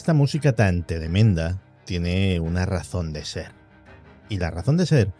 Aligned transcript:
Esta 0.00 0.14
música 0.14 0.54
tan 0.54 0.86
tremenda 0.86 1.60
tiene 1.84 2.40
una 2.40 2.64
razón 2.64 3.12
de 3.12 3.22
ser. 3.22 3.52
Y 4.30 4.38
la 4.38 4.50
razón 4.50 4.78
de 4.78 4.86
ser 4.86 5.12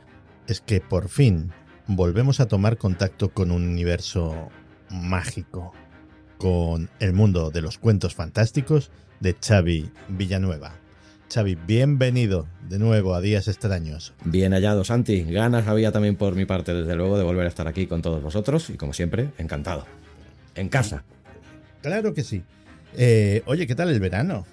es 0.47 0.62
que 0.62 0.80
por 0.80 1.11
fin 1.11 1.53
volvemos 1.87 2.41
a 2.41 2.48
tomar 2.48 2.79
contacto 2.79 3.29
con 3.29 3.51
un 3.51 3.69
universo 3.69 4.48
mágico, 4.89 5.75
con 6.39 6.89
el 6.98 7.12
mundo 7.12 7.51
de 7.51 7.61
los 7.61 7.77
cuentos 7.77 8.15
fantásticos 8.15 8.91
de 9.20 9.37
Xavi 9.39 9.93
Villanueva. 10.09 10.73
Xavi, 11.31 11.56
bienvenido 11.56 12.48
de 12.67 12.78
nuevo 12.78 13.15
a 13.15 13.20
Días 13.20 13.48
Extraños. 13.48 14.15
Bien 14.25 14.55
hallado, 14.55 14.83
Santi. 14.84 15.25
Ganas 15.25 15.69
había 15.69 15.92
también 15.92 16.17
por 16.17 16.34
mi 16.34 16.47
parte, 16.47 16.73
desde 16.73 16.97
luego, 16.97 17.19
de 17.19 17.25
volver 17.25 17.45
a 17.45 17.51
estar 17.51 17.69
aquí 17.69 17.86
con 17.86 18.01
todos 18.01 18.23
vosotros 18.23 18.70
y, 18.70 18.78
como 18.78 18.95
siempre, 18.95 19.28
encantado. 19.36 19.84
En 20.55 20.70
casa. 20.70 21.05
Claro 21.83 22.14
que 22.14 22.25
sí. 22.25 22.45
Eh, 22.97 23.42
oye, 23.45 23.67
¿qué 23.67 23.75
tal 23.75 23.91
el 23.91 24.01
verano? 24.01 24.47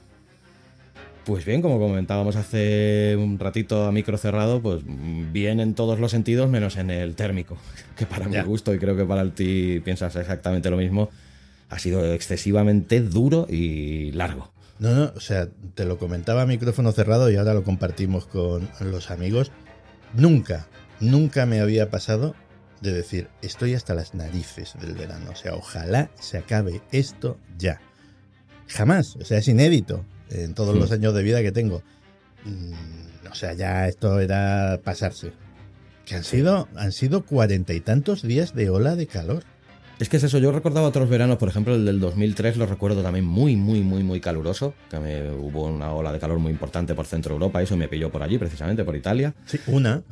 Pues 1.28 1.44
bien, 1.44 1.62
como 1.62 1.78
comentábamos 1.78 2.38
hace 2.38 3.18
un 3.20 3.38
ratito 3.38 3.86
a 3.86 3.92
micro 3.92 4.18
cerrado, 4.18 4.62
pues 4.62 4.82
bien 4.86 5.60
en 5.60 5.74
todos 5.74 6.00
los 6.00 6.10
sentidos, 6.12 6.50
menos 6.50 6.78
en 6.78 6.90
el 6.90 7.16
térmico, 7.16 7.58
que 7.98 8.06
para 8.06 8.30
Ya. 8.30 8.44
mi 8.44 8.48
gusto, 8.48 8.74
y 8.74 8.80
creo 8.80 8.96
que 8.96 9.04
para 9.04 9.30
ti 9.32 9.82
piensas 9.84 10.16
exactamente 10.16 10.70
lo 10.70 10.78
mismo, 10.78 11.10
ha 11.70 11.80
sido 11.80 12.14
excesivamente 12.14 13.02
duro 13.02 13.46
y 13.50 14.14
largo. 14.14 14.54
No, 14.80 14.94
no, 14.96 15.12
o 15.18 15.20
sea, 15.20 15.50
te 15.76 15.84
lo 15.84 15.98
comentaba 15.98 16.44
a 16.44 16.46
micrófono 16.46 16.94
cerrado 16.94 17.30
y 17.30 17.36
ahora 17.36 17.54
lo 17.54 17.66
compartimos 17.66 18.26
con 18.26 18.70
los 18.80 19.12
amigos. 19.12 19.52
Nunca, 20.14 20.68
nunca 21.02 21.46
me 21.46 21.60
había 21.60 21.90
pasado 21.90 22.36
de 22.80 22.94
decir, 22.94 23.28
estoy 23.42 23.74
hasta 23.74 23.96
las 23.96 24.14
narices 24.14 24.76
del 24.80 24.94
verano. 24.94 25.32
O 25.32 25.36
sea, 25.36 25.56
ojalá 25.56 26.10
se 26.18 26.38
acabe 26.38 26.82
esto 26.94 27.38
ya. 27.58 27.82
Jamás, 28.70 29.18
o 29.18 29.26
sea, 29.26 29.40
es 29.40 29.48
inédito 29.50 30.06
en 30.30 30.54
todos 30.54 30.74
Sí. 30.74 30.80
los 30.80 30.92
años 30.92 31.14
de 31.14 31.24
vida 31.24 31.42
que 31.42 31.52
tengo. 31.52 31.82
Mm, 32.46 32.74
o 33.32 33.36
sea, 33.36 33.54
ya 33.54 33.88
esto 33.88 34.20
era 34.20 34.80
pasarse. 34.84 35.32
Que 36.06 36.16
han 36.16 36.24
sido, 36.24 36.68
han 36.76 36.92
sido 36.92 37.26
cuarenta 37.26 37.74
y 37.74 37.82
tantos 37.82 38.22
días 38.22 38.56
de 38.56 38.70
ola 38.70 38.96
de 38.96 39.08
calor. 39.08 39.44
Es 40.00 40.10
que 40.10 40.18
es 40.18 40.24
eso, 40.24 40.38
yo 40.38 40.52
recordaba 40.52 40.88
otros 40.88 41.10
veranos, 41.10 41.38
por 41.38 41.50
ejemplo 41.50 41.74
el 41.74 41.84
del 41.84 42.00
2003 42.00 42.58
lo 42.58 42.68
recuerdo 42.68 43.02
también 43.02 43.26
muy, 43.26 43.56
muy, 43.56 43.82
muy, 43.82 44.04
muy 44.04 44.22
caluroso, 44.22 44.76
que 44.92 45.00
me, 45.00 45.32
hubo 45.32 45.66
una 45.66 45.92
ola 45.92 46.14
de 46.14 46.20
calor 46.20 46.38
muy 46.38 46.52
importante 46.52 46.94
por 46.94 47.08
Centro 47.08 47.34
Europa, 47.34 47.64
eso 47.64 47.76
me 47.76 47.88
pilló 47.88 48.12
por 48.12 48.22
allí, 48.22 48.38
precisamente 48.38 48.84
por 48.86 48.96
Italia. 48.96 49.34
Sí, 49.48 49.60
una. 49.66 50.04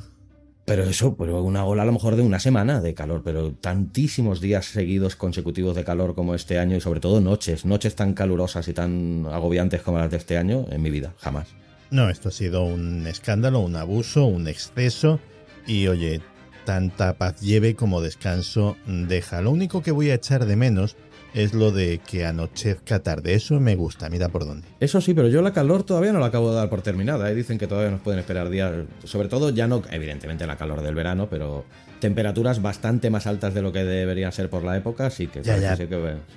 Pero 0.65 0.83
eso, 0.83 1.15
pero 1.15 1.43
una 1.43 1.63
ola 1.63 1.83
a 1.83 1.85
lo 1.85 1.91
mejor 1.91 2.15
de 2.15 2.23
una 2.23 2.39
semana 2.39 2.81
de 2.81 2.95
calor, 2.95 3.21
pero 3.23 3.53
tantísimos 3.53 4.41
días 4.41 4.65
seguidos 4.65 5.15
consecutivos 5.15 5.75
de 5.75 5.83
calor 5.83 6.15
como 6.15 6.33
este 6.33 6.57
año 6.57 6.75
y 6.75 6.81
sobre 6.81 6.99
todo 6.99 7.21
noches, 7.21 7.65
noches 7.65 7.95
tan 7.95 8.15
calurosas 8.15 8.67
y 8.67 8.73
tan 8.73 9.27
agobiantes 9.31 9.83
como 9.83 9.99
las 9.99 10.09
de 10.09 10.17
este 10.17 10.37
año 10.37 10.65
en 10.71 10.81
mi 10.81 10.89
vida, 10.89 11.13
jamás. 11.19 11.49
No, 11.91 12.09
esto 12.09 12.29
ha 12.29 12.31
sido 12.31 12.63
un 12.63 13.05
escándalo, 13.05 13.59
un 13.59 13.75
abuso, 13.75 14.25
un 14.25 14.47
exceso. 14.47 15.19
Y 15.67 15.87
oye, 15.87 16.21
tanta 16.65 17.13
paz 17.13 17.41
lleve 17.41 17.75
como 17.75 18.01
descanso 18.01 18.75
deja. 18.87 19.41
Lo 19.41 19.51
único 19.51 19.83
que 19.83 19.91
voy 19.91 20.09
a 20.09 20.15
echar 20.15 20.45
de 20.45 20.55
menos 20.55 20.97
es 21.35 21.53
lo 21.53 21.71
de 21.71 21.99
que 21.99 22.25
anochezca 22.25 22.99
tarde. 23.03 23.33
Eso 23.35 23.59
me 23.59 23.75
gusta, 23.75 24.09
mira 24.09 24.29
por 24.29 24.45
dónde. 24.45 24.67
Eso 24.79 24.99
sí, 25.01 25.13
pero 25.13 25.27
yo 25.27 25.41
la 25.41 25.53
calor 25.53 25.83
todavía 25.83 26.11
no 26.13 26.19
la 26.19 26.27
acabo 26.27 26.49
de 26.49 26.55
dar 26.55 26.69
por 26.69 26.81
terminada. 26.81 27.29
¿eh? 27.29 27.35
Dicen 27.35 27.57
que 27.57 27.67
todavía 27.67 27.91
nos 27.91 28.01
pueden 28.01 28.19
esperar 28.19 28.49
días, 28.49 28.71
sobre 29.03 29.27
todo 29.27 29.49
ya 29.51 29.67
no, 29.67 29.83
evidentemente 29.91 30.47
la 30.47 30.55
calor 30.57 30.81
del 30.81 30.95
verano, 30.95 31.27
pero 31.29 31.65
temperaturas 31.99 32.61
bastante 32.61 33.09
más 33.09 33.27
altas 33.27 33.53
de 33.53 33.61
lo 33.61 33.71
que 33.71 33.83
deberían 33.83 34.31
ser 34.31 34.49
por 34.49 34.63
la 34.63 34.75
época, 34.77 35.09
sí 35.09 35.27
que 35.27 35.43
Ya, 35.43 35.75
que 35.77 35.87
se 35.87 35.87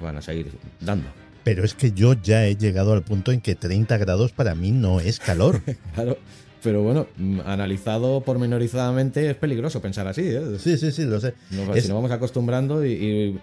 van 0.04 0.16
a 0.16 0.22
seguir 0.22 0.50
dando. 0.80 1.08
Pero 1.44 1.64
es 1.64 1.74
que 1.74 1.92
yo 1.92 2.12
ya 2.14 2.44
he 2.46 2.56
llegado 2.56 2.92
al 2.92 3.02
punto 3.02 3.32
en 3.32 3.40
que 3.40 3.54
30 3.54 3.96
grados 3.96 4.32
para 4.32 4.54
mí 4.54 4.70
no 4.72 5.00
es 5.00 5.18
calor. 5.18 5.62
Claro, 5.94 6.18
pero 6.62 6.82
bueno, 6.82 7.06
mm, 7.16 7.40
analizado 7.46 8.20
pormenorizadamente 8.22 9.30
es 9.30 9.36
peligroso 9.36 9.80
pensar 9.80 10.06
así. 10.08 10.22
¿eh? 10.24 10.42
Sí, 10.58 10.76
sí, 10.76 10.90
sí, 10.90 11.04
lo 11.04 11.20
sé. 11.20 11.34
Es- 11.74 11.82
Si 11.84 11.88
nos 11.88 11.96
vamos 11.96 12.10
acostumbrando 12.10 12.84
y, 12.84 12.92
y 12.92 13.40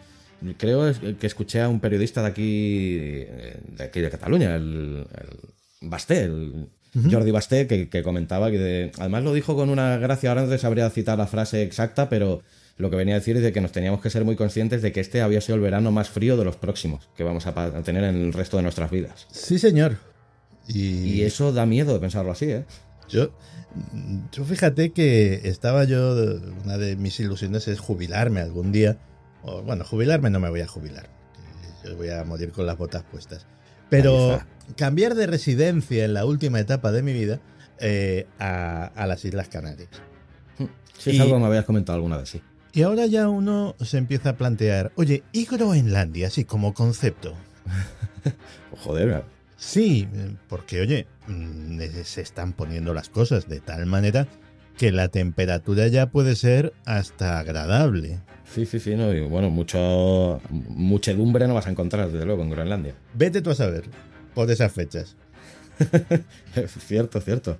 creo 0.58 0.92
que 1.20 1.28
escuché 1.28 1.62
a 1.62 1.70
un 1.70 1.80
periodista 1.80 2.22
de 2.22 2.28
aquí, 2.28 2.94
de 2.98 3.84
aquí 3.84 4.02
de 4.02 4.10
Cataluña, 4.10 4.56
el, 4.56 5.06
el 5.20 5.90
Basté, 5.90 6.24
el 6.24 6.68
Jordi 7.12 7.32
Basté, 7.32 7.68
que, 7.68 7.90
que 7.90 8.04
comentaba 8.04 8.50
que 8.52 8.58
de- 8.58 8.92
además 9.00 9.24
lo 9.24 9.34
dijo 9.34 9.56
con 9.56 9.70
una 9.70 9.98
gracia, 9.98 10.30
ahora 10.30 10.44
no 10.44 10.50
te 10.50 10.58
sabría 10.58 10.90
citar 10.90 11.18
la 11.18 11.28
frase 11.28 11.62
exacta, 11.64 12.08
pero 12.10 12.42
lo 12.78 12.90
que 12.90 12.96
venía 12.96 13.16
a 13.16 13.20
decir 13.20 13.36
es 13.38 13.44
de 13.44 13.52
que 13.54 13.62
nos 13.62 13.72
teníamos 13.72 14.02
que 14.02 14.10
ser 14.10 14.24
muy 14.26 14.36
conscientes 14.36 14.82
de 14.82 14.92
que 14.92 15.00
este 15.02 15.22
había 15.22 15.42
sido 15.42 15.56
el 15.56 15.62
verano 15.62 15.92
más 15.92 16.10
frío 16.10 16.38
de 16.38 16.46
los 16.46 16.56
próximos 16.56 17.10
que 17.18 17.24
vamos 17.24 17.48
a 17.48 17.84
tener 17.84 18.04
en 18.06 18.16
el 18.16 18.34
resto 18.34 18.58
de 18.58 18.64
nuestras 18.64 18.92
vidas. 18.92 19.28
Sí, 19.32 19.60
señor. 19.60 19.98
Y, 20.68 20.82
Y 20.82 21.22
eso 21.24 21.52
da 21.54 21.66
miedo 21.66 21.94
de 21.94 22.00
pensarlo 22.00 22.32
así, 22.32 22.46
¿eh? 22.46 22.66
Yo, 23.08 23.30
yo 24.32 24.44
fíjate 24.46 24.90
que 24.92 25.42
estaba 25.48 25.84
yo, 25.84 26.16
una 26.64 26.78
de 26.78 26.96
mis 26.96 27.20
ilusiones 27.20 27.68
es 27.68 27.80
jubilarme 27.80 28.40
algún 28.42 28.72
día. 28.72 28.98
O, 29.48 29.62
bueno, 29.62 29.84
jubilarme 29.86 30.30
no 30.30 30.40
me 30.40 30.50
voy 30.50 30.62
a 30.62 30.68
jubilar. 30.68 31.08
Yo 31.84 31.96
voy 31.96 32.10
a 32.10 32.24
morir 32.24 32.52
con 32.52 32.66
las 32.66 32.78
botas 32.78 33.04
puestas. 33.04 33.46
Pero 33.90 34.42
cambiar 34.76 35.14
de 35.14 35.28
residencia 35.28 36.04
en 36.06 36.14
la 36.16 36.26
última 36.26 36.60
etapa 36.60 36.92
de 36.92 37.04
mi 37.04 37.14
vida 37.14 37.40
eh, 37.80 38.26
a, 38.40 38.86
a 38.96 39.06
las 39.06 39.24
Islas 39.26 39.48
Canarias. 39.50 39.90
Si 40.98 41.12
es 41.12 41.16
Y- 41.18 41.20
algo 41.20 41.36
que 41.36 41.42
me 41.42 41.46
habías 41.48 41.66
comentado 41.66 41.96
alguna 41.98 42.18
vez, 42.18 42.30
sí. 42.30 42.42
Y 42.74 42.82
ahora 42.82 43.06
ya 43.06 43.30
uno 43.30 43.76
se 43.80 43.98
empieza 43.98 44.30
a 44.32 44.38
plantear, 44.38 44.92
oye, 44.96 45.24
¿y 45.32 45.46
Groenlandia 45.46 46.28
así 46.28 46.44
como 46.44 46.74
concepto? 46.74 47.34
Joder, 48.84 49.24
Sí, 49.58 50.08
porque 50.50 50.82
oye, 50.82 51.08
mm, 51.28 51.80
se 52.04 52.22
están 52.22 52.54
poniendo 52.54 52.94
las 52.94 53.10
cosas 53.10 53.48
de 53.48 53.62
tal 53.62 53.86
manera 53.86 54.28
que 54.78 54.92
la 54.92 55.08
temperatura 55.08 55.88
ya 55.88 56.08
puede 56.12 56.36
ser 56.36 56.74
hasta 56.86 57.40
agradable. 57.40 58.20
Sí, 58.54 58.66
sí, 58.66 58.80
sí, 58.80 58.96
no, 58.96 59.14
y 59.14 59.22
bueno, 59.22 59.50
mucho 59.50 60.42
muchedumbre 60.52 61.48
no 61.48 61.54
vas 61.56 61.68
a 61.68 61.72
encontrar, 61.72 62.12
desde 62.12 62.26
luego, 62.26 62.44
en 62.44 62.50
Groenlandia. 62.50 62.96
Vete 63.14 63.42
tú 63.42 63.50
a 63.50 63.56
saber, 63.56 63.86
por 64.34 64.50
esas 64.50 64.72
fechas. 64.72 65.16
cierto, 66.88 67.20
cierto. 67.20 67.58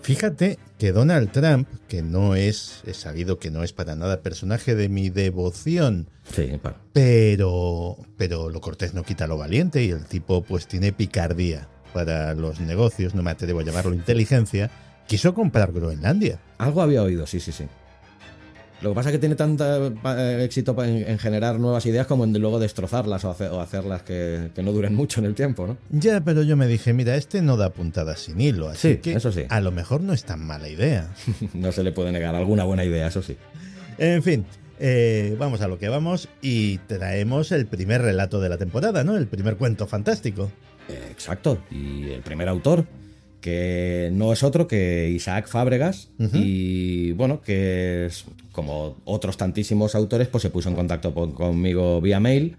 Fíjate 0.00 0.58
que 0.78 0.92
Donald 0.92 1.30
Trump, 1.30 1.68
que 1.88 2.02
no 2.02 2.36
es, 2.36 2.80
es 2.86 2.96
sabido 2.96 3.38
que 3.38 3.50
no 3.50 3.62
es 3.62 3.74
para 3.74 3.94
nada 3.96 4.22
personaje 4.22 4.74
de 4.74 4.88
mi 4.88 5.10
devoción, 5.10 6.08
Sí, 6.32 6.58
pero, 6.94 7.98
pero 8.16 8.48
lo 8.48 8.60
cortés 8.62 8.94
no 8.94 9.02
quita 9.02 9.26
lo 9.26 9.36
valiente 9.36 9.84
y 9.84 9.90
el 9.90 10.06
tipo 10.06 10.42
pues 10.42 10.66
tiene 10.66 10.92
picardía 10.92 11.68
para 11.92 12.34
los 12.34 12.60
negocios, 12.60 13.14
no 13.14 13.22
me 13.22 13.30
atrevo 13.30 13.60
a 13.60 13.62
llamarlo 13.62 13.92
inteligencia, 13.92 14.70
quiso 15.06 15.34
comprar 15.34 15.72
Groenlandia. 15.72 16.40
Algo 16.56 16.80
había 16.80 17.02
oído, 17.02 17.26
sí, 17.26 17.38
sí, 17.38 17.52
sí. 17.52 17.66
Lo 18.84 18.90
que 18.90 18.94
pasa 18.94 19.08
es 19.08 19.14
que 19.14 19.18
tiene 19.18 19.34
tanto 19.34 19.64
éxito 20.38 20.76
pa- 20.76 20.86
en, 20.86 21.08
en 21.08 21.18
generar 21.18 21.58
nuevas 21.58 21.84
ideas 21.86 22.06
como 22.06 22.22
en 22.24 22.32
luego 22.38 22.58
destrozarlas 22.60 23.24
o, 23.24 23.30
hacer- 23.30 23.50
o 23.50 23.60
hacerlas 23.60 24.02
que, 24.02 24.50
que 24.54 24.62
no 24.62 24.70
duren 24.72 24.94
mucho 25.00 25.18
en 25.20 25.26
el 25.26 25.34
tiempo, 25.34 25.66
¿no? 25.66 25.76
Ya, 25.90 26.20
pero 26.22 26.42
yo 26.42 26.56
me 26.56 26.66
dije, 26.68 26.92
mira, 26.92 27.16
este 27.16 27.42
no 27.42 27.56
da 27.56 27.70
puntadas 27.70 28.20
sin 28.20 28.40
hilo, 28.40 28.68
así 28.68 28.92
Sí, 28.92 28.96
que 28.98 29.14
eso 29.14 29.32
sí. 29.32 29.42
a 29.48 29.60
lo 29.60 29.72
mejor 29.72 30.02
no 30.02 30.12
es 30.12 30.24
tan 30.24 30.46
mala 30.46 30.68
idea. 30.68 31.08
no 31.54 31.72
se 31.72 31.82
le 31.82 31.90
puede 31.92 32.12
negar 32.12 32.34
alguna 32.36 32.64
buena 32.64 32.84
idea, 32.84 33.08
eso 33.08 33.22
sí. 33.22 33.36
En 33.98 34.22
fin, 34.22 34.44
eh, 34.78 35.34
vamos 35.38 35.60
a 35.60 35.68
lo 35.68 35.78
que 35.78 35.88
vamos 35.88 36.28
y 36.42 36.78
traemos 36.78 37.52
el 37.52 37.66
primer 37.66 38.02
relato 38.02 38.40
de 38.40 38.48
la 38.48 38.58
temporada, 38.58 39.02
¿no? 39.04 39.16
El 39.16 39.26
primer 39.26 39.56
cuento 39.56 39.86
fantástico. 39.86 40.50
Eh, 40.88 41.08
Exacto. 41.10 41.58
Y 41.70 42.10
el 42.10 42.20
primer 42.22 42.48
autor, 42.48 42.84
que 43.44 44.08
no 44.14 44.32
es 44.32 44.42
otro 44.42 44.66
que 44.66 45.10
Isaac 45.14 45.48
Fábregas, 45.48 46.08
y 46.32 47.12
bueno, 47.12 47.42
que 47.42 48.06
es 48.06 48.24
como 48.52 48.96
otros 49.04 49.36
tantísimos 49.36 49.94
autores, 49.94 50.28
pues 50.28 50.40
se 50.40 50.48
puso 50.48 50.70
en 50.70 50.74
contacto 50.74 51.12
con- 51.12 51.32
conmigo 51.32 52.00
vía 52.00 52.20
mail. 52.20 52.56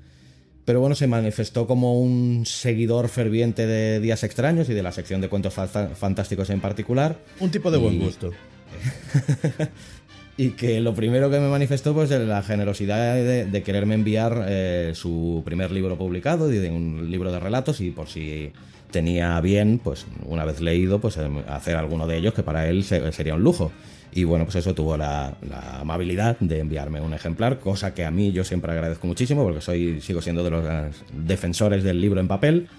Pero 0.64 0.82
bueno, 0.82 0.94
se 0.94 1.08
manifestó 1.08 1.66
como 1.66 2.00
un 2.00 2.44
seguidor 2.46 3.10
ferviente 3.10 3.66
de 3.66 4.00
Días 4.00 4.24
Extraños 4.24 4.70
y 4.70 4.76
de 4.76 4.84
la 4.84 4.92
sección 4.92 5.22
de 5.22 5.28
cuentos 5.30 5.56
fantásticos 5.56 6.52
en 6.52 6.62
particular. 6.62 7.18
Un 7.40 7.50
tipo 7.50 7.72
de 7.72 7.80
buen 7.80 7.96
Y- 7.96 8.00
gusto. 8.06 8.30
y 10.38 10.50
que 10.52 10.82
lo 10.82 10.94
primero 10.94 11.32
que 11.32 11.40
me 11.40 11.50
manifestó 11.50 11.96
pues 11.96 12.12
la 12.12 12.44
generosidad 12.44 13.16
de, 13.16 13.64
quererme 13.64 13.96
enviar 13.96 14.46
eh, 14.48 14.92
su 14.94 15.42
primer 15.46 15.72
libro 15.72 15.98
publicado, 15.98 16.48
de 16.48 16.70
un 16.70 17.10
libro 17.10 17.32
de 17.32 17.40
relatos 17.40 17.82
y 17.82 17.90
por 17.90 18.08
si 18.08 18.52
tenía 18.92 19.40
bien, 19.42 19.80
pues 19.84 20.06
una 20.26 20.46
vez 20.46 20.62
leído, 20.62 21.00
pues 21.00 21.18
em, 21.18 21.40
hacer 21.48 21.76
alguno 21.76 22.08
de 22.08 22.18
ellos 22.18 22.34
que 22.34 22.44
para 22.44 22.68
él 22.68 22.84
sería 22.84 23.36
un 23.36 23.44
lujo. 23.44 23.72
Y 24.16 24.24
bueno, 24.24 24.46
pues 24.46 24.56
eso 24.56 24.74
tuvo 24.74 24.96
la, 24.96 25.36
amabilidad 25.78 26.38
de 26.40 26.60
enviarme 26.60 27.02
un 27.02 27.14
ejemplar, 27.14 27.60
cosa 27.60 27.94
que 27.94 28.06
a 28.06 28.12
mí 28.12 28.32
yo 28.32 28.46
siempre 28.46 28.72
agradezco 28.72 29.08
muchísimo 29.08 29.44
porque 29.44 29.60
soy, 29.60 30.00
sigo 30.00 30.22
siendo 30.22 30.42
de 30.42 30.52
los 30.52 30.66
defensores 31.12 31.84
del 31.84 32.00
libro 32.00 32.22
en 32.22 32.30
papel. 32.30 32.70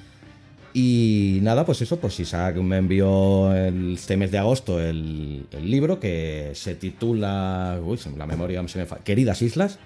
Y 0.73 1.41
nada, 1.43 1.67
pues 1.67 1.83
eso, 1.83 1.99
pues 1.99 2.19
Isaac 2.21 2.57
me 2.57 2.79
envió 2.79 3.55
el, 3.55 3.95
este 3.95 4.17
mes 4.17 4.31
de 4.31 4.39
agosto 4.39 4.81
el, 4.81 5.47
libro 5.63 6.01
que 6.01 6.53
se 6.55 6.75
titula, 6.75 7.79
uy, 7.83 7.99
la 8.17 8.27
memoria 8.27 8.67
se 8.69 8.79
me 8.79 8.87
fa, 8.87 8.97
Queridas 9.05 9.43
Islas. 9.43 9.79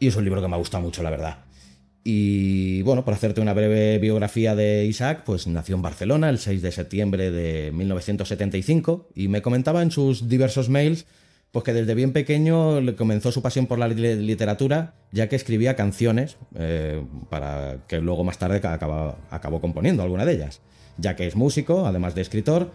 Y 0.00 0.08
es 0.08 0.16
un 0.16 0.24
libro 0.24 0.40
que 0.40 0.48
me 0.48 0.54
ha 0.54 0.58
gustado 0.58 0.82
mucho, 0.82 1.02
la 1.02 1.10
verdad. 1.10 1.38
Y 2.04 2.82
bueno, 2.82 3.04
por 3.04 3.14
hacerte 3.14 3.40
una 3.40 3.54
breve 3.54 3.98
biografía 3.98 4.56
de 4.56 4.84
Isaac, 4.86 5.22
pues 5.24 5.46
nació 5.46 5.76
en 5.76 5.82
Barcelona 5.82 6.30
el 6.30 6.38
6 6.38 6.60
de 6.60 6.72
septiembre 6.72 7.30
de 7.30 7.70
1975 7.72 9.08
y 9.14 9.28
me 9.28 9.42
comentaba 9.42 9.82
en 9.82 9.92
sus 9.92 10.28
diversos 10.28 10.68
mails 10.68 11.06
pues 11.52 11.64
que 11.64 11.74
desde 11.74 11.94
bien 11.94 12.12
pequeño 12.14 12.80
comenzó 12.96 13.30
su 13.30 13.42
pasión 13.42 13.66
por 13.66 13.78
la 13.78 13.86
literatura, 13.86 14.94
ya 15.12 15.28
que 15.28 15.36
escribía 15.36 15.76
canciones 15.76 16.38
eh, 16.54 17.04
para 17.28 17.84
que 17.86 18.00
luego 18.00 18.24
más 18.24 18.38
tarde 18.38 18.56
acabó, 18.66 19.60
componiendo 19.60 20.02
alguna 20.02 20.24
de 20.24 20.32
ellas, 20.32 20.62
ya 20.96 21.14
que 21.14 21.26
es 21.26 21.36
músico, 21.36 21.86
además 21.86 22.14
de 22.14 22.22
escritor, 22.22 22.72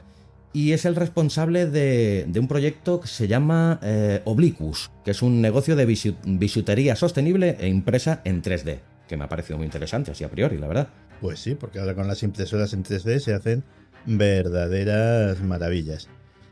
y 0.53 0.73
es 0.73 0.85
el 0.85 0.95
responsable 0.95 1.65
de, 1.65 2.31
un 2.39 2.47
proyecto 2.47 3.01
que 3.01 3.07
se 3.07 3.27
llama 3.27 3.79
eh, 3.81 4.21
Obliquus, 4.25 4.91
que 5.03 5.09
es 5.09 5.23
un 5.23 5.41
negocio 5.41 5.75
de 5.75 5.85
bisutería 5.87 6.95
sostenible 6.95 7.57
e 7.59 7.67
impresa 7.69 8.21
en 8.25 8.43
3D 8.43 8.77
que 9.07 9.17
me 9.17 9.23
ha 9.23 9.29
parecido 9.29 9.57
muy 9.57 9.65
interesante, 9.65 10.11
así 10.11 10.23
a 10.23 10.29
priori, 10.29 10.57
la 10.57 10.67
verdad. 10.67 10.89
Pues 11.21 11.39
sí, 11.39 11.55
porque 11.55 11.79
ahora 11.79 11.95
con 11.95 12.07
las 12.07 12.23
impresoras 12.23 12.73
en 12.73 12.83
3D 12.83 13.19
se 13.19 13.33
hacen 13.33 13.63
verdaderas 14.05 15.41
maravillas. 15.41 16.07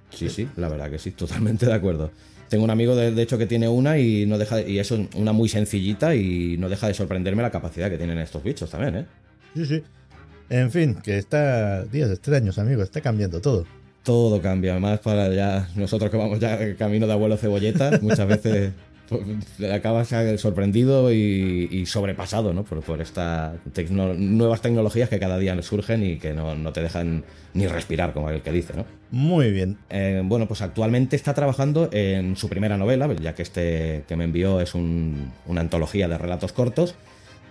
Sí, 0.09 0.29
sí, 0.29 0.47
la 0.55 0.69
verdad 0.69 0.89
que 0.89 0.99
sí, 0.99 1.11
totalmente 1.11 1.65
de 1.65 1.73
acuerdo. 1.73 2.11
Tengo 2.49 2.63
un 2.63 2.69
amigo, 2.69 2.95
de, 2.95 3.21
hecho, 3.21 3.37
que 3.37 3.47
tiene 3.47 3.67
una 3.67 3.97
y 3.97 4.25
no 4.25 4.37
deja 4.37 4.61
y 4.61 4.77
es 4.77 4.91
una 4.91 5.33
muy 5.33 5.49
sencillita 5.49 6.15
y 6.15 6.57
no 6.57 6.69
deja 6.69 6.87
de 6.87 6.93
sorprenderme 6.93 7.41
la 7.41 7.49
capacidad 7.49 7.89
que 7.89 7.97
tienen 7.97 8.19
estos 8.19 8.43
bichos 8.43 8.69
también, 8.69 8.95
¿eh? 8.95 9.05
Sí, 9.55 9.65
sí. 9.65 9.83
En 10.49 10.69
fin, 10.69 10.95
que 11.03 11.17
está 11.17 11.83
días 11.85 12.11
extraños, 12.11 12.59
amigo, 12.59 12.83
está 12.83 13.01
cambiando 13.01 13.41
todo. 13.41 13.65
Todo 14.03 14.39
cambia, 14.41 14.73
además 14.73 14.99
para 14.99 15.33
ya 15.33 15.67
nosotros 15.75 16.11
que 16.11 16.17
vamos 16.17 16.39
ya 16.39 16.75
camino 16.75 17.07
de 17.07 17.13
abuelo 17.13 17.35
cebolleta, 17.37 17.99
muchas 18.03 18.27
veces 18.27 18.73
acabas 19.71 20.13
sorprendido 20.37 21.11
y, 21.11 21.85
sobrepasado 21.85 22.53
¿no? 22.53 22.63
por, 22.63 23.01
estas 23.01 23.53
nuevas 23.89 24.61
tecnologías 24.61 25.09
que 25.09 25.19
cada 25.19 25.37
día 25.37 25.59
surgen 25.61 26.03
y 26.03 26.17
que 26.17 26.33
no, 26.33 26.71
te 26.73 26.81
dejan 26.81 27.23
ni 27.53 27.67
respirar, 27.67 28.13
como 28.13 28.29
el 28.29 28.41
que 28.41 28.51
dice. 28.51 28.73
¿no? 28.75 28.85
Muy 29.11 29.51
bien. 29.51 29.77
Eh, 29.89 30.21
bueno, 30.23 30.47
pues 30.47 30.61
actualmente 30.61 31.15
está 31.15 31.33
trabajando 31.33 31.89
en 31.91 32.35
su 32.35 32.49
primera 32.49 32.77
novela, 32.77 33.11
ya 33.13 33.35
que 33.35 33.43
este 33.43 34.03
que 34.07 34.15
me 34.15 34.25
envió 34.25 34.59
es 34.61 34.75
una 34.75 35.61
antología 35.61 36.07
de 36.07 36.17
relatos 36.17 36.51
cortos. 36.51 36.95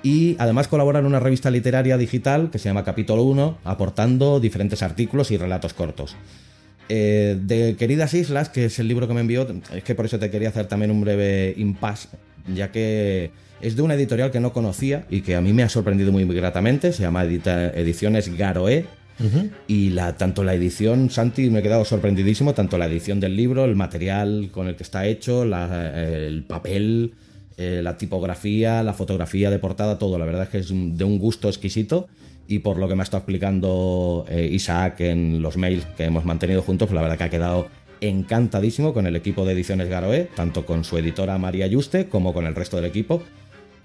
Y 0.03 0.37
además 0.39 0.69
colabora 0.69 0.99
en 0.99 1.07
una 1.07 1.19
revista 1.19 1.51
literaria 1.51 1.97
digital 1.97 2.51
que 2.51 2.59
se 2.59 2.69
llama 2.69 2.85
Capítulo 2.85 3.23
1, 3.23 3.59
aportando 3.65 4.39
diferentes 4.39 4.83
artículos 4.83 5.31
y 5.31 5.39
relatos 5.39 5.73
cortos. 5.73 6.15
Eh, 6.89 7.39
de 7.41 7.77
Queridas 7.77 8.13
Islas, 8.15 8.49
que 8.49 8.67
es 8.67 8.79
el 8.79 8.89
libro 8.89 9.09
que 9.09 9.15
me 9.15 9.21
envió, 9.21 9.47
es 9.75 9.85
que 9.85 9.95
por 9.95 10.05
eso 10.05 10.19
te 10.19 10.31
quería 10.31 10.51
hacer 10.51 10.67
también 10.67 10.91
un 10.91 11.01
breve 11.01 11.55
impasse, 11.57 12.09
ya 12.53 12.71
que 12.71 13.31
es 13.61 13.77
de 13.77 13.83
una 13.83 13.95
editorial 13.95 14.31
que 14.31 14.41
no 14.41 14.53
conocía 14.53 15.07
y 15.09 15.23
que 15.23 15.37
a 15.37 15.41
mí 15.41 15.53
me 15.53 15.63
ha 15.63 15.69
sorprendido 15.69 16.13
muy 16.13 16.25
gratamente, 16.27 16.93
se 16.93 17.03
llama 17.03 17.25
Ediciones 17.25 18.37
Garoé. 18.37 18.87
Y 19.69 19.91
la, 19.91 20.17
tanto 20.17 20.43
la 20.43 20.55
edición, 20.55 21.09
Santi, 21.09 21.49
me 21.49 21.61
he 21.61 21.63
quedado 21.63 21.85
sorprendidísimo, 21.85 22.53
tanto 22.53 22.79
la 22.79 22.87
edición 22.87 23.21
del 23.21 23.37
libro, 23.37 23.65
el 23.65 23.77
material 23.77 24.49
con 24.51 24.67
el 24.67 24.75
que 24.75 24.83
está 24.83 25.07
hecho, 25.07 25.45
el 25.45 26.45
papel, 26.49 27.15
eh, 27.57 27.81
la 27.81 27.97
tipografía, 27.97 28.83
la 28.83 28.93
fotografía 28.93 29.51
de 29.51 29.61
portada, 29.61 29.99
todo, 29.99 30.19
la 30.19 30.25
verdad 30.25 30.43
es 30.43 30.49
que 30.49 30.59
es 30.59 30.69
de 30.69 31.05
un 31.05 31.21
gusto 31.21 31.49
exquisito 31.49 32.09
y 32.47 32.61
por 32.61 32.79
lo 32.79 32.89
que 32.89 32.95
me 32.95 33.03
ha 33.03 33.05
estado 33.05 33.21
explicando 33.21 34.25
eh, 34.29 34.49
Isaac 34.53 35.01
en 35.01 35.41
los 35.41 35.57
mails 35.57 35.87
que 35.97 36.05
hemos 36.05 36.25
mantenido 36.25 36.63
juntos, 36.63 36.89
pues 36.89 36.95
la 36.95 37.03
verdad 37.03 37.17
que 37.17 37.25
ha 37.25 37.31
quedado 37.31 37.69
encantadísimo 38.01 38.93
con 38.93 39.07
el 39.07 39.17
equipo 39.17 39.45
de 39.45 39.53
ediciones 39.53 39.89
Garoé, 39.89 40.29
tanto 40.35 40.67
con 40.67 40.85
su 40.85 40.99
editora 40.99 41.39
María 41.39 41.67
Yuste 41.67 42.07
como 42.09 42.35
con 42.35 42.47
el 42.47 42.55
resto 42.55 42.77
del 42.77 42.85
equipo, 42.87 43.23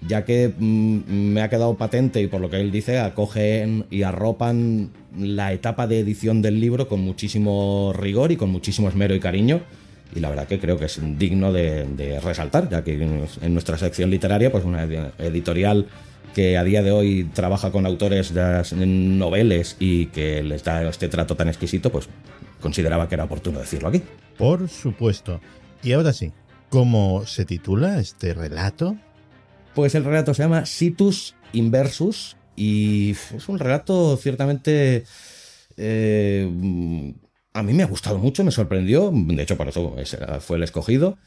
ya 0.06 0.24
que 0.24 0.52
mm, 0.56 1.00
me 1.08 1.42
ha 1.42 1.48
quedado 1.48 1.76
patente 1.76 2.20
y 2.20 2.26
por 2.26 2.40
lo 2.40 2.50
que 2.50 2.60
él 2.60 2.70
dice, 2.70 2.98
acogen 2.98 3.86
y 3.90 4.02
arropan 4.02 4.90
la 5.18 5.52
etapa 5.52 5.86
de 5.86 6.00
edición 6.00 6.42
del 6.42 6.60
libro 6.60 6.86
con 6.88 7.00
muchísimo 7.00 7.92
rigor 7.96 8.32
y 8.32 8.36
con 8.36 8.50
muchísimo 8.50 8.88
esmero 8.88 9.14
y 9.14 9.20
cariño. 9.20 9.60
Y 10.14 10.18
la 10.18 10.28
verdad 10.28 10.48
que 10.48 10.58
creo 10.58 10.76
que 10.76 10.86
es 10.86 11.00
digno 11.18 11.52
de, 11.52 11.84
de 11.84 12.18
resaltar, 12.18 12.68
ya 12.68 12.82
que 12.82 12.94
en 12.94 13.52
nuestra 13.52 13.78
sección 13.78 14.10
literaria, 14.10 14.50
pues 14.50 14.64
una 14.64 14.82
editorial 15.18 15.86
que 16.34 16.56
a 16.56 16.64
día 16.64 16.82
de 16.82 16.92
hoy 16.92 17.24
trabaja 17.34 17.70
con 17.70 17.86
autores 17.86 18.32
de 18.34 18.86
noveles 18.86 19.76
y 19.78 20.06
que 20.06 20.42
les 20.42 20.64
da 20.64 20.88
este 20.88 21.08
trato 21.08 21.36
tan 21.36 21.48
exquisito, 21.48 21.90
pues 21.90 22.08
consideraba 22.60 23.08
que 23.08 23.14
era 23.14 23.24
oportuno 23.24 23.58
decirlo 23.58 23.88
aquí. 23.88 24.02
Por 24.38 24.68
supuesto. 24.68 25.40
Y 25.82 25.92
ahora 25.92 26.12
sí, 26.12 26.32
¿cómo 26.68 27.26
se 27.26 27.44
titula 27.44 28.00
este 28.00 28.34
relato? 28.34 28.96
Pues 29.74 29.94
el 29.94 30.04
relato 30.04 30.34
se 30.34 30.42
llama 30.42 30.66
Situs 30.66 31.34
Inversus 31.52 32.36
y 32.56 33.12
es 33.34 33.48
un 33.48 33.58
relato 33.58 34.16
ciertamente... 34.16 35.04
Eh, 35.76 37.14
a 37.52 37.62
mí 37.62 37.72
me 37.72 37.82
ha 37.82 37.86
gustado 37.86 38.18
mucho, 38.18 38.44
me 38.44 38.50
sorprendió, 38.52 39.10
de 39.12 39.42
hecho 39.42 39.56
por 39.56 39.68
eso 39.68 39.96
fue 40.40 40.56
el 40.56 40.62
escogido 40.62 41.18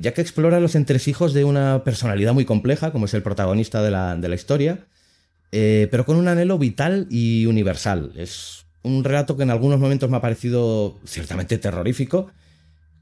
ya 0.00 0.14
que 0.14 0.22
explora 0.22 0.60
los 0.60 0.74
entresijos 0.74 1.34
de 1.34 1.44
una 1.44 1.84
personalidad 1.84 2.32
muy 2.32 2.46
compleja, 2.46 2.90
como 2.90 3.04
es 3.04 3.14
el 3.14 3.22
protagonista 3.22 3.82
de 3.82 3.90
la, 3.90 4.34
historia, 4.34 4.86
eh, 5.52 5.88
pero 5.90 6.06
con 6.06 6.16
un 6.16 6.26
anhelo 6.26 6.58
vital 6.58 7.06
y 7.10 7.44
universal. 7.46 8.12
Es 8.16 8.66
un 8.82 9.04
relato 9.04 9.36
que 9.36 9.42
en 9.42 9.50
algunos 9.50 9.78
momentos 9.78 10.08
me 10.08 10.16
ha 10.16 10.22
parecido 10.22 10.98
ciertamente 11.04 11.58
terrorífico, 11.58 12.30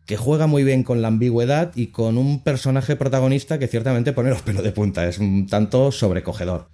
que 0.06 0.16
juega 0.16 0.46
muy 0.46 0.64
bien 0.64 0.82
con 0.82 1.00
la 1.00 1.08
ambigüedad 1.08 1.70
y 1.76 1.88
con 1.88 2.18
un 2.18 2.42
personaje 2.42 2.96
protagonista 2.96 3.58
que 3.58 3.68
ciertamente 3.68 4.12
pone 4.12 4.30
los 4.30 4.42
pelos 4.42 4.64
de 4.64 4.72
punta, 4.72 5.06
es 5.06 5.18
un 5.18 5.46
tanto 5.46 5.92
sobrecogedor. 5.92 6.68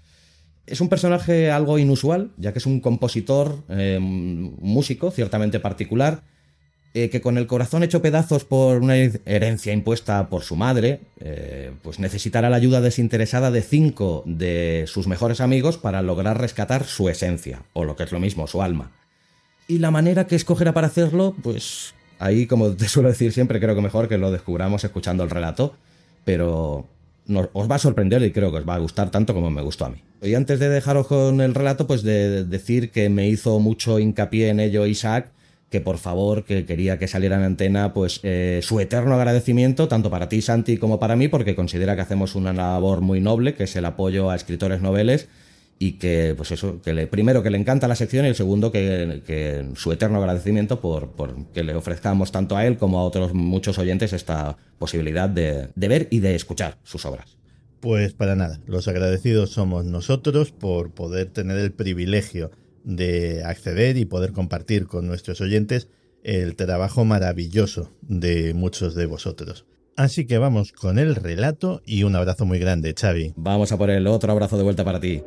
Es 0.67 0.81
un 0.81 0.89
personaje 0.89 1.51
algo 1.51 1.79
inusual, 1.79 2.31
ya 2.39 2.55
que 2.55 2.61
es 2.61 2.65
un 2.65 2.81
compositor, 2.81 3.63
eh, 3.69 3.99
músico 4.01 5.11
ciertamente 5.11 5.61
particular, 5.61 6.23
eh, 6.97 7.11
que 7.11 7.21
con 7.21 7.39
el 7.39 7.49
corazón 7.49 7.83
hecho 7.83 8.01
pedazos 8.01 8.45
por 8.45 8.81
una 8.81 8.95
herencia 8.97 9.73
impuesta 9.73 10.29
por 10.29 10.45
su 10.45 10.55
madre, 10.55 11.01
eh, 11.19 11.73
pues 11.83 11.99
necesitará 11.99 12.49
la 12.49 12.57
ayuda 12.57 12.81
desinteresada 12.81 13.51
de 13.51 13.63
cinco 13.63 14.23
de 14.27 14.85
sus 14.87 15.09
mejores 15.09 15.41
amigos 15.41 15.77
para 15.77 16.03
lograr 16.03 16.41
rescatar 16.41 16.85
su 16.85 17.09
esencia, 17.09 17.63
o 17.73 17.85
lo 17.85 17.97
que 17.97 18.05
es 18.05 18.13
lo 18.13 18.21
mismo, 18.21 18.47
su 18.47 18.63
alma. 18.63 18.93
Y 19.67 19.79
la 19.79 19.91
manera 19.91 20.29
que 20.29 20.37
escogerá 20.37 20.73
para 20.73 20.87
hacerlo, 20.87 21.35
pues 21.43 21.95
ahí, 22.21 22.47
como 22.47 22.71
te 22.77 22.87
suelo 22.89 23.09
decir 23.09 23.33
siempre, 23.33 23.59
creo 23.59 23.75
que 23.75 23.83
mejor 23.83 24.09
que 24.09 24.17
lo 24.17 24.31
descubramos 24.31 24.85
escuchando 24.85 25.25
el 25.25 25.31
relato, 25.31 25.75
pero 26.25 26.87
os 27.55 27.69
va 27.69 27.75
a 27.75 27.81
sorprender 27.81 28.23
y 28.23 28.31
creo 28.31 28.53
que 28.53 28.59
os 28.59 28.69
va 28.69 28.77
a 28.77 28.79
gustar 28.79 29.11
tanto 29.11 29.35
como 29.35 29.51
me 29.51 29.63
gustó 29.63 29.87
a 29.87 29.91
mí. 29.91 30.01
Y 30.23 30.35
antes 30.35 30.61
de 30.61 30.69
dejaros 30.69 31.09
con 31.09 31.41
el 31.41 31.55
relato, 31.55 31.89
pues 31.89 32.05
de 32.05 32.45
decir 32.45 32.93
que 32.93 33.09
me 33.09 33.29
hizo 33.29 33.59
mucho 33.59 33.99
hincapié 33.99 34.51
en 34.51 34.61
ello 34.61 34.87
Isaac, 34.87 35.33
que 35.71 35.81
por 35.81 35.99
favor, 35.99 36.45
que 36.45 36.65
quería 36.65 36.99
que 36.99 37.09
saliera 37.09 37.37
en 37.37 37.43
antena, 37.43 37.93
pues 37.93 38.21
eh, 38.23 38.61
su 38.63 38.81
eterno 38.81 39.15
agradecimiento, 39.15 39.89
tanto 39.89 40.11
para 40.11 40.29
ti, 40.29 40.41
Santi, 40.41 40.77
como 40.77 41.01
para 41.01 41.17
mí, 41.17 41.29
porque 41.29 41.55
considera 41.55 41.97
que 41.97 42.03
hacemos 42.03 42.35
una 42.35 42.53
labor 42.53 43.01
muy 43.01 43.21
noble, 43.21 43.55
que 43.55 43.65
es 43.65 43.75
el 43.77 43.85
apoyo 43.85 44.31
a 44.31 44.37
escritores 44.37 44.81
noveles, 44.81 45.29
y 45.79 45.93
que, 45.93 46.35
pues 46.37 46.53
eso, 46.53 46.81
que 46.81 46.95
le, 46.95 47.07
primero 47.07 47.43
que 47.43 47.51
le 47.51 47.59
encanta 47.59 47.89
la 47.89 47.97
sección 47.97 48.25
y 48.25 48.29
el 48.29 48.37
segundo 48.37 48.71
que, 48.71 49.67
su 49.75 49.93
eterno 49.93 50.19
agradecimiento 50.19 50.81
por, 50.81 51.11
que 51.53 51.65
le 51.65 51.75
ofrezcamos 51.75 52.31
tanto 52.31 52.57
a 52.57 52.65
él 52.67 52.79
como 52.79 53.01
a 53.01 53.03
otros 53.03 53.35
muchos 53.35 53.79
oyentes 53.79 54.13
esta 54.13 54.57
posibilidad 54.79 55.29
de, 55.29 55.69
de 55.75 55.89
ver 55.89 56.09
y 56.11 56.21
de 56.21 56.35
escuchar 56.37 56.79
sus 56.85 57.05
obras. 57.05 57.37
Pues 57.81 58.15
para 58.15 58.35
nada, 58.35 58.61
los 58.67 58.89
agradecidos 58.89 59.51
somos 59.51 59.85
nosotros 59.85 60.53
por 60.53 60.93
poder 60.93 61.27
tener 61.27 61.59
el 61.59 61.73
privilegio 61.73 62.51
de 62.85 63.43
acceder 63.45 63.97
y 63.97 64.05
poder 64.05 64.33
compartir 64.33 64.87
con 64.87 65.07
nuestros 65.07 65.41
oyentes 65.41 65.89
el 66.23 66.57
trabajo 66.57 67.05
maravilloso 67.05 67.93
de 68.03 68.55
muchos 68.55 68.95
de 68.95 69.07
vosotros. 69.07 69.67
Así 69.97 70.27
que 70.27 70.39
vamos 70.39 70.73
con 70.73 70.99
el 70.99 71.15
relato 71.15 71.83
y 71.87 72.03
un 72.03 72.17
abrazo 72.17 72.47
muy 72.47 72.59
grande, 72.59 72.95
Xavi. 72.99 73.33
Vamos 73.37 73.73
a 73.73 73.79
por 73.79 73.91
el 73.91 74.07
otro 74.07 74.33
abrazo 74.33 74.57
de 74.57 74.65
vuelta 74.65 74.85
para 74.85 75.01
ti. 75.01 75.23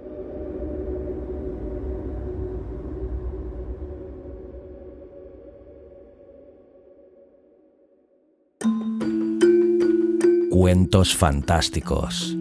Cuentos 10.49 11.15
fantásticos. 11.15 12.36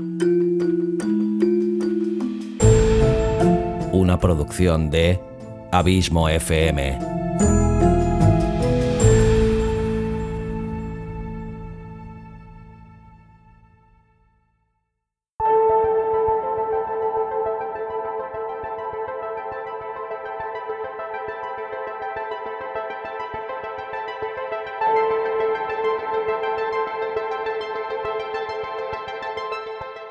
Una 4.07 4.21
producción 4.21 4.89
de 4.89 5.21
Abismo 5.73 6.29
FM. 6.29 6.97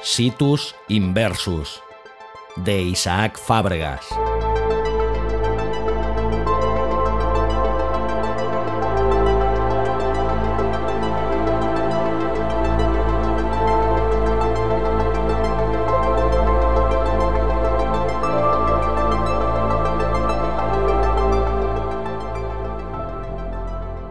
Situs 0.02 0.76
Inversus, 0.90 1.85
de 2.56 2.82
Isaac 2.82 3.38
Fábregas. 3.38 4.08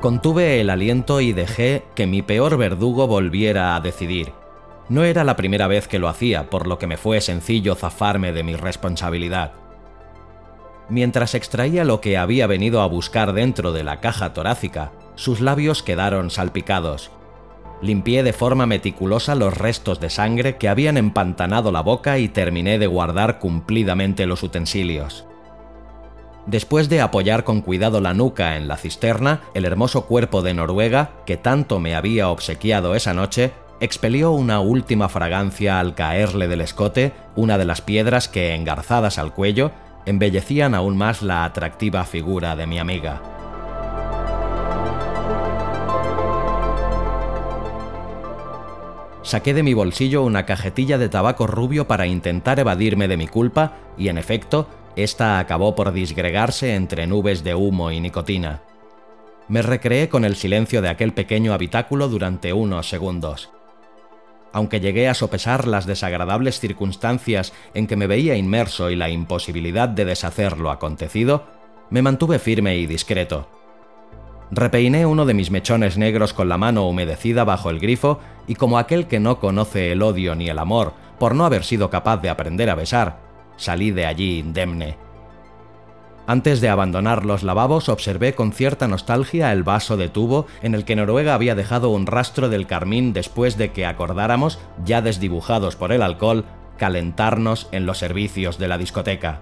Contuve 0.04 0.60
el 0.60 0.68
aliento 0.68 1.22
y 1.22 1.32
dejé 1.32 1.84
que 1.94 2.06
mi 2.06 2.20
peor 2.20 2.58
verdugo 2.58 3.06
volviera 3.06 3.74
a 3.74 3.80
decidir. 3.80 4.43
No 4.88 5.04
era 5.04 5.24
la 5.24 5.36
primera 5.36 5.66
vez 5.66 5.88
que 5.88 5.98
lo 5.98 6.08
hacía, 6.08 6.50
por 6.50 6.66
lo 6.66 6.78
que 6.78 6.86
me 6.86 6.96
fue 6.96 7.20
sencillo 7.20 7.74
zafarme 7.74 8.32
de 8.32 8.42
mi 8.42 8.54
responsabilidad. 8.54 9.52
Mientras 10.90 11.34
extraía 11.34 11.84
lo 11.84 12.00
que 12.00 12.18
había 12.18 12.46
venido 12.46 12.82
a 12.82 12.86
buscar 12.86 13.32
dentro 13.32 13.72
de 13.72 13.84
la 13.84 14.00
caja 14.00 14.34
torácica, 14.34 14.92
sus 15.14 15.40
labios 15.40 15.82
quedaron 15.82 16.30
salpicados. 16.30 17.10
Limpié 17.80 18.22
de 18.22 18.32
forma 18.32 18.66
meticulosa 18.66 19.34
los 19.34 19.56
restos 19.56 20.00
de 20.00 20.10
sangre 20.10 20.56
que 20.56 20.68
habían 20.68 20.96
empantanado 20.96 21.72
la 21.72 21.80
boca 21.80 22.18
y 22.18 22.28
terminé 22.28 22.78
de 22.78 22.86
guardar 22.86 23.38
cumplidamente 23.38 24.26
los 24.26 24.42
utensilios. 24.42 25.26
Después 26.46 26.90
de 26.90 27.00
apoyar 27.00 27.44
con 27.44 27.62
cuidado 27.62 28.02
la 28.02 28.12
nuca 28.12 28.56
en 28.56 28.68
la 28.68 28.76
cisterna, 28.76 29.40
el 29.54 29.64
hermoso 29.64 30.04
cuerpo 30.04 30.42
de 30.42 30.52
Noruega, 30.52 31.12
que 31.24 31.38
tanto 31.38 31.80
me 31.80 31.94
había 31.94 32.28
obsequiado 32.28 32.94
esa 32.94 33.14
noche, 33.14 33.52
expelió 33.80 34.32
una 34.32 34.60
última 34.60 35.08
fragancia 35.08 35.80
al 35.80 35.94
caerle 35.94 36.48
del 36.48 36.60
escote 36.60 37.12
una 37.36 37.58
de 37.58 37.64
las 37.64 37.80
piedras 37.80 38.28
que, 38.28 38.54
engarzadas 38.54 39.18
al 39.18 39.34
cuello, 39.34 39.72
embellecían 40.06 40.74
aún 40.74 40.96
más 40.96 41.22
la 41.22 41.44
atractiva 41.44 42.04
figura 42.04 42.56
de 42.56 42.66
mi 42.66 42.78
amiga. 42.78 43.22
Saqué 49.22 49.54
de 49.54 49.62
mi 49.62 49.72
bolsillo 49.72 50.22
una 50.22 50.44
cajetilla 50.44 50.98
de 50.98 51.08
tabaco 51.08 51.46
rubio 51.46 51.88
para 51.88 52.06
intentar 52.06 52.60
evadirme 52.60 53.08
de 53.08 53.16
mi 53.16 53.26
culpa 53.26 53.72
y, 53.96 54.08
en 54.08 54.18
efecto, 54.18 54.68
esta 54.96 55.38
acabó 55.38 55.74
por 55.74 55.92
disgregarse 55.92 56.74
entre 56.74 57.06
nubes 57.06 57.42
de 57.42 57.54
humo 57.54 57.90
y 57.90 58.00
nicotina. 58.00 58.60
Me 59.48 59.62
recreé 59.62 60.08
con 60.10 60.24
el 60.24 60.36
silencio 60.36 60.82
de 60.82 60.90
aquel 60.90 61.14
pequeño 61.14 61.54
habitáculo 61.54 62.08
durante 62.08 62.52
unos 62.52 62.88
segundos 62.88 63.53
aunque 64.54 64.78
llegué 64.78 65.08
a 65.08 65.14
sopesar 65.14 65.66
las 65.66 65.84
desagradables 65.84 66.60
circunstancias 66.60 67.52
en 67.74 67.88
que 67.88 67.96
me 67.96 68.06
veía 68.06 68.36
inmerso 68.36 68.88
y 68.88 68.94
la 68.96 69.10
imposibilidad 69.10 69.88
de 69.88 70.04
deshacer 70.04 70.58
lo 70.58 70.70
acontecido, 70.70 71.44
me 71.90 72.02
mantuve 72.02 72.38
firme 72.38 72.76
y 72.76 72.86
discreto. 72.86 73.48
Repeiné 74.52 75.06
uno 75.06 75.26
de 75.26 75.34
mis 75.34 75.50
mechones 75.50 75.98
negros 75.98 76.32
con 76.32 76.48
la 76.48 76.56
mano 76.56 76.86
humedecida 76.88 77.42
bajo 77.42 77.68
el 77.68 77.80
grifo 77.80 78.20
y 78.46 78.54
como 78.54 78.78
aquel 78.78 79.08
que 79.08 79.18
no 79.18 79.40
conoce 79.40 79.90
el 79.90 80.02
odio 80.02 80.36
ni 80.36 80.48
el 80.48 80.60
amor 80.60 80.94
por 81.18 81.34
no 81.34 81.44
haber 81.44 81.64
sido 81.64 81.90
capaz 81.90 82.18
de 82.18 82.28
aprender 82.28 82.70
a 82.70 82.76
besar, 82.76 83.18
salí 83.56 83.90
de 83.90 84.06
allí 84.06 84.38
indemne. 84.38 85.03
Antes 86.26 86.62
de 86.62 86.70
abandonar 86.70 87.26
los 87.26 87.42
lavabos 87.42 87.90
observé 87.90 88.34
con 88.34 88.52
cierta 88.52 88.88
nostalgia 88.88 89.52
el 89.52 89.62
vaso 89.62 89.98
de 89.98 90.08
tubo 90.08 90.46
en 90.62 90.74
el 90.74 90.86
que 90.86 90.96
Noruega 90.96 91.34
había 91.34 91.54
dejado 91.54 91.90
un 91.90 92.06
rastro 92.06 92.48
del 92.48 92.66
carmín 92.66 93.12
después 93.12 93.58
de 93.58 93.72
que 93.72 93.84
acordáramos, 93.84 94.58
ya 94.84 95.02
desdibujados 95.02 95.76
por 95.76 95.92
el 95.92 96.02
alcohol, 96.02 96.46
calentarnos 96.78 97.68
en 97.72 97.84
los 97.84 97.98
servicios 97.98 98.58
de 98.58 98.68
la 98.68 98.78
discoteca. 98.78 99.40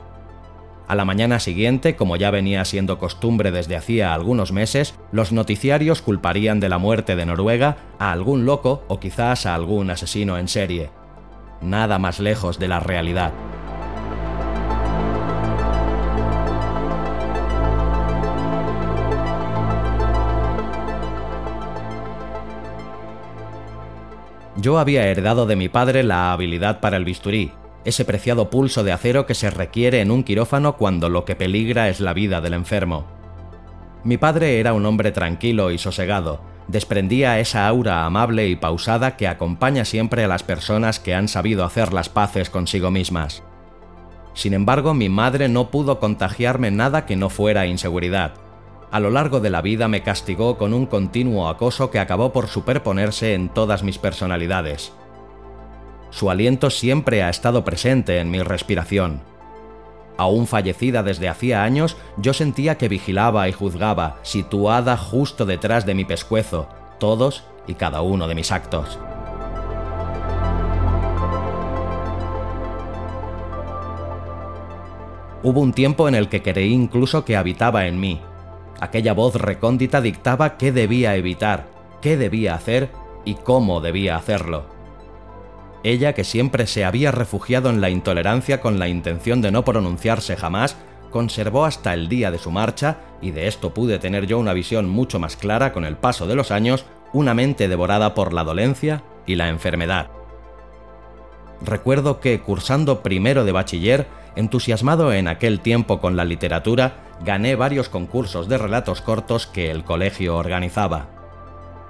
A 0.89 0.97
la 0.97 1.05
mañana 1.05 1.39
siguiente, 1.39 1.95
como 1.95 2.17
ya 2.17 2.33
venía 2.33 2.65
siendo 2.65 2.99
costumbre 2.99 3.53
desde 3.53 3.77
hacía 3.77 4.13
algunos 4.13 4.51
meses, 4.51 4.95
los 5.13 5.31
noticiarios 5.31 6.03
culparían 6.03 6.59
de 6.59 6.69
la 6.69 6.79
muerte 6.79 7.15
de 7.15 7.25
Noruega 7.25 7.77
a 8.01 8.11
algún 8.11 8.45
loco 8.45 8.83
o 8.89 8.99
quizás 8.99 9.47
a 9.47 9.55
algún 9.55 9.89
asesino 9.91 10.37
en 10.37 10.49
serie. 10.49 10.91
Nada 11.63 12.01
más 12.01 12.19
lejos 12.19 12.59
de 12.59 12.67
la 12.67 12.81
realidad. 12.81 13.33
Yo 24.63 24.79
había 24.79 25.09
heredado 25.09 25.45
de 25.45 25.57
mi 25.57 25.69
padre 25.69 26.05
la 26.05 26.33
habilidad 26.33 26.79
para 26.79 26.97
el 26.97 27.05
bisturí, 27.05 27.51
ese 27.85 28.05
preciado 28.05 28.49
pulso 28.49 28.85
de 28.85 28.93
acero 28.93 29.27
que 29.27 29.35
se 29.35 29.51
requiere 29.51 30.01
en 30.01 30.13
un 30.13 30.23
quirófano 30.23 30.77
cuando 30.77 31.09
lo 31.09 31.25
que 31.25 31.35
peligra 31.35 31.89
es 31.89 31.99
la 31.99 32.13
vida 32.13 32.41
del 32.41 32.53
enfermo. 32.53 33.05
Mi 34.05 34.19
padre 34.19 34.61
era 34.61 34.73
un 34.73 34.87
hombre 34.87 35.11
tranquilo 35.11 35.73
y 35.73 35.79
sosegado, 35.79 36.43
desprendía 36.69 37.41
esa 37.41 37.67
aura 37.67 38.07
amable 38.07 38.47
y 38.47 38.55
pausada 38.55 39.17
que 39.17 39.27
acompaña 39.27 39.85
siempre 39.85 40.23
a 40.23 40.29
las 40.29 40.45
personas 40.45 41.01
que 41.01 41.13
han 41.13 41.27
sabido 41.27 41.65
hacer 41.65 41.93
las 41.93 42.09
paces 42.09 42.49
consigo 42.49 42.93
mismas. 42.93 43.43
Sin 44.33 44.55
embargo, 44.55 44.95
mi 44.95 45.09
madre 45.09 45.49
no 45.49 45.73
pudo 45.73 45.99
contagiarme 45.99 46.71
nada 46.71 47.05
que 47.05 47.17
no 47.17 47.31
fuera 47.31 47.67
inseguridad, 47.67 48.35
a 48.93 49.01
lo 49.01 49.09
largo 49.09 49.41
de 49.41 49.49
la 49.49 49.63
vida 49.63 49.89
me 49.89 50.03
castigó 50.03 50.59
con 50.59 50.75
un 50.75 50.85
continuo 50.85 51.49
acoso 51.49 51.91
que 51.91 51.99
acabó 51.99 52.31
por 52.31 52.47
superponerse 52.47 53.33
en 53.33 53.49
todas 53.49 53.83
mis 53.83 53.97
personalidades. 53.97 54.93
Su 56.11 56.29
aliento 56.29 56.69
siempre 56.69 57.23
ha 57.23 57.31
estado 57.31 57.65
presente 57.65 58.21
en 58.21 58.31
mi 58.31 58.43
respiración. 58.43 59.23
Aún 60.19 60.47
fallecida 60.47 61.03
desde 61.03 61.31
hacía 61.31 61.65
años, 61.65 61.97
yo 62.19 62.35
sentía 62.35 62.77
que 62.77 62.91
vigilaba 62.91 63.49
y 63.49 63.53
juzgaba, 63.53 64.19
situada 64.21 64.99
justo 64.99 65.47
detrás 65.47 65.87
de 65.87 65.95
mi 65.95 66.05
pescuezo, 66.05 66.69
todos 67.01 67.45
y 67.67 67.75
cada 67.75 68.03
uno 68.03 68.29
de 68.29 68.35
mis 68.35 68.53
actos. 68.53 68.99
Hubo 75.43 75.61
un 75.61 75.73
tiempo 75.73 76.09
en 76.09 76.15
el 76.15 76.29
que 76.29 76.43
creí 76.43 76.75
incluso 76.75 77.25
que 77.25 77.39
habitaba 77.39 77.87
en 77.87 77.99
mí, 77.99 78.21
Aquella 78.83 79.13
voz 79.13 79.37
recóndita 79.37 80.01
dictaba 80.01 80.57
qué 80.57 80.73
debía 80.73 81.15
evitar, 81.15 81.69
qué 82.01 82.17
debía 82.17 82.57
hacer 82.57 82.91
y 83.25 83.37
cómo 83.37 83.81
debía 83.81 84.17
hacerlo. 84.17 84.65
Ella, 85.85 86.15
que 86.15 86.25
siempre 86.25 86.67
se 86.67 86.85
había 86.85 87.13
refugiado 87.13 87.71
en 87.71 87.81
la 87.81 87.91
intolerancia 87.91 88.61
con 88.61 88.81
la 88.81 88.89
intención 88.89 89.41
de 89.41 89.53
no 89.53 89.65
pronunciarse 89.65 90.35
jamás, 90.35 90.77
conservó 91.11 91.65
hasta 91.65 91.95
el 91.95 92.09
día 92.09 92.33
de 92.33 92.39
su 92.39 92.51
marcha, 92.51 92.97
y 93.21 93.31
de 93.31 93.47
esto 93.47 93.73
pude 93.73 94.01
tener 94.01 94.27
yo 94.27 94.41
una 94.41 94.53
visión 94.53 94.89
mucho 94.89 95.21
más 95.21 95.37
clara 95.37 95.73
con 95.73 95.85
el 95.85 95.97
paso 95.97 96.27
de 96.27 96.35
los 96.35 96.51
años, 96.51 96.85
una 97.13 97.35
mente 97.35 97.69
devorada 97.69 98.15
por 98.15 98.33
la 98.33 98.43
dolencia 98.43 99.05
y 99.27 99.37
la 99.37 99.49
enfermedad. 99.49 100.11
Recuerdo 101.61 102.19
que, 102.19 102.41
cursando 102.41 103.01
primero 103.01 103.45
de 103.45 103.53
bachiller, 103.53 104.09
entusiasmado 104.37 105.13
en 105.13 105.29
aquel 105.29 105.61
tiempo 105.61 106.01
con 106.01 106.17
la 106.17 106.25
literatura, 106.25 106.97
gané 107.25 107.55
varios 107.57 107.89
concursos 107.89 108.49
de 108.49 108.59
relatos 108.59 109.01
cortos 109.01 109.47
que 109.47 109.71
el 109.71 109.85
colegio 109.85 110.37
organizaba. 110.37 111.09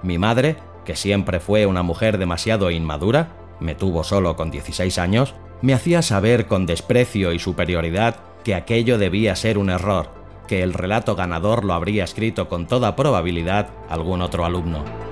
Mi 0.03 0.19
madre, 0.19 0.57
que 0.85 0.97
siempre 0.97 1.41
fue 1.41 1.67
una 1.67 1.83
mujer 1.83 2.19
demasiado 2.19 2.71
inmadura, 2.71 3.29
me 3.61 3.75
tuvo 3.75 4.05
solo 4.05 4.37
con 4.37 4.51
16 4.51 4.99
años, 4.99 5.35
me 5.61 5.75
hacía 5.75 6.03
saber 6.03 6.47
con 6.47 6.67
desprecio 6.67 7.33
y 7.33 7.39
superioridad 7.39 8.17
que 8.45 8.55
aquello 8.55 8.99
debía 8.99 9.37
ser 9.37 9.59
un 9.59 9.71
error, 9.71 10.11
que 10.49 10.63
el 10.63 10.75
relato 10.75 11.15
ganador 11.15 11.65
lo 11.65 11.75
habría 11.75 12.05
escrito 12.05 12.49
con 12.49 12.67
toda 12.67 12.97
probabilidad 12.97 13.69
algún 13.89 14.21
otro 14.23 14.45
alumno. 14.45 15.12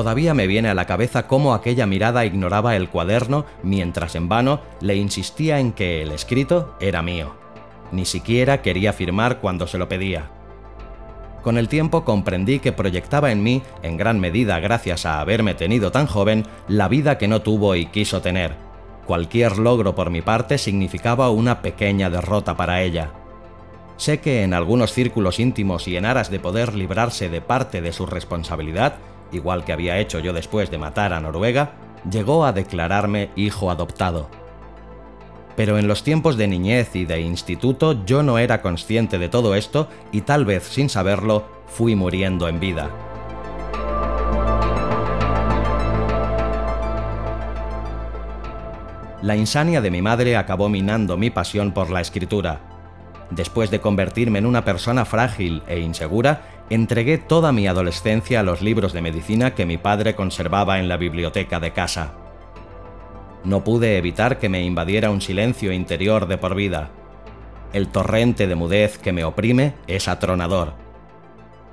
Todavía 0.00 0.32
me 0.32 0.46
viene 0.46 0.70
a 0.70 0.74
la 0.74 0.86
cabeza 0.86 1.26
cómo 1.26 1.52
aquella 1.52 1.84
mirada 1.84 2.24
ignoraba 2.24 2.74
el 2.74 2.88
cuaderno 2.88 3.44
mientras 3.62 4.14
en 4.14 4.30
vano 4.30 4.62
le 4.80 4.96
insistía 4.96 5.60
en 5.60 5.72
que 5.72 6.00
el 6.00 6.10
escrito 6.10 6.74
era 6.80 7.02
mío. 7.02 7.34
Ni 7.92 8.06
siquiera 8.06 8.62
quería 8.62 8.94
firmar 8.94 9.40
cuando 9.40 9.66
se 9.66 9.76
lo 9.76 9.90
pedía. 9.90 10.30
Con 11.42 11.58
el 11.58 11.68
tiempo 11.68 12.02
comprendí 12.02 12.60
que 12.60 12.72
proyectaba 12.72 13.30
en 13.30 13.42
mí, 13.42 13.60
en 13.82 13.98
gran 13.98 14.20
medida 14.20 14.58
gracias 14.58 15.04
a 15.04 15.20
haberme 15.20 15.52
tenido 15.52 15.92
tan 15.92 16.06
joven, 16.06 16.46
la 16.66 16.88
vida 16.88 17.18
que 17.18 17.28
no 17.28 17.42
tuvo 17.42 17.74
y 17.76 17.84
quiso 17.84 18.22
tener. 18.22 18.54
Cualquier 19.06 19.58
logro 19.58 19.94
por 19.94 20.08
mi 20.08 20.22
parte 20.22 20.56
significaba 20.56 21.28
una 21.28 21.60
pequeña 21.60 22.08
derrota 22.08 22.56
para 22.56 22.80
ella. 22.80 23.10
Sé 23.98 24.20
que 24.20 24.44
en 24.44 24.54
algunos 24.54 24.94
círculos 24.94 25.38
íntimos 25.38 25.86
y 25.86 25.98
en 25.98 26.06
aras 26.06 26.30
de 26.30 26.40
poder 26.40 26.74
librarse 26.74 27.28
de 27.28 27.42
parte 27.42 27.82
de 27.82 27.92
su 27.92 28.06
responsabilidad, 28.06 28.94
igual 29.32 29.64
que 29.64 29.72
había 29.72 29.98
hecho 29.98 30.18
yo 30.18 30.32
después 30.32 30.70
de 30.70 30.78
matar 30.78 31.12
a 31.12 31.20
Noruega, 31.20 31.72
llegó 32.10 32.44
a 32.44 32.52
declararme 32.52 33.30
hijo 33.36 33.70
adoptado. 33.70 34.30
Pero 35.56 35.78
en 35.78 35.88
los 35.88 36.02
tiempos 36.02 36.36
de 36.36 36.48
niñez 36.48 36.96
y 36.96 37.04
de 37.04 37.20
instituto 37.20 38.04
yo 38.04 38.22
no 38.22 38.38
era 38.38 38.62
consciente 38.62 39.18
de 39.18 39.28
todo 39.28 39.54
esto 39.54 39.88
y 40.12 40.22
tal 40.22 40.44
vez 40.44 40.64
sin 40.64 40.88
saberlo 40.88 41.44
fui 41.66 41.94
muriendo 41.94 42.48
en 42.48 42.60
vida. 42.60 42.90
La 49.22 49.36
insania 49.36 49.82
de 49.82 49.90
mi 49.90 50.00
madre 50.00 50.38
acabó 50.38 50.70
minando 50.70 51.18
mi 51.18 51.28
pasión 51.28 51.72
por 51.72 51.90
la 51.90 52.00
escritura. 52.00 52.60
Después 53.30 53.70
de 53.70 53.80
convertirme 53.80 54.38
en 54.38 54.46
una 54.46 54.64
persona 54.64 55.04
frágil 55.04 55.62
e 55.68 55.78
insegura, 55.80 56.59
entregué 56.70 57.18
toda 57.18 57.52
mi 57.52 57.66
adolescencia 57.66 58.40
a 58.40 58.42
los 58.44 58.62
libros 58.62 58.92
de 58.92 59.02
medicina 59.02 59.54
que 59.54 59.66
mi 59.66 59.76
padre 59.76 60.14
conservaba 60.14 60.78
en 60.78 60.88
la 60.88 60.96
biblioteca 60.96 61.58
de 61.58 61.72
casa. 61.72 62.14
No 63.44 63.64
pude 63.64 63.98
evitar 63.98 64.38
que 64.38 64.48
me 64.48 64.62
invadiera 64.62 65.10
un 65.10 65.20
silencio 65.20 65.72
interior 65.72 66.28
de 66.28 66.38
por 66.38 66.54
vida. 66.54 66.90
El 67.72 67.88
torrente 67.88 68.46
de 68.46 68.54
mudez 68.54 68.98
que 68.98 69.12
me 69.12 69.24
oprime 69.24 69.74
es 69.86 70.08
atronador. 70.08 70.74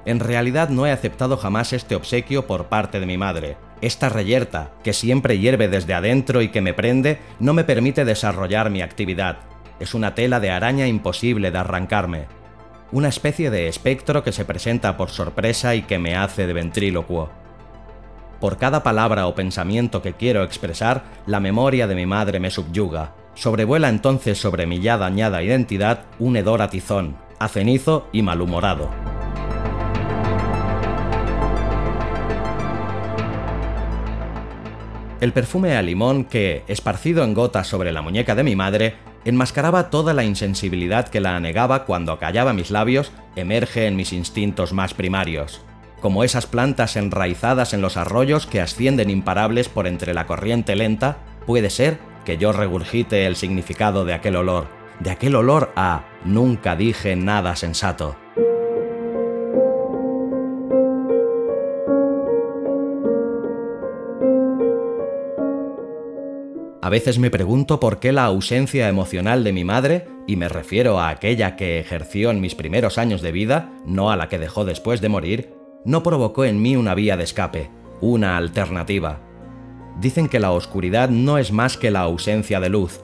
En 0.05 0.19
realidad 0.19 0.69
no 0.69 0.87
he 0.87 0.91
aceptado 0.91 1.37
jamás 1.37 1.73
este 1.73 1.95
obsequio 1.95 2.47
por 2.47 2.65
parte 2.65 2.99
de 2.99 3.05
mi 3.05 3.17
madre. 3.17 3.57
Esta 3.81 4.09
reyerta, 4.09 4.71
que 4.83 4.93
siempre 4.93 5.37
hierve 5.37 5.67
desde 5.67 5.93
adentro 5.93 6.41
y 6.41 6.49
que 6.49 6.61
me 6.61 6.73
prende, 6.73 7.19
no 7.39 7.53
me 7.53 7.63
permite 7.63 8.05
desarrollar 8.05 8.69
mi 8.69 8.81
actividad. 8.81 9.39
Es 9.79 9.93
una 9.93 10.15
tela 10.15 10.39
de 10.39 10.49
araña 10.49 10.87
imposible 10.87 11.51
de 11.51 11.57
arrancarme. 11.57 12.36
Una 12.89 13.09
especie 13.09 13.49
de 13.49 13.67
espectro 13.67 14.23
que 14.23 14.31
se 14.31 14.45
presenta 14.45 14.95
por 14.95 15.09
sorpresa 15.09 15.75
y 15.75 15.81
que 15.81 15.99
me 15.99 16.15
hace 16.15 16.47
de 16.47 16.53
ventrílocuo. 16.53 17.29
Por 18.39 18.57
cada 18.57 18.81
palabra 18.81 19.27
o 19.27 19.35
pensamiento 19.35 20.01
que 20.01 20.13
quiero 20.13 20.41
expresar, 20.43 21.03
la 21.25 21.41
memoria 21.41 21.85
de 21.87 21.95
mi 21.95 22.05
madre 22.05 22.39
me 22.39 22.49
subyuga. 22.49 23.13
Sobrevuela 23.35 23.89
entonces 23.89 24.39
sobre 24.39 24.67
mi 24.67 24.79
ya 24.79 24.97
dañada 24.97 25.43
identidad 25.43 26.05
un 26.17 26.37
hedor 26.37 26.61
a 26.61 26.69
tizón, 26.69 27.17
a 27.39 27.49
cenizo 27.49 28.07
y 28.13 28.21
malhumorado. 28.21 28.89
El 35.19 35.33
perfume 35.33 35.75
a 35.75 35.81
limón 35.81 36.23
que, 36.23 36.63
esparcido 36.69 37.25
en 37.25 37.33
gotas 37.33 37.67
sobre 37.67 37.91
la 37.91 38.01
muñeca 38.01 38.33
de 38.33 38.43
mi 38.43 38.55
madre, 38.55 38.95
enmascaraba 39.29 39.89
toda 39.89 40.13
la 40.13 40.23
insensibilidad 40.23 41.07
que 41.07 41.21
la 41.21 41.35
anegaba 41.35 41.85
cuando 41.85 42.19
callaba 42.19 42.53
mis 42.53 42.71
labios, 42.71 43.11
emerge 43.35 43.87
en 43.87 43.95
mis 43.95 44.13
instintos 44.13 44.73
más 44.73 44.93
primarios 44.93 45.61
como 46.01 46.23
esas 46.23 46.45
plantas 46.45 46.95
enraizadas 46.95 47.73
en 47.73 47.81
los 47.81 47.97
arroyos 47.97 48.45
que 48.45 48.61
ascienden 48.61 49.09
imparables 49.09 49.69
por 49.69 49.87
entre 49.87 50.13
la 50.13 50.27
corriente 50.27 50.75
lenta, 50.75 51.17
puede 51.45 51.69
ser 51.69 51.99
que 52.25 52.37
yo 52.37 52.51
regurgite 52.51 53.25
el 53.25 53.35
significado 53.35 54.05
de 54.05 54.13
aquel 54.13 54.35
olor, 54.35 54.67
de 54.99 55.11
aquel 55.11 55.35
olor 55.35 55.71
a 55.75 56.05
nunca 56.23 56.75
dije 56.75 57.15
nada 57.15 57.55
sensato. 57.55 58.15
A 66.87 66.89
veces 66.89 67.19
me 67.19 67.29
pregunto 67.29 67.81
por 67.81 67.99
qué 67.99 68.13
la 68.13 68.23
ausencia 68.23 68.87
emocional 68.87 69.43
de 69.43 69.51
mi 69.51 69.65
madre, 69.65 70.07
y 70.25 70.37
me 70.37 70.47
refiero 70.47 71.01
a 71.01 71.09
aquella 71.09 71.57
que 71.57 71.81
ejerció 71.81 72.31
en 72.31 72.39
mis 72.39 72.55
primeros 72.55 72.97
años 72.97 73.21
de 73.21 73.33
vida, 73.33 73.73
no 73.85 74.09
a 74.09 74.15
la 74.15 74.29
que 74.29 74.39
dejó 74.39 74.63
después 74.63 75.01
de 75.01 75.09
morir, 75.09 75.53
no 75.83 76.01
provocó 76.01 76.45
en 76.45 76.61
mí 76.61 76.77
una 76.77 76.95
vía 76.95 77.17
de 77.17 77.25
escape, 77.25 77.69
una 77.99 78.37
alternativa. 78.37 79.19
Dicen 79.99 80.29
que 80.29 80.39
la 80.39 80.51
oscuridad 80.51 81.09
no 81.09 81.37
es 81.37 81.51
más 81.51 81.75
que 81.75 81.91
la 81.91 81.99
ausencia 81.99 82.61
de 82.61 82.69
luz. 82.69 83.01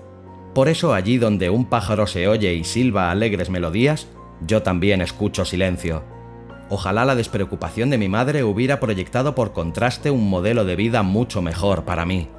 Por 0.56 0.70
eso 0.70 0.94
allí 0.94 1.18
donde 1.18 1.50
un 1.50 1.66
pájaro 1.66 2.08
se 2.08 2.30
oye 2.30 2.54
y 2.54 2.64
silba 2.64 3.12
alegres 3.12 3.50
melodías, 3.50 4.08
yo 4.48 4.64
también 4.64 5.02
escucho 5.02 5.44
silencio. 5.44 6.06
Ojalá 6.70 7.04
la 7.04 7.16
despreocupación 7.16 7.90
de 7.90 7.98
mi 7.98 8.08
madre 8.08 8.46
hubiera 8.46 8.80
proyectado 8.80 9.36
por 9.36 9.52
contraste 9.52 10.10
un 10.10 10.30
modelo 10.30 10.64
de 10.64 10.78
vida 10.78 11.04
mucho 11.04 11.42
mejor 11.42 11.84
para 11.84 12.06
mí. 12.06 12.30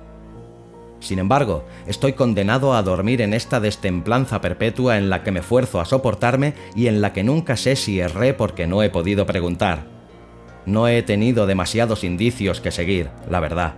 Sin 1.05 1.19
embargo, 1.19 1.67
estoy 1.87 2.15
condenado 2.15 2.73
a 2.73 2.83
dormir 2.83 3.21
en 3.21 3.35
esta 3.35 3.61
destemplanza 3.61 4.41
perpetua 4.41 4.97
en 4.97 5.11
la 5.11 5.23
que 5.23 5.33
me 5.33 5.43
fuerzo 5.43 5.79
a 5.79 5.85
soportarme 5.85 6.55
y 6.75 6.87
en 6.87 7.03
la 7.03 7.13
que 7.13 7.23
nunca 7.23 7.59
sé 7.59 7.77
si 7.77 8.01
erré 8.01 8.33
porque 8.33 8.67
no 8.67 8.83
he 8.83 8.89
podido 8.89 9.27
preguntar. 9.27 9.85
No 10.65 10.89
he 10.89 11.03
tenido 11.03 11.47
demasiados 11.47 12.05
indicios 12.05 12.63
que 12.63 12.71
seguir, 12.71 13.11
la 13.29 13.41
verdad. 13.41 13.75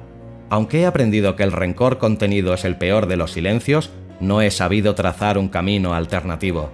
Aunque 0.50 0.82
he 0.82 0.86
aprendido 0.86 1.34
que 1.34 1.42
el 1.42 1.50
rencor 1.50 1.98
contenido 1.98 2.54
es 2.54 2.64
el 2.64 2.78
peor 2.78 3.08
de 3.08 3.16
los 3.16 3.32
silencios, 3.32 3.90
no 4.20 4.40
he 4.40 4.52
sabido 4.52 4.94
trazar 4.94 5.36
un 5.36 5.48
camino 5.48 5.94
alternativo. 5.94 6.70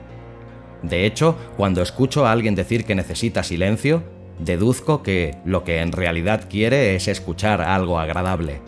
De 0.83 1.07
hecho, 1.07 1.35
cuando 1.57 1.81
escucho 1.81 2.27
a 2.27 2.33
alguien 2.33 2.55
decir 2.55 2.85
que 2.85 2.95
necesita 2.95 3.43
silencio, 3.43 4.03
deduzco 4.39 5.03
que 5.03 5.39
lo 5.47 5.65
que 5.65 5.81
en 5.81 5.93
realidad 5.93 6.47
quiere 6.51 6.95
es 6.95 7.09
escuchar 7.09 7.63
algo 7.63 7.99
agradable. 7.99 8.61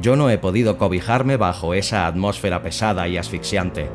Yo 0.00 0.16
no 0.16 0.30
he 0.30 0.38
podido 0.38 0.78
cobijarme 0.78 1.36
bajo 1.36 1.74
esa 1.74 2.06
atmósfera 2.06 2.62
pesada 2.62 3.08
y 3.08 3.16
asfixiante. 3.16 3.88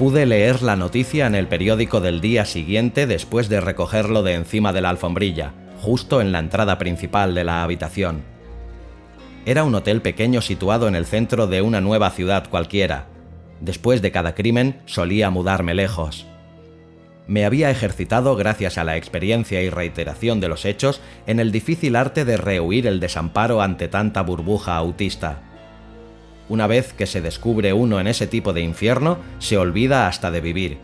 Pude 0.00 0.24
leer 0.24 0.62
la 0.62 0.76
noticia 0.76 1.26
en 1.26 1.34
el 1.34 1.46
periódico 1.46 2.00
del 2.00 2.22
día 2.22 2.46
siguiente 2.46 3.06
después 3.06 3.50
de 3.50 3.60
recogerlo 3.60 4.22
de 4.22 4.32
encima 4.32 4.72
de 4.72 4.80
la 4.80 4.88
alfombrilla, 4.88 5.52
justo 5.78 6.22
en 6.22 6.32
la 6.32 6.38
entrada 6.38 6.78
principal 6.78 7.34
de 7.34 7.44
la 7.44 7.62
habitación. 7.62 8.39
Era 9.46 9.64
un 9.64 9.74
hotel 9.74 10.02
pequeño 10.02 10.42
situado 10.42 10.86
en 10.86 10.94
el 10.94 11.06
centro 11.06 11.46
de 11.46 11.62
una 11.62 11.80
nueva 11.80 12.10
ciudad 12.10 12.48
cualquiera. 12.50 13.06
Después 13.60 14.02
de 14.02 14.12
cada 14.12 14.34
crimen 14.34 14.80
solía 14.86 15.30
mudarme 15.30 15.74
lejos. 15.74 16.26
Me 17.26 17.44
había 17.44 17.70
ejercitado, 17.70 18.36
gracias 18.36 18.76
a 18.76 18.84
la 18.84 18.96
experiencia 18.96 19.62
y 19.62 19.70
reiteración 19.70 20.40
de 20.40 20.48
los 20.48 20.64
hechos, 20.64 21.00
en 21.26 21.40
el 21.40 21.52
difícil 21.52 21.96
arte 21.96 22.24
de 22.24 22.36
rehuir 22.36 22.86
el 22.86 23.00
desamparo 23.00 23.62
ante 23.62 23.88
tanta 23.88 24.22
burbuja 24.22 24.76
autista. 24.76 25.42
Una 26.48 26.66
vez 26.66 26.92
que 26.92 27.06
se 27.06 27.20
descubre 27.20 27.72
uno 27.72 28.00
en 28.00 28.08
ese 28.08 28.26
tipo 28.26 28.52
de 28.52 28.62
infierno, 28.62 29.18
se 29.38 29.56
olvida 29.56 30.08
hasta 30.08 30.30
de 30.30 30.40
vivir. 30.40 30.78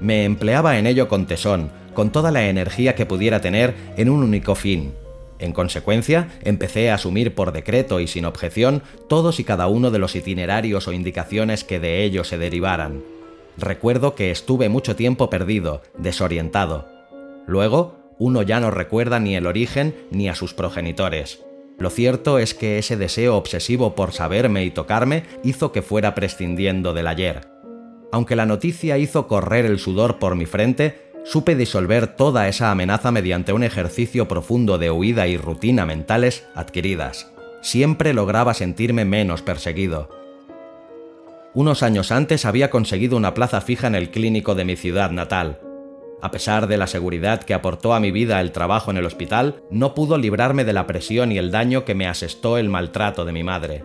Me 0.00 0.24
empleaba 0.24 0.78
en 0.78 0.86
ello 0.86 1.08
con 1.08 1.26
tesón, 1.26 1.72
con 1.92 2.10
toda 2.10 2.30
la 2.30 2.48
energía 2.48 2.94
que 2.94 3.04
pudiera 3.04 3.40
tener 3.40 3.74
en 3.96 4.08
un 4.08 4.22
único 4.22 4.54
fin. 4.54 4.94
En 5.40 5.52
consecuencia, 5.52 6.28
empecé 6.42 6.90
a 6.90 6.94
asumir 6.94 7.34
por 7.34 7.52
decreto 7.52 7.98
y 7.98 8.06
sin 8.06 8.26
objeción 8.26 8.82
todos 9.08 9.40
y 9.40 9.44
cada 9.44 9.68
uno 9.68 9.90
de 9.90 9.98
los 9.98 10.14
itinerarios 10.14 10.86
o 10.86 10.92
indicaciones 10.92 11.64
que 11.64 11.80
de 11.80 12.04
ello 12.04 12.24
se 12.24 12.36
derivaran. 12.36 13.02
Recuerdo 13.56 14.14
que 14.14 14.30
estuve 14.30 14.68
mucho 14.68 14.96
tiempo 14.96 15.30
perdido, 15.30 15.82
desorientado. 15.96 16.88
Luego, 17.46 17.96
uno 18.18 18.42
ya 18.42 18.60
no 18.60 18.70
recuerda 18.70 19.18
ni 19.18 19.34
el 19.34 19.46
origen 19.46 19.94
ni 20.10 20.28
a 20.28 20.34
sus 20.34 20.52
progenitores. 20.52 21.42
Lo 21.78 21.88
cierto 21.88 22.38
es 22.38 22.52
que 22.52 22.76
ese 22.76 22.98
deseo 22.98 23.36
obsesivo 23.36 23.94
por 23.94 24.12
saberme 24.12 24.64
y 24.64 24.70
tocarme 24.70 25.24
hizo 25.42 25.72
que 25.72 25.80
fuera 25.80 26.14
prescindiendo 26.14 26.92
del 26.92 27.06
ayer. 27.06 27.48
Aunque 28.12 28.36
la 28.36 28.44
noticia 28.44 28.98
hizo 28.98 29.26
correr 29.26 29.64
el 29.64 29.78
sudor 29.78 30.18
por 30.18 30.36
mi 30.36 30.44
frente, 30.44 31.09
supe 31.24 31.54
disolver 31.54 32.06
toda 32.08 32.48
esa 32.48 32.70
amenaza 32.70 33.10
mediante 33.10 33.52
un 33.52 33.62
ejercicio 33.62 34.28
profundo 34.28 34.78
de 34.78 34.90
huida 34.90 35.26
y 35.26 35.36
rutina 35.36 35.86
mentales 35.86 36.46
adquiridas. 36.54 37.32
Siempre 37.62 38.14
lograba 38.14 38.54
sentirme 38.54 39.04
menos 39.04 39.42
perseguido. 39.42 40.08
Unos 41.52 41.82
años 41.82 42.12
antes 42.12 42.44
había 42.44 42.70
conseguido 42.70 43.16
una 43.16 43.34
plaza 43.34 43.60
fija 43.60 43.86
en 43.86 43.94
el 43.94 44.10
clínico 44.10 44.54
de 44.54 44.64
mi 44.64 44.76
ciudad 44.76 45.10
natal, 45.10 45.60
a 46.22 46.30
pesar 46.30 46.66
de 46.66 46.76
la 46.76 46.86
seguridad 46.86 47.42
que 47.42 47.54
aportó 47.54 47.94
a 47.94 48.00
mi 48.00 48.10
vida 48.10 48.40
el 48.40 48.52
trabajo 48.52 48.90
en 48.90 48.98
el 48.98 49.06
hospital, 49.06 49.62
no 49.70 49.94
pudo 49.94 50.18
librarme 50.18 50.64
de 50.64 50.74
la 50.74 50.86
presión 50.86 51.32
y 51.32 51.38
el 51.38 51.50
daño 51.50 51.84
que 51.84 51.94
me 51.94 52.06
asestó 52.06 52.58
el 52.58 52.68
maltrato 52.68 53.24
de 53.24 53.32
mi 53.32 53.42
madre. 53.42 53.84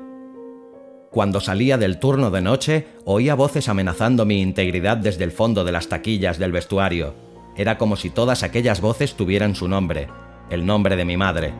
Cuando 1.16 1.40
salía 1.40 1.78
del 1.78 1.98
turno 1.98 2.30
de 2.30 2.42
noche, 2.42 2.88
oía 3.06 3.36
voces 3.36 3.70
amenazando 3.70 4.26
mi 4.26 4.42
integridad 4.42 4.98
desde 4.98 5.24
el 5.24 5.32
fondo 5.32 5.64
de 5.64 5.72
las 5.72 5.88
taquillas 5.88 6.40
del 6.40 6.52
vestuario. 6.52 7.16
Era 7.56 7.78
como 7.78 7.96
si 7.96 8.10
todas 8.10 8.44
aquellas 8.44 8.82
voces 8.82 9.14
tuvieran 9.14 9.56
su 9.56 9.70
nombre, 9.70 10.10
el 10.50 10.66
nombre 10.66 10.98
de 10.98 11.06
mi 11.06 11.16
madre. 11.16 11.54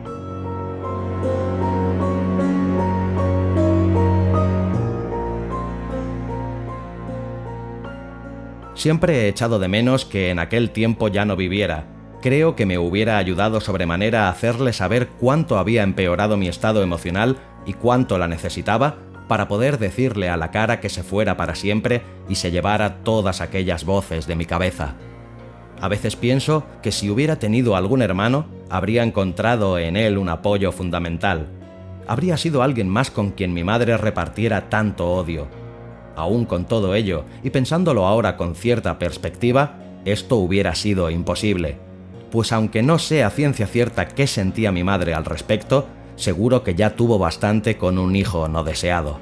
Siempre 8.74 9.22
he 9.22 9.28
echado 9.28 9.58
de 9.58 9.68
menos 9.68 10.04
que 10.04 10.28
en 10.28 10.38
aquel 10.38 10.68
tiempo 10.68 11.08
ya 11.08 11.24
no 11.24 11.34
viviera. 11.34 11.86
Creo 12.20 12.56
que 12.56 12.66
me 12.66 12.76
hubiera 12.76 13.16
ayudado 13.16 13.62
sobremanera 13.62 14.26
a 14.26 14.30
hacerle 14.32 14.74
saber 14.74 15.08
cuánto 15.18 15.56
había 15.56 15.82
empeorado 15.82 16.36
mi 16.36 16.46
estado 16.46 16.82
emocional 16.82 17.38
y 17.64 17.72
cuánto 17.72 18.18
la 18.18 18.28
necesitaba 18.28 19.05
para 19.28 19.48
poder 19.48 19.78
decirle 19.78 20.28
a 20.28 20.36
la 20.36 20.50
cara 20.50 20.80
que 20.80 20.88
se 20.88 21.02
fuera 21.02 21.36
para 21.36 21.54
siempre 21.54 22.02
y 22.28 22.36
se 22.36 22.50
llevara 22.50 22.98
todas 23.02 23.40
aquellas 23.40 23.84
voces 23.84 24.26
de 24.26 24.36
mi 24.36 24.44
cabeza. 24.46 24.94
A 25.80 25.88
veces 25.88 26.16
pienso 26.16 26.64
que 26.82 26.92
si 26.92 27.10
hubiera 27.10 27.36
tenido 27.36 27.76
algún 27.76 28.02
hermano, 28.02 28.46
habría 28.70 29.02
encontrado 29.02 29.78
en 29.78 29.96
él 29.96 30.16
un 30.18 30.28
apoyo 30.28 30.72
fundamental. 30.72 31.48
Habría 32.08 32.36
sido 32.36 32.62
alguien 32.62 32.88
más 32.88 33.10
con 33.10 33.30
quien 33.30 33.52
mi 33.52 33.64
madre 33.64 33.96
repartiera 33.96 34.68
tanto 34.68 35.12
odio 35.12 35.48
Aún 36.16 36.46
con 36.46 36.64
todo 36.64 36.94
ello, 36.94 37.24
y 37.44 37.50
pensándolo 37.50 38.06
ahora 38.06 38.38
con 38.38 38.54
cierta 38.54 38.98
perspectiva, 38.98 39.78
esto 40.06 40.36
hubiera 40.36 40.74
sido 40.74 41.10
imposible. 41.10 41.76
Pues 42.30 42.52
aunque 42.52 42.82
no 42.82 42.98
sé 42.98 43.22
a 43.22 43.30
ciencia 43.30 43.66
cierta 43.66 44.08
qué 44.08 44.26
sentía 44.26 44.72
mi 44.72 44.82
madre 44.82 45.12
al 45.12 45.26
respecto, 45.26 45.86
seguro 46.16 46.62
que 46.62 46.74
ya 46.74 46.96
tuvo 46.96 47.18
bastante 47.18 47.76
con 47.76 47.98
un 47.98 48.16
hijo 48.16 48.48
no 48.48 48.64
deseado. 48.64 49.20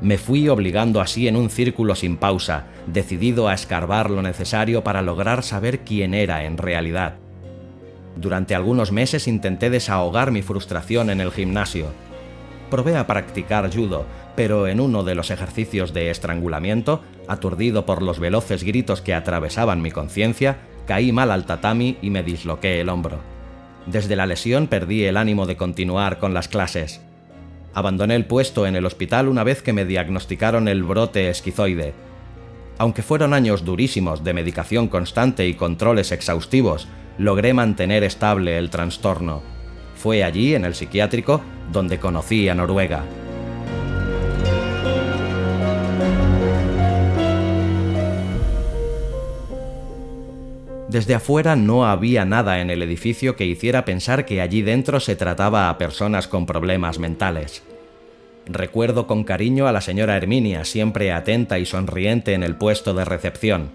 Me 0.00 0.18
fui 0.18 0.48
obligando 0.48 1.00
así 1.00 1.26
en 1.26 1.36
un 1.36 1.48
círculo 1.48 1.94
sin 1.94 2.16
pausa, 2.18 2.66
decidido 2.86 3.48
a 3.48 3.54
escarbar 3.54 4.10
lo 4.10 4.20
necesario 4.20 4.84
para 4.84 5.00
lograr 5.00 5.42
saber 5.42 5.80
quién 5.80 6.12
era 6.12 6.44
en 6.44 6.58
realidad. 6.58 7.16
Durante 8.16 8.54
algunos 8.54 8.92
meses 8.92 9.26
intenté 9.26 9.70
desahogar 9.70 10.30
mi 10.30 10.42
frustración 10.42 11.10
en 11.10 11.20
el 11.20 11.30
gimnasio. 11.30 11.86
Probé 12.70 12.96
a 12.96 13.06
practicar 13.06 13.72
judo, 13.72 14.04
pero 14.34 14.68
en 14.68 14.80
uno 14.80 15.02
de 15.02 15.14
los 15.14 15.30
ejercicios 15.30 15.94
de 15.94 16.10
estrangulamiento, 16.10 17.02
aturdido 17.28 17.86
por 17.86 18.02
los 18.02 18.18
veloces 18.18 18.64
gritos 18.64 19.00
que 19.00 19.14
atravesaban 19.14 19.80
mi 19.80 19.90
conciencia, 19.90 20.58
caí 20.86 21.12
mal 21.12 21.30
al 21.30 21.46
tatami 21.46 21.96
y 22.02 22.10
me 22.10 22.22
disloqué 22.22 22.80
el 22.80 22.88
hombro. 22.88 23.35
Desde 23.86 24.16
la 24.16 24.26
lesión 24.26 24.66
perdí 24.66 25.04
el 25.04 25.16
ánimo 25.16 25.46
de 25.46 25.56
continuar 25.56 26.18
con 26.18 26.34
las 26.34 26.48
clases. 26.48 27.00
Abandoné 27.72 28.16
el 28.16 28.24
puesto 28.26 28.66
en 28.66 28.74
el 28.74 28.84
hospital 28.84 29.28
una 29.28 29.44
vez 29.44 29.62
que 29.62 29.72
me 29.72 29.84
diagnosticaron 29.84 30.66
el 30.66 30.82
brote 30.82 31.30
esquizoide. 31.30 31.94
Aunque 32.78 33.02
fueron 33.02 33.32
años 33.32 33.64
durísimos 33.64 34.24
de 34.24 34.34
medicación 34.34 34.88
constante 34.88 35.46
y 35.46 35.54
controles 35.54 36.10
exhaustivos, 36.10 36.88
logré 37.16 37.54
mantener 37.54 38.02
estable 38.02 38.58
el 38.58 38.70
trastorno. 38.70 39.42
Fue 39.94 40.24
allí, 40.24 40.54
en 40.54 40.64
el 40.64 40.74
psiquiátrico, 40.74 41.40
donde 41.72 41.98
conocí 41.98 42.48
a 42.48 42.54
Noruega. 42.54 43.04
Desde 50.96 51.14
afuera 51.14 51.56
no 51.56 51.84
había 51.84 52.24
nada 52.24 52.62
en 52.62 52.70
el 52.70 52.80
edificio 52.80 53.36
que 53.36 53.44
hiciera 53.44 53.84
pensar 53.84 54.24
que 54.24 54.40
allí 54.40 54.62
dentro 54.62 54.98
se 54.98 55.14
trataba 55.14 55.68
a 55.68 55.76
personas 55.76 56.26
con 56.26 56.46
problemas 56.46 56.98
mentales. 56.98 57.62
Recuerdo 58.46 59.06
con 59.06 59.22
cariño 59.22 59.66
a 59.66 59.72
la 59.72 59.82
señora 59.82 60.16
Herminia, 60.16 60.64
siempre 60.64 61.12
atenta 61.12 61.58
y 61.58 61.66
sonriente 61.66 62.32
en 62.32 62.42
el 62.42 62.56
puesto 62.56 62.94
de 62.94 63.04
recepción. 63.04 63.72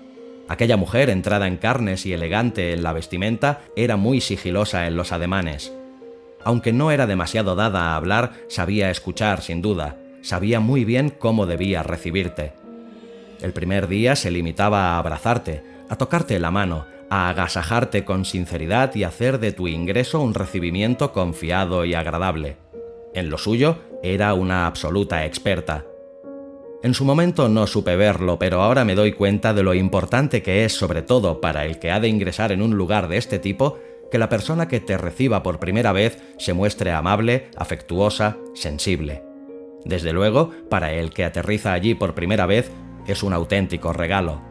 Aquella 0.50 0.78
mujer, 0.78 1.12
entrada 1.12 1.46
en 1.46 1.58
carnes 1.58 2.08
y 2.08 2.14
elegante 2.14 2.74
en 2.74 2.82
la 2.82 2.92
vestimenta, 2.92 3.62
era 3.76 3.98
muy 3.98 4.20
sigilosa 4.20 4.88
en 4.88 4.96
los 4.96 5.12
ademanes. 5.12 5.72
Aunque 6.44 6.74
no 6.74 6.90
era 6.90 7.06
demasiado 7.06 7.56
dada 7.56 7.92
a 7.92 7.98
hablar, 7.98 8.32
sabía 8.48 8.90
escuchar 8.90 9.44
sin 9.44 9.62
duda, 9.62 9.96
sabía 10.24 10.60
muy 10.60 10.86
bien 10.86 11.12
cómo 11.12 11.46
debía 11.46 11.84
recibirte. 11.84 12.54
El 13.44 13.54
primer 13.54 13.88
día 13.88 14.16
se 14.16 14.32
limitaba 14.32 14.96
a 14.96 14.98
abrazarte, 14.98 15.62
a 15.88 15.98
tocarte 15.98 16.40
la 16.40 16.50
mano, 16.50 16.88
a 17.12 17.28
agasajarte 17.30 18.06
con 18.06 18.24
sinceridad 18.24 18.96
y 18.96 19.04
hacer 19.04 19.40
de 19.42 19.52
tu 19.52 19.68
ingreso 19.68 20.22
un 20.22 20.34
recibimiento 20.34 21.12
confiado 21.12 21.84
y 21.84 21.94
agradable. 21.94 22.56
En 23.14 23.30
lo 23.30 23.38
suyo 23.38 23.80
era 24.02 24.34
una 24.34 24.66
absoluta 24.66 25.26
experta. 25.26 25.84
En 26.82 26.94
su 26.94 27.04
momento 27.04 27.50
no 27.50 27.68
supe 27.68 27.98
verlo, 27.98 28.40
pero 28.40 28.62
ahora 28.62 28.86
me 28.86 28.96
doy 28.96 29.12
cuenta 29.12 29.54
de 29.54 29.62
lo 29.62 29.74
importante 29.74 30.42
que 30.42 30.64
es, 30.64 30.72
sobre 30.72 31.02
todo 31.02 31.42
para 31.42 31.66
el 31.66 31.80
que 31.80 31.92
ha 31.92 32.00
de 32.00 32.08
ingresar 32.08 32.54
en 32.54 32.62
un 32.62 32.78
lugar 32.78 33.10
de 33.10 33.18
este 33.18 33.40
tipo, 33.40 33.78
que 34.10 34.18
la 34.18 34.30
persona 34.30 34.70
que 34.70 34.80
te 34.80 34.98
reciba 34.98 35.44
por 35.44 35.60
primera 35.60 35.92
vez 35.92 36.18
se 36.38 36.54
muestre 36.54 36.92
amable, 36.92 37.50
afectuosa, 37.58 38.38
sensible. 38.56 39.22
Desde 39.84 40.14
luego, 40.14 40.52
para 40.70 40.94
el 40.94 41.12
que 41.12 41.26
aterriza 41.26 41.74
allí 41.74 41.94
por 41.94 42.16
primera 42.16 42.46
vez, 42.46 42.72
es 43.06 43.22
un 43.22 43.34
auténtico 43.34 43.92
regalo. 43.92 44.42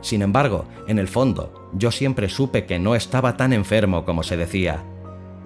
Sin 0.00 0.22
embargo, 0.22 0.66
en 0.86 0.98
el 0.98 1.08
fondo, 1.08 1.65
yo 1.76 1.90
siempre 1.90 2.28
supe 2.28 2.64
que 2.64 2.78
no 2.78 2.94
estaba 2.94 3.36
tan 3.36 3.52
enfermo 3.52 4.04
como 4.04 4.22
se 4.22 4.36
decía. 4.36 4.82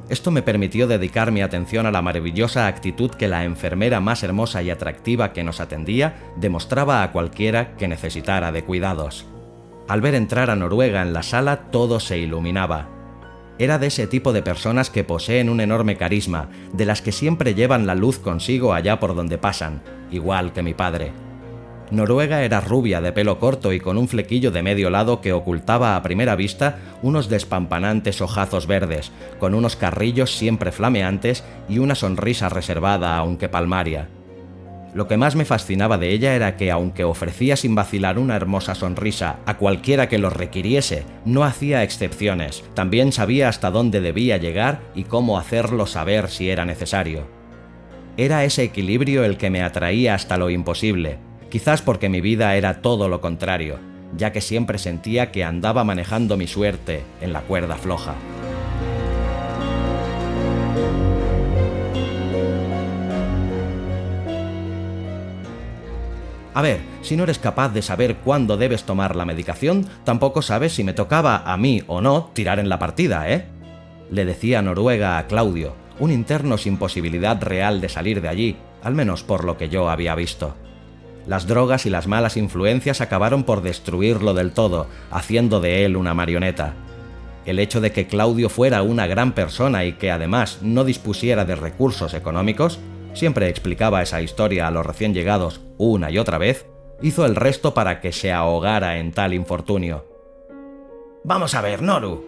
Esto 0.09 0.31
me 0.31 0.43
permitió 0.43 0.89
dedicar 0.89 1.31
mi 1.31 1.41
atención 1.41 1.87
a 1.87 1.93
la 1.93 2.03
maravillosa 2.03 2.67
actitud 2.67 3.11
que 3.11 3.29
la 3.29 3.45
enfermera 3.45 4.01
más 4.01 4.23
hermosa 4.23 4.63
y 4.63 4.71
atractiva 4.71 5.33
que 5.33 5.45
nos 5.45 5.61
atendía 5.61 6.33
demostraba 6.37 7.03
a 7.03 7.13
cualquiera 7.13 7.77
que 7.77 7.87
necesitara 7.87 8.51
de 8.51 8.65
cuidados. 8.65 9.27
Al 9.89 10.01
ver 10.01 10.15
entrar 10.15 10.51
a 10.51 10.57
Noruega 10.57 11.03
en 11.03 11.13
la 11.13 11.23
sala 11.23 11.71
todo 11.71 12.01
se 12.01 12.19
iluminaba. 12.19 12.89
Era 13.59 13.79
de 13.79 13.89
ese 13.89 14.07
tipo 14.07 14.33
de 14.33 14.43
personas 14.43 14.89
que 14.89 15.05
poseen 15.05 15.49
un 15.49 15.61
enorme 15.61 15.97
carisma, 15.97 16.49
de 16.73 16.87
las 16.87 17.03
que 17.03 17.13
siempre 17.13 17.55
llevan 17.55 17.87
la 17.87 17.95
luz 17.95 18.19
consigo 18.19 18.73
allá 18.73 18.99
por 18.99 19.15
donde 19.15 19.37
pasan, 19.37 19.83
igual 20.11 20.53
que 20.53 20.63
mi 20.63 20.75
padre. 20.75 21.13
Noruega 21.91 22.45
era 22.45 22.61
rubia, 22.61 23.01
de 23.01 23.13
pelo 23.13 23.41
corto 23.41 23.73
y 23.73 23.81
con 23.81 23.99
un 23.99 24.07
flequillo 24.07 24.53
de 24.53 24.63
medio 24.63 24.91
lado 24.91 25.21
que 25.21 25.33
ocultaba 25.33 25.97
a 25.97 26.03
primera 26.03 26.37
vista 26.37 26.79
unos 27.03 27.29
despampanantes 27.29 28.21
ojazos 28.21 28.69
verdes, 28.69 29.11
con 29.41 29.55
unos 29.55 29.75
carrillos 29.75 30.37
siempre 30.37 30.71
flameantes 30.71 31.43
y 31.69 31.79
una 31.79 31.97
sonrisa 31.97 32.49
reservada 32.49 33.17
aunque 33.17 33.49
palmaria. 33.49 34.09
Lo 34.95 35.07
que 35.07 35.17
más 35.17 35.37
me 35.37 35.45
fascinaba 35.45 35.99
de 35.99 36.11
ella 36.11 36.35
era 36.35 36.57
que, 36.57 36.71
aunque 36.71 37.05
ofrecía 37.05 37.57
sin 37.57 37.77
vacilar 37.77 38.19
una 38.19 38.35
hermosa 38.35 38.75
sonrisa 38.75 39.39
a 39.47 39.57
cualquiera 39.57 40.09
que 40.09 40.19
lo 40.19 40.31
requiriese, 40.31 41.05
no 41.25 41.45
hacía 41.45 41.85
excepciones, 41.85 42.65
también 42.75 43.13
sabía 43.13 43.49
hasta 43.49 43.71
dónde 43.71 44.01
debía 44.01 44.37
llegar 44.37 44.81
y 44.95 45.05
cómo 45.05 45.39
hacerlo 45.39 45.87
saber 45.87 46.29
si 46.29 46.51
era 46.51 46.65
necesario. 46.65 47.29
Era 48.17 48.45
ese 48.45 48.65
equilibrio 48.65 49.25
el 49.25 49.37
que 49.37 49.51
me 49.51 49.63
atraía 49.63 50.15
hasta 50.15 50.37
lo 50.37 50.51
imposible, 50.51 51.19
quizás 51.51 51.83
porque 51.83 52.09
mi 52.09 52.21
vida 52.21 52.55
era 52.57 52.81
todo 52.81 53.09
lo 53.09 53.21
contrario, 53.21 53.79
ya 54.17 54.33
que 54.33 54.41
siempre 54.41 54.79
sentía 54.79 55.33
que 55.33 55.45
andaba 55.45 55.85
manejando 55.85 56.37
mi 56.37 56.47
suerte 56.47 57.03
en 57.21 57.33
la 57.33 57.43
cuerda 57.43 57.77
floja. 57.77 58.15
A 66.53 66.63
ver, 66.63 66.81
si 67.03 67.17
no 67.17 67.23
eres 67.23 67.39
capaz 67.39 67.69
de 67.69 67.81
saber 67.81 68.17
cuándo 68.17 68.57
debes 68.57 68.83
tomar 68.83 69.15
la 69.15 69.25
medicación, 69.25 69.87
tampoco 70.05 70.43
sabes 70.43 70.75
si 70.75 70.83
me 70.83 70.93
tocaba 70.93 71.43
a 71.45 71.57
mí 71.57 71.83
o 71.87 72.01
no 72.01 72.31
tirar 72.33 72.59
en 72.59 72.69
la 72.69 72.79
partida, 72.79 73.31
¿eh? 73.31 73.47
Le 74.11 74.25
decía 74.25 74.61
Noruega 74.61 75.19
a 75.19 75.27
Claudio, 75.29 75.75
un 76.01 76.11
interno 76.11 76.59
sin 76.59 76.77
posibilidad 76.77 77.41
real 77.41 77.81
de 77.81 77.89
salir 77.89 78.21
de 78.21 78.29
allí, 78.29 78.57
al 78.83 78.95
menos 78.95 79.23
por 79.23 79.45
lo 79.45 79.57
que 79.57 79.69
yo 79.69 79.89
había 79.89 80.17
visto. 80.17 80.57
Las 81.27 81.47
drogas 81.47 81.87
y 81.87 81.91
las 81.91 82.07
malas 82.07 82.37
influencias 82.37 83.01
acabaron 83.01 83.45
por 83.45 83.63
destruirlo 83.63 84.35
del 84.35 84.53
todo, 84.53 84.87
haciendo 85.11 85.61
de 85.61 85.85
él 85.85 85.97
una 85.97 86.15
marioneta. 86.15 86.75
El 87.45 87.59
hecho 87.59 87.81
de 87.81 87.93
que 87.93 88.07
Claudio 88.07 88.49
fuera 88.49 88.83
una 88.83 89.07
gran 89.07 89.33
persona 89.33 89.85
y 89.85 89.95
que 89.95 90.11
además 90.11 90.59
no 90.63 90.85
dispusiera 90.85 91.45
de 91.45 91.57
recursos 91.57 92.15
económicos, 92.15 92.79
siempre 93.15 93.49
explicaba 93.49 94.03
esa 94.03 94.23
historia 94.23 94.67
a 94.67 94.71
los 94.71 94.85
recién 94.85 95.15
llegados 95.15 95.61
una 95.79 96.11
y 96.11 96.19
otra 96.19 96.39
vez, 96.39 96.67
hizo 97.03 97.25
el 97.25 97.37
resto 97.37 97.75
para 97.75 98.01
que 98.01 98.13
se 98.13 98.33
ahogara 98.33 98.99
en 98.99 99.13
tal 99.13 99.35
infortunio. 99.35 100.07
Vamos 101.25 101.55
a 101.55 101.61
ver, 101.61 101.83
Noru. 101.83 102.25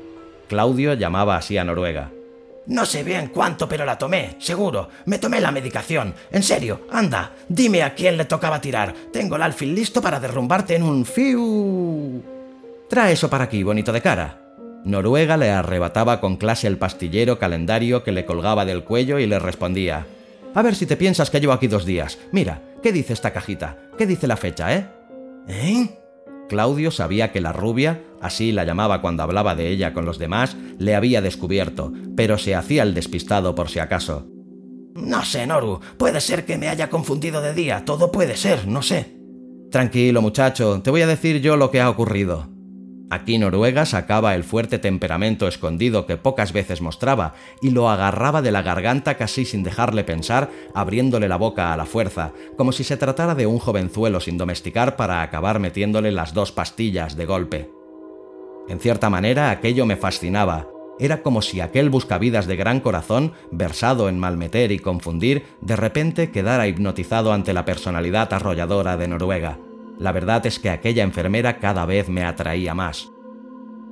Claudio 0.49 0.95
llamaba 0.95 1.37
así 1.37 1.57
a 1.57 1.65
Noruega. 1.65 2.11
No 2.67 2.87
sé 2.87 3.03
bien 3.03 3.29
cuánto, 3.29 3.69
pero 3.69 3.85
la 3.85 3.99
tomé, 3.99 4.37
seguro. 4.39 4.89
Me 5.07 5.19
tomé 5.19 5.41
la 5.41 5.51
medicación. 5.51 6.15
En 6.31 6.43
serio, 6.43 6.87
anda, 6.91 7.33
dime 7.49 7.83
a 7.83 7.95
quién 7.95 8.17
le 8.17 8.25
tocaba 8.25 8.61
tirar. 8.61 8.95
Tengo 9.13 9.37
el 9.37 9.43
alfil 9.43 9.75
listo 9.75 10.01
para 10.01 10.21
derrumbarte 10.21 10.77
en 10.77 10.85
un 10.85 11.05
fiu. 11.05 12.23
Trae 12.89 13.13
eso 13.15 13.29
para 13.29 13.45
aquí, 13.45 13.63
bonito 13.63 13.93
de 13.93 14.01
cara. 14.01 14.39
Noruega 14.85 15.37
le 15.37 15.51
arrebataba 15.51 16.21
con 16.21 16.37
clase 16.37 16.67
el 16.67 16.79
pastillero 16.79 17.39
calendario 17.39 18.03
que 18.05 18.13
le 18.13 18.25
colgaba 18.25 18.65
del 18.65 18.85
cuello 18.85 19.19
y 19.19 19.27
le 19.27 19.39
respondía. 19.39 20.07
A 20.55 20.63
ver 20.63 20.75
si 20.75 20.87
te 20.87 20.97
piensas 20.97 21.31
que 21.31 21.41
llevo 21.41 21.53
aquí 21.53 21.67
dos 21.67 21.85
días. 21.85 22.19
Mira, 22.31 22.61
¿qué 22.83 22.93
dice 22.93 23.13
esta 23.13 23.33
cajita? 23.33 23.79
¿Qué 23.97 24.07
dice 24.07 24.27
la 24.27 24.37
fecha, 24.37 24.75
eh? 24.75 24.87
¿Eh? 25.49 26.02
Claudio 26.53 26.91
sabía 26.91 27.33
que 27.33 27.41
la 27.41 27.55
rubia, 27.55 28.03
así 28.21 28.53
la 28.53 28.65
llamaba 28.67 29.01
cuando 29.01 29.23
hablaba 29.23 29.55
de 29.55 29.71
ella 29.71 29.95
con 29.95 30.05
los 30.05 30.19
demás, 30.19 30.55
le 30.79 30.95
había 30.95 31.23
descubierto, 31.23 31.95
pero 32.15 32.37
se 32.37 32.55
hacía 32.55 32.83
el 32.83 32.93
despistado 32.93 33.55
por 33.55 33.71
si 33.71 33.79
acaso. 33.79 34.27
No 34.95 35.25
sé, 35.25 35.47
Noru, 35.47 35.81
puede 35.97 36.21
ser 36.21 36.45
que 36.45 36.59
me 36.59 36.69
haya 36.69 36.91
confundido 36.91 37.41
de 37.41 37.55
día, 37.55 37.87
todo 37.87 38.13
puede 38.13 38.37
ser, 38.37 38.69
no 38.69 38.83
sé. 38.83 39.17
Tranquilo, 39.71 40.21
muchacho, 40.21 40.83
te 40.83 40.91
voy 40.91 41.01
a 41.01 41.07
decir 41.07 41.41
yo 41.41 41.57
lo 41.57 41.71
que 41.71 41.81
ha 41.81 41.89
ocurrido. 41.89 42.52
Aquí 43.13 43.37
Noruega 43.37 43.85
sacaba 43.85 44.35
el 44.35 44.43
fuerte 44.43 44.79
temperamento 44.79 45.47
escondido 45.47 46.07
que 46.07 46.17
pocas 46.17 46.55
veces 46.55 46.81
mostraba 46.81 47.35
y 47.61 47.69
lo 47.69 47.91
agarraba 47.91 48.41
de 48.41 48.51
la 48.53 48.63
garganta 48.63 49.19
casi 49.19 49.45
sin 49.45 49.63
dejarle 49.63 50.03
pensar, 50.03 50.49
abriéndole 50.73 51.29
la 51.29 51.37
boca 51.37 51.75
a 51.75 51.77
la 51.77 51.85
fuerza, 51.85 52.33
como 52.57 52.73
si 52.73 52.85
se 52.85 52.97
tratara 52.97 53.35
de 53.35 53.47
un 53.47 53.59
jovenzuelo 53.59 54.19
sin 54.19 54.39
domesticar 54.39 54.97
para 54.97 55.21
acabar 55.21 55.59
metiéndole 55.59 56.11
las 56.11 56.33
dos 56.33 56.53
pastillas 56.53 57.15
de 57.15 57.27
golpe. 57.27 57.71
En 58.67 58.81
cierta 58.81 59.11
manera 59.11 59.51
aquello 59.51 59.85
me 59.85 59.97
fascinaba. 59.97 60.69
Era 60.99 61.23
como 61.23 61.43
si 61.43 61.61
aquel 61.61 61.91
buscavidas 61.91 62.47
de 62.47 62.57
gran 62.57 62.81
corazón, 62.81 63.35
versado 63.51 64.09
en 64.09 64.19
malmeter 64.19 64.73
y 64.73 64.79
confundir, 64.79 65.45
de 65.61 65.77
repente 65.77 66.31
quedara 66.31 66.67
hipnotizado 66.67 67.35
ante 67.35 67.53
la 67.53 67.67
personalidad 67.67 68.33
arrolladora 68.33 68.97
de 68.97 69.09
Noruega. 69.09 69.59
La 70.03 70.11
verdad 70.11 70.45
es 70.47 70.59
que 70.59 70.69
aquella 70.69 71.05
enfermera 71.05 71.61
cada 71.61 71.87
vez 71.87 72.09
me 72.09 72.25
atraía 72.25 72.75
más. 72.75 73.13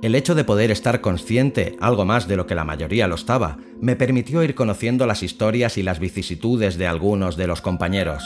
El 0.02 0.16
hecho 0.16 0.34
de 0.34 0.42
poder 0.42 0.72
estar 0.72 1.00
consciente, 1.00 1.76
algo 1.80 2.04
más 2.04 2.26
de 2.26 2.34
lo 2.34 2.48
que 2.48 2.56
la 2.56 2.64
mayoría 2.64 3.06
lo 3.06 3.14
estaba, 3.14 3.58
me 3.80 3.94
permitió 3.94 4.42
ir 4.42 4.56
conociendo 4.56 5.06
las 5.06 5.22
historias 5.22 5.78
y 5.78 5.84
las 5.84 6.00
vicisitudes 6.00 6.78
de 6.78 6.88
algunos 6.88 7.36
de 7.36 7.46
los 7.46 7.60
compañeros. 7.60 8.24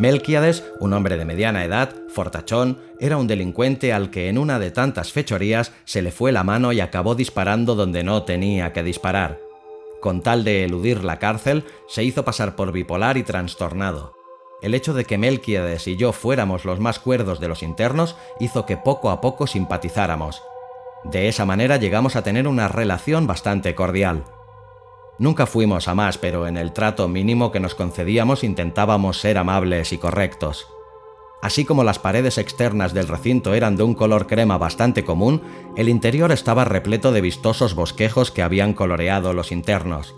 Melquiades, 0.00 0.64
un 0.78 0.94
hombre 0.94 1.18
de 1.18 1.26
mediana 1.26 1.62
edad, 1.62 1.94
fortachón, 2.08 2.78
era 3.00 3.18
un 3.18 3.26
delincuente 3.26 3.92
al 3.92 4.08
que 4.08 4.30
en 4.30 4.38
una 4.38 4.58
de 4.58 4.70
tantas 4.70 5.12
fechorías 5.12 5.72
se 5.84 6.00
le 6.00 6.10
fue 6.10 6.32
la 6.32 6.42
mano 6.42 6.72
y 6.72 6.80
acabó 6.80 7.14
disparando 7.14 7.74
donde 7.74 8.02
no 8.02 8.22
tenía 8.22 8.72
que 8.72 8.82
disparar. 8.82 9.38
Con 10.00 10.22
tal 10.22 10.42
de 10.42 10.64
eludir 10.64 11.04
la 11.04 11.18
cárcel, 11.18 11.66
se 11.86 12.02
hizo 12.02 12.24
pasar 12.24 12.56
por 12.56 12.72
bipolar 12.72 13.18
y 13.18 13.24
trastornado. 13.24 14.14
El 14.62 14.74
hecho 14.74 14.94
de 14.94 15.04
que 15.04 15.18
Melquiades 15.18 15.86
y 15.86 15.96
yo 15.96 16.14
fuéramos 16.14 16.64
los 16.64 16.80
más 16.80 16.98
cuerdos 16.98 17.38
de 17.38 17.48
los 17.48 17.62
internos 17.62 18.16
hizo 18.40 18.64
que 18.64 18.78
poco 18.78 19.10
a 19.10 19.20
poco 19.20 19.46
simpatizáramos. 19.46 20.42
De 21.04 21.28
esa 21.28 21.44
manera 21.44 21.76
llegamos 21.76 22.16
a 22.16 22.22
tener 22.22 22.48
una 22.48 22.68
relación 22.68 23.26
bastante 23.26 23.74
cordial. 23.74 24.24
Nunca 25.20 25.44
fuimos 25.44 25.86
a 25.86 25.94
más, 25.94 26.16
pero 26.16 26.46
en 26.46 26.56
el 26.56 26.72
trato 26.72 27.06
mínimo 27.06 27.52
que 27.52 27.60
nos 27.60 27.74
concedíamos 27.74 28.42
intentábamos 28.42 29.20
ser 29.20 29.36
amables 29.36 29.92
y 29.92 29.98
correctos. 29.98 30.66
Así 31.42 31.66
como 31.66 31.84
las 31.84 31.98
paredes 31.98 32.38
externas 32.38 32.94
del 32.94 33.06
recinto 33.06 33.52
eran 33.52 33.76
de 33.76 33.82
un 33.82 33.92
color 33.92 34.26
crema 34.26 34.56
bastante 34.56 35.04
común, 35.04 35.42
el 35.76 35.90
interior 35.90 36.32
estaba 36.32 36.64
repleto 36.64 37.12
de 37.12 37.20
vistosos 37.20 37.74
bosquejos 37.74 38.30
que 38.30 38.40
habían 38.40 38.72
coloreado 38.72 39.34
los 39.34 39.52
internos. 39.52 40.14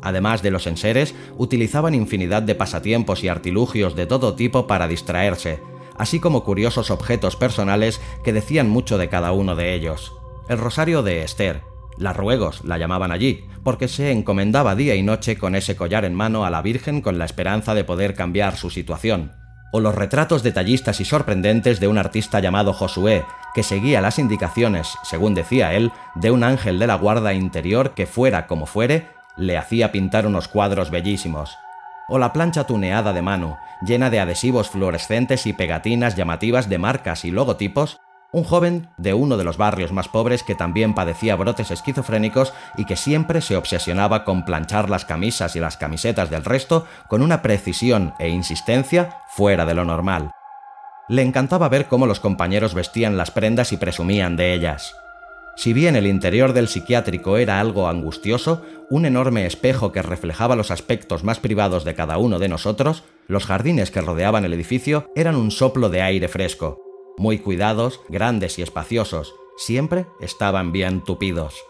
Además 0.00 0.42
de 0.42 0.52
los 0.52 0.68
enseres, 0.68 1.12
utilizaban 1.36 1.96
infinidad 1.96 2.42
de 2.42 2.54
pasatiempos 2.54 3.24
y 3.24 3.28
artilugios 3.28 3.96
de 3.96 4.06
todo 4.06 4.36
tipo 4.36 4.68
para 4.68 4.86
distraerse, 4.86 5.60
así 5.96 6.20
como 6.20 6.44
curiosos 6.44 6.92
objetos 6.92 7.34
personales 7.34 8.00
que 8.22 8.32
decían 8.32 8.70
mucho 8.70 8.96
de 8.96 9.08
cada 9.08 9.32
uno 9.32 9.56
de 9.56 9.74
ellos. 9.74 10.12
El 10.48 10.58
rosario 10.58 11.02
de 11.02 11.24
Esther, 11.24 11.69
las 12.00 12.16
ruegos 12.16 12.64
la 12.64 12.78
llamaban 12.78 13.12
allí, 13.12 13.44
porque 13.62 13.86
se 13.86 14.10
encomendaba 14.10 14.74
día 14.74 14.94
y 14.94 15.02
noche 15.02 15.36
con 15.36 15.54
ese 15.54 15.76
collar 15.76 16.04
en 16.04 16.14
mano 16.14 16.44
a 16.44 16.50
la 16.50 16.62
Virgen 16.62 17.02
con 17.02 17.18
la 17.18 17.26
esperanza 17.26 17.74
de 17.74 17.84
poder 17.84 18.14
cambiar 18.14 18.56
su 18.56 18.70
situación. 18.70 19.32
O 19.72 19.80
los 19.80 19.94
retratos 19.94 20.42
detallistas 20.42 21.00
y 21.00 21.04
sorprendentes 21.04 21.78
de 21.78 21.86
un 21.86 21.98
artista 21.98 22.40
llamado 22.40 22.72
Josué, 22.72 23.24
que 23.54 23.62
seguía 23.62 24.00
las 24.00 24.18
indicaciones, 24.18 24.96
según 25.04 25.34
decía 25.34 25.74
él, 25.74 25.92
de 26.14 26.30
un 26.30 26.42
ángel 26.42 26.78
de 26.78 26.86
la 26.86 26.96
guarda 26.96 27.34
interior 27.34 27.92
que 27.94 28.06
fuera 28.06 28.46
como 28.46 28.66
fuere, 28.66 29.08
le 29.36 29.58
hacía 29.58 29.92
pintar 29.92 30.26
unos 30.26 30.48
cuadros 30.48 30.90
bellísimos. 30.90 31.56
O 32.08 32.18
la 32.18 32.32
plancha 32.32 32.64
tuneada 32.64 33.12
de 33.12 33.22
mano, 33.22 33.58
llena 33.82 34.10
de 34.10 34.20
adhesivos 34.20 34.70
fluorescentes 34.70 35.46
y 35.46 35.52
pegatinas 35.52 36.16
llamativas 36.16 36.68
de 36.68 36.78
marcas 36.78 37.24
y 37.24 37.30
logotipos, 37.30 38.00
un 38.32 38.44
joven 38.44 38.88
de 38.96 39.14
uno 39.14 39.36
de 39.36 39.44
los 39.44 39.56
barrios 39.56 39.92
más 39.92 40.08
pobres 40.08 40.42
que 40.42 40.54
también 40.54 40.94
padecía 40.94 41.36
brotes 41.36 41.70
esquizofrénicos 41.70 42.52
y 42.76 42.84
que 42.84 42.96
siempre 42.96 43.40
se 43.40 43.56
obsesionaba 43.56 44.24
con 44.24 44.44
planchar 44.44 44.88
las 44.88 45.04
camisas 45.04 45.56
y 45.56 45.60
las 45.60 45.76
camisetas 45.76 46.30
del 46.30 46.44
resto 46.44 46.86
con 47.08 47.22
una 47.22 47.42
precisión 47.42 48.14
e 48.18 48.28
insistencia 48.28 49.18
fuera 49.28 49.66
de 49.66 49.74
lo 49.74 49.84
normal. 49.84 50.30
Le 51.08 51.22
encantaba 51.22 51.68
ver 51.68 51.86
cómo 51.86 52.06
los 52.06 52.20
compañeros 52.20 52.74
vestían 52.74 53.16
las 53.16 53.32
prendas 53.32 53.72
y 53.72 53.76
presumían 53.76 54.36
de 54.36 54.54
ellas. 54.54 54.94
Si 55.56 55.72
bien 55.72 55.96
el 55.96 56.06
interior 56.06 56.52
del 56.52 56.68
psiquiátrico 56.68 57.36
era 57.36 57.58
algo 57.58 57.88
angustioso, 57.88 58.64
un 58.88 59.04
enorme 59.04 59.44
espejo 59.44 59.90
que 59.90 60.02
reflejaba 60.02 60.56
los 60.56 60.70
aspectos 60.70 61.24
más 61.24 61.40
privados 61.40 61.84
de 61.84 61.94
cada 61.94 62.16
uno 62.18 62.38
de 62.38 62.48
nosotros, 62.48 63.02
los 63.26 63.44
jardines 63.44 63.90
que 63.90 64.00
rodeaban 64.00 64.44
el 64.44 64.54
edificio 64.54 65.10
eran 65.16 65.34
un 65.34 65.50
soplo 65.50 65.90
de 65.90 66.02
aire 66.02 66.28
fresco, 66.28 66.89
muy 67.16 67.38
cuidados, 67.38 68.00
grandes 68.08 68.58
y 68.58 68.62
espaciosos, 68.62 69.34
siempre 69.56 70.06
estaban 70.20 70.72
bien 70.72 71.02
tupidos. 71.02 71.64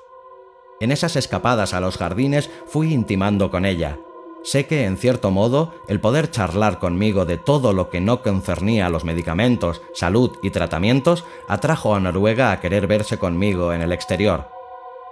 En 0.81 0.93
esas 0.93 1.17
escapadas 1.17 1.75
a 1.75 1.81
los 1.81 1.99
jardines 1.99 2.51
fui 2.67 2.93
intimando 2.95 3.51
con 3.51 3.67
ella. 3.67 3.99
Sé 4.43 4.67
que, 4.67 4.85
en 4.85 4.97
cierto 4.97 5.31
modo, 5.31 5.75
el 5.89 6.01
poder 6.01 6.31
charlar 6.31 6.79
conmigo 6.79 7.27
de 7.27 7.37
todo 7.37 7.75
lo 7.75 7.91
que 7.91 8.01
no 8.01 8.23
concernía 8.23 8.87
a 8.87 8.91
los 8.91 9.05
medicamentos, 9.05 9.83
salud 9.93 10.39
y 10.43 10.51
tratamientos 10.51 11.25
atrajo 11.49 11.95
a 11.95 12.01
Noruega 12.01 12.51
a 12.51 12.61
querer 12.61 12.87
verse 12.87 13.19
conmigo 13.19 13.75
en 13.75 13.83
el 13.83 13.93
exterior. 13.93 14.49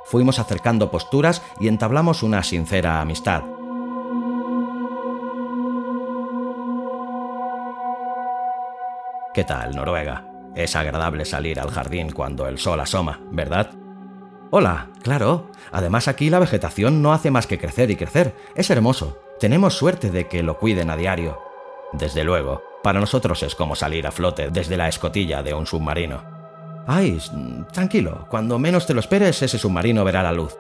Fuimos 0.05 0.39
acercando 0.39 0.91
posturas 0.91 1.43
y 1.61 1.69
entablamos 1.69 2.23
una 2.23 2.43
sincera 2.43 3.03
amistad. 3.03 3.58
¿Qué 9.39 9.45
tal, 9.45 9.77
Noruega? 9.77 10.25
Es 10.57 10.75
agradable 10.75 11.25
salir 11.25 11.61
al 11.61 11.71
jardín 11.71 12.11
cuando 12.11 12.49
el 12.49 12.59
sol 12.59 12.81
asoma, 12.81 13.21
¿verdad? 13.31 13.71
Hola, 14.51 14.89
claro. 15.05 15.53
Además 15.71 16.09
aquí 16.09 16.29
la 16.29 16.41
vegetación 16.41 17.03
no 17.03 17.13
hace 17.13 17.31
más 17.31 17.47
que 17.47 17.57
crecer 17.57 17.89
y 17.93 17.95
crecer. 17.95 18.35
Es 18.57 18.69
hermoso. 18.69 19.23
Tenemos 19.39 19.75
suerte 19.75 20.11
de 20.11 20.27
que 20.27 20.43
lo 20.43 20.59
cuiden 20.59 20.91
a 20.91 20.97
diario. 20.97 21.39
Desde 21.93 22.25
luego, 22.25 22.65
para 22.83 22.99
nosotros 22.99 23.45
es 23.45 23.55
como 23.55 23.77
salir 23.77 24.09
a 24.09 24.11
flote 24.11 24.51
desde 24.51 24.77
la 24.77 24.89
escotilla 24.89 25.41
de 25.45 25.55
un 25.55 25.67
submarino. 25.67 26.25
Ay, 26.89 27.23
tranquilo, 27.73 28.27
cuando 28.29 28.59
menos 28.59 28.87
te 28.87 28.95
lo 28.95 28.99
esperes 28.99 29.41
ese 29.41 29.57
submarino 29.57 30.03
verá 30.03 30.25
la 30.25 30.33
luz. 30.33 30.59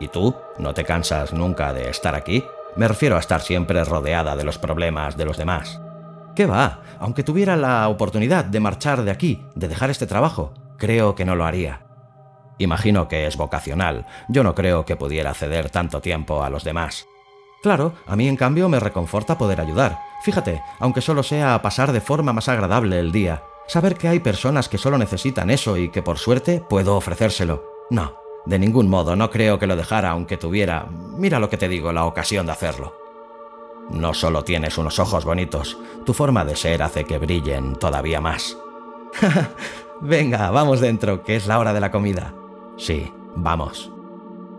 ¿Y 0.00 0.08
tú? 0.08 0.36
¿No 0.58 0.74
te 0.74 0.84
cansas 0.84 1.32
nunca 1.32 1.72
de 1.72 1.88
estar 1.88 2.14
aquí? 2.14 2.44
Me 2.76 2.88
refiero 2.88 3.16
a 3.16 3.20
estar 3.20 3.40
siempre 3.40 3.82
rodeada 3.84 4.36
de 4.36 4.44
los 4.44 4.58
problemas 4.58 5.16
de 5.16 5.24
los 5.24 5.38
demás. 5.38 5.80
¿Qué 6.34 6.46
va? 6.46 6.82
Aunque 6.98 7.22
tuviera 7.22 7.56
la 7.56 7.88
oportunidad 7.88 8.44
de 8.44 8.60
marchar 8.60 9.02
de 9.02 9.10
aquí, 9.10 9.44
de 9.54 9.68
dejar 9.68 9.90
este 9.90 10.06
trabajo, 10.06 10.54
creo 10.78 11.14
que 11.14 11.24
no 11.24 11.36
lo 11.36 11.44
haría. 11.44 11.82
Imagino 12.58 13.08
que 13.08 13.26
es 13.26 13.36
vocacional. 13.36 14.06
Yo 14.28 14.42
no 14.42 14.54
creo 14.54 14.84
que 14.84 14.96
pudiera 14.96 15.34
ceder 15.34 15.68
tanto 15.70 16.00
tiempo 16.00 16.42
a 16.42 16.50
los 16.50 16.64
demás. 16.64 17.06
Claro, 17.62 17.94
a 18.06 18.16
mí 18.16 18.28
en 18.28 18.36
cambio 18.36 18.68
me 18.68 18.80
reconforta 18.80 19.36
poder 19.36 19.60
ayudar. 19.60 19.98
Fíjate, 20.22 20.62
aunque 20.80 21.00
solo 21.00 21.22
sea 21.22 21.60
pasar 21.62 21.92
de 21.92 22.00
forma 22.00 22.32
más 22.32 22.48
agradable 22.48 22.98
el 22.98 23.12
día. 23.12 23.42
Saber 23.66 23.96
que 23.96 24.08
hay 24.08 24.20
personas 24.20 24.68
que 24.68 24.78
solo 24.78 24.98
necesitan 24.98 25.50
eso 25.50 25.76
y 25.76 25.90
que 25.90 26.02
por 26.02 26.18
suerte 26.18 26.62
puedo 26.68 26.96
ofrecérselo. 26.96 27.64
No, 27.90 28.16
de 28.46 28.58
ningún 28.58 28.88
modo, 28.88 29.16
no 29.16 29.30
creo 29.30 29.58
que 29.58 29.66
lo 29.66 29.76
dejara 29.76 30.10
aunque 30.10 30.36
tuviera, 30.36 30.86
mira 31.16 31.38
lo 31.38 31.48
que 31.48 31.56
te 31.56 31.68
digo, 31.68 31.92
la 31.92 32.04
ocasión 32.04 32.46
de 32.46 32.52
hacerlo. 32.52 33.01
No 33.90 34.14
solo 34.14 34.44
tienes 34.44 34.78
unos 34.78 34.98
ojos 34.98 35.24
bonitos, 35.24 35.78
tu 36.06 36.14
forma 36.14 36.44
de 36.44 36.56
ser 36.56 36.82
hace 36.82 37.04
que 37.04 37.18
brillen 37.18 37.76
todavía 37.76 38.20
más. 38.20 38.56
Venga, 40.00 40.50
vamos 40.50 40.80
dentro, 40.80 41.22
que 41.22 41.36
es 41.36 41.46
la 41.46 41.58
hora 41.58 41.72
de 41.72 41.80
la 41.80 41.90
comida. 41.90 42.34
Sí, 42.76 43.12
vamos. 43.36 43.92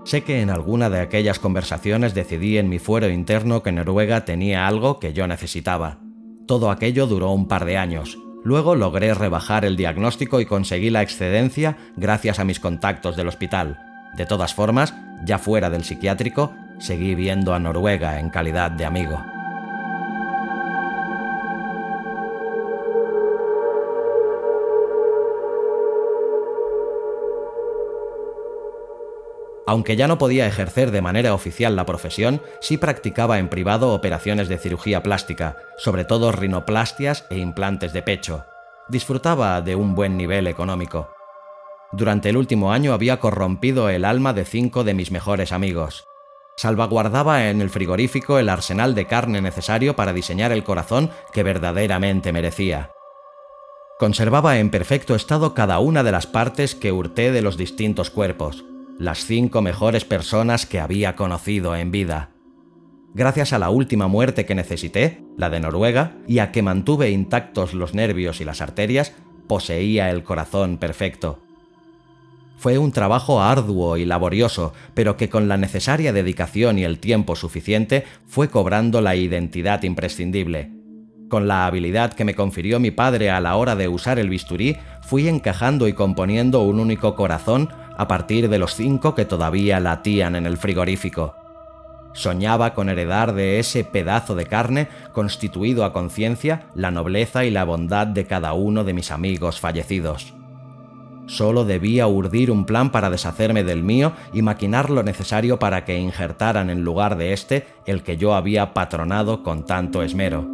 Sé 0.05 0.23
que 0.23 0.41
en 0.41 0.49
alguna 0.49 0.89
de 0.89 0.99
aquellas 0.99 1.39
conversaciones 1.39 2.13
decidí 2.13 2.57
en 2.57 2.69
mi 2.69 2.79
fuero 2.79 3.09
interno 3.09 3.63
que 3.63 3.71
Noruega 3.71 4.25
tenía 4.25 4.67
algo 4.67 4.99
que 4.99 5.13
yo 5.13 5.27
necesitaba. 5.27 5.99
Todo 6.45 6.69
aquello 6.69 7.07
duró 7.07 7.31
un 7.31 7.47
par 7.47 7.65
de 7.65 7.77
años. 7.77 8.17
Luego 8.43 8.75
logré 8.75 9.13
rebajar 9.13 9.63
el 9.63 9.77
diagnóstico 9.77 10.41
y 10.41 10.45
conseguí 10.45 10.89
la 10.89 11.01
excedencia 11.01 11.77
gracias 11.95 12.39
a 12.39 12.43
mis 12.43 12.59
contactos 12.59 13.15
del 13.15 13.29
hospital. 13.29 13.79
De 14.17 14.25
todas 14.25 14.53
formas, 14.53 14.93
ya 15.25 15.39
fuera 15.39 15.69
del 15.69 15.85
psiquiátrico, 15.85 16.53
seguí 16.83 17.15
viendo 17.15 17.53
a 17.53 17.59
Noruega 17.59 18.19
en 18.19 18.29
calidad 18.29 18.69
de 18.69 18.83
amigo. 18.83 19.23
Aunque 29.65 29.95
ya 29.95 30.09
no 30.09 30.17
podía 30.17 30.45
ejercer 30.45 30.91
de 30.91 31.01
manera 31.01 31.33
oficial 31.33 31.77
la 31.77 31.85
profesión, 31.85 32.41
sí 32.59 32.77
practicaba 32.77 33.39
en 33.39 33.47
privado 33.47 33.93
operaciones 33.93 34.49
de 34.49 34.57
cirugía 34.57 35.01
plástica, 35.01 35.55
sobre 35.77 36.03
todo 36.03 36.33
rinoplastias 36.33 37.25
e 37.29 37.37
implantes 37.37 37.93
de 37.93 38.01
pecho. 38.01 38.43
Disfrutaba 38.89 39.61
de 39.61 39.75
un 39.75 39.95
buen 39.95 40.17
nivel 40.17 40.47
económico. 40.47 41.09
Durante 41.93 42.27
el 42.27 42.35
último 42.35 42.73
año 42.73 42.91
había 42.91 43.21
corrompido 43.21 43.87
el 43.87 44.03
alma 44.03 44.33
de 44.33 44.43
cinco 44.43 44.83
de 44.83 44.93
mis 44.93 45.11
mejores 45.11 45.53
amigos. 45.53 46.05
Salvaguardaba 46.55 47.49
en 47.49 47.61
el 47.61 47.69
frigorífico 47.69 48.37
el 48.39 48.49
arsenal 48.49 48.95
de 48.95 49.05
carne 49.07 49.41
necesario 49.41 49.95
para 49.95 50.13
diseñar 50.13 50.51
el 50.51 50.63
corazón 50.63 51.09
que 51.33 51.43
verdaderamente 51.43 52.31
merecía. 52.31 52.91
Conservaba 53.99 54.59
en 54.59 54.69
perfecto 54.69 55.15
estado 55.15 55.53
cada 55.53 55.79
una 55.79 56.03
de 56.03 56.11
las 56.11 56.27
partes 56.27 56.75
que 56.75 56.91
hurté 56.91 57.31
de 57.31 57.41
los 57.41 57.57
distintos 57.57 58.09
cuerpos, 58.09 58.65
las 58.99 59.25
cinco 59.25 59.61
mejores 59.61 60.05
personas 60.05 60.65
que 60.65 60.79
había 60.79 61.15
conocido 61.15 61.75
en 61.75 61.91
vida. 61.91 62.31
Gracias 63.13 63.53
a 63.53 63.59
la 63.59 63.69
última 63.69 64.07
muerte 64.07 64.45
que 64.45 64.55
necesité, 64.55 65.23
la 65.37 65.49
de 65.49 65.59
Noruega, 65.59 66.17
y 66.27 66.39
a 66.39 66.51
que 66.51 66.63
mantuve 66.63 67.11
intactos 67.11 67.73
los 67.73 67.93
nervios 67.93 68.41
y 68.41 68.45
las 68.45 68.61
arterias, 68.61 69.13
poseía 69.47 70.09
el 70.09 70.23
corazón 70.23 70.77
perfecto. 70.77 71.42
Fue 72.63 72.77
un 72.77 72.93
trabajo 72.93 73.41
arduo 73.41 73.97
y 73.97 74.05
laborioso, 74.05 74.71
pero 74.93 75.17
que 75.17 75.27
con 75.27 75.49
la 75.49 75.57
necesaria 75.57 76.13
dedicación 76.13 76.79
y 76.79 76.85
el 76.85 76.97
tiempo 76.97 77.35
suficiente 77.35 78.05
fue 78.25 78.47
cobrando 78.47 79.01
la 79.01 79.17
identidad 79.17 79.83
imprescindible. 79.83 80.71
Con 81.29 81.49
la 81.49 81.65
habilidad 81.65 82.13
que 82.13 82.23
me 82.23 82.35
confirió 82.35 82.79
mi 82.79 82.89
padre 82.89 83.31
a 83.31 83.41
la 83.41 83.57
hora 83.57 83.75
de 83.75 83.89
usar 83.89 84.17
el 84.17 84.29
bisturí, 84.29 84.77
fui 85.01 85.27
encajando 85.27 85.89
y 85.89 85.93
componiendo 85.93 86.61
un 86.61 86.79
único 86.79 87.15
corazón 87.15 87.67
a 87.97 88.07
partir 88.07 88.47
de 88.47 88.59
los 88.59 88.75
cinco 88.75 89.13
que 89.13 89.25
todavía 89.25 89.81
latían 89.81 90.37
en 90.37 90.45
el 90.45 90.55
frigorífico. 90.55 91.35
Soñaba 92.13 92.73
con 92.73 92.87
heredar 92.87 93.33
de 93.33 93.59
ese 93.59 93.83
pedazo 93.83 94.35
de 94.35 94.45
carne, 94.45 94.87
constituido 95.11 95.83
a 95.83 95.91
conciencia, 95.91 96.67
la 96.75 96.91
nobleza 96.91 97.43
y 97.43 97.51
la 97.51 97.65
bondad 97.65 98.07
de 98.07 98.25
cada 98.25 98.53
uno 98.53 98.85
de 98.85 98.93
mis 98.93 99.11
amigos 99.11 99.59
fallecidos. 99.59 100.33
Solo 101.25 101.63
debía 101.63 102.07
urdir 102.07 102.51
un 102.51 102.65
plan 102.65 102.91
para 102.91 103.09
deshacerme 103.09 103.63
del 103.63 103.83
mío 103.83 104.13
y 104.33 104.41
maquinar 104.41 104.89
lo 104.89 105.03
necesario 105.03 105.57
para 105.57 105.85
que 105.85 105.97
injertaran 105.97 106.69
en 106.69 106.83
lugar 106.83 107.17
de 107.17 107.33
este 107.33 107.65
el 107.85 108.03
que 108.03 108.17
yo 108.17 108.35
había 108.35 108.73
patronado 108.73 109.41
con 109.41 109.65
tanto 109.65 110.03
esmero. 110.03 110.47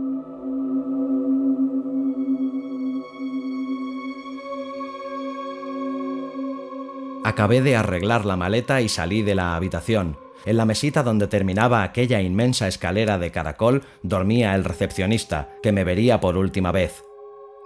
Acabé 7.24 7.62
de 7.62 7.76
arreglar 7.76 8.26
la 8.26 8.36
maleta 8.36 8.82
y 8.82 8.90
salí 8.90 9.22
de 9.22 9.36
la 9.36 9.56
habitación. 9.56 10.18
En 10.46 10.58
la 10.58 10.66
mesita 10.66 11.04
donde 11.04 11.28
terminaba 11.28 11.84
aquella 11.84 12.22
inmensa 12.22 12.68
escalera 12.68 13.20
de 13.20 13.32
caracol 13.32 13.84
dormía 14.04 14.56
el 14.56 14.64
recepcionista, 14.64 15.50
que 15.62 15.72
me 15.72 15.84
vería 15.84 16.20
por 16.22 16.38
última 16.38 16.72
vez. 16.72 17.04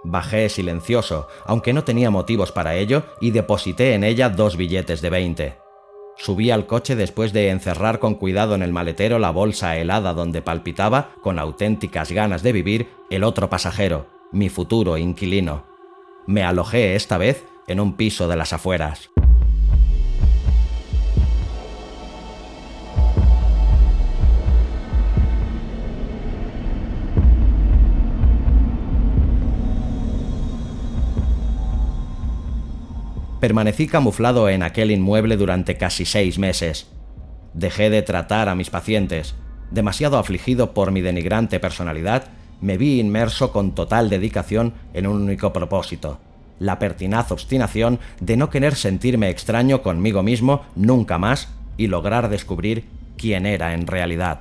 Bajé 0.04 0.50
silencioso, 0.50 1.28
aunque 1.46 1.72
no 1.72 1.82
tenía 1.82 2.10
motivos 2.10 2.52
para 2.52 2.76
ello, 2.76 3.04
y 3.20 3.30
deposité 3.30 3.94
en 3.94 4.04
ella 4.04 4.28
dos 4.28 4.56
billetes 4.56 5.00
de 5.00 5.10
20. 5.10 5.56
Subí 6.16 6.50
al 6.50 6.66
coche 6.66 6.94
después 6.94 7.32
de 7.32 7.48
encerrar 7.48 7.98
con 7.98 8.14
cuidado 8.14 8.54
en 8.54 8.62
el 8.62 8.72
maletero 8.72 9.18
la 9.18 9.30
bolsa 9.30 9.76
helada 9.76 10.12
donde 10.12 10.42
palpitaba, 10.42 11.10
con 11.22 11.38
auténticas 11.38 12.12
ganas 12.12 12.42
de 12.42 12.52
vivir, 12.52 12.88
el 13.10 13.24
otro 13.24 13.48
pasajero, 13.50 14.06
mi 14.30 14.48
futuro 14.48 14.98
inquilino. 14.98 15.64
Me 16.26 16.44
alojé 16.44 16.94
esta 16.94 17.18
vez 17.18 17.44
en 17.66 17.80
un 17.80 17.96
piso 17.96 18.28
de 18.28 18.36
las 18.36 18.52
afueras. 18.52 19.10
Permanecí 33.44 33.88
camuflado 33.88 34.48
en 34.48 34.62
aquel 34.62 34.90
inmueble 34.90 35.36
durante 35.36 35.76
casi 35.76 36.06
seis 36.06 36.38
meses. 36.38 36.86
Dejé 37.52 37.90
de 37.90 38.00
tratar 38.00 38.48
a 38.48 38.54
mis 38.54 38.70
pacientes. 38.70 39.34
Demasiado 39.70 40.16
afligido 40.16 40.72
por 40.72 40.92
mi 40.92 41.02
denigrante 41.02 41.60
personalidad, 41.60 42.24
me 42.62 42.78
vi 42.78 42.98
inmerso 42.98 43.52
con 43.52 43.74
total 43.74 44.08
dedicación 44.08 44.72
en 44.94 45.06
un 45.06 45.20
único 45.20 45.52
propósito, 45.52 46.20
la 46.58 46.78
pertinaz 46.78 47.32
obstinación 47.32 47.98
de 48.18 48.38
no 48.38 48.48
querer 48.48 48.76
sentirme 48.76 49.28
extraño 49.28 49.82
conmigo 49.82 50.22
mismo 50.22 50.62
nunca 50.74 51.18
más 51.18 51.50
y 51.76 51.88
lograr 51.88 52.30
descubrir 52.30 52.86
quién 53.18 53.44
era 53.44 53.74
en 53.74 53.86
realidad. 53.86 54.40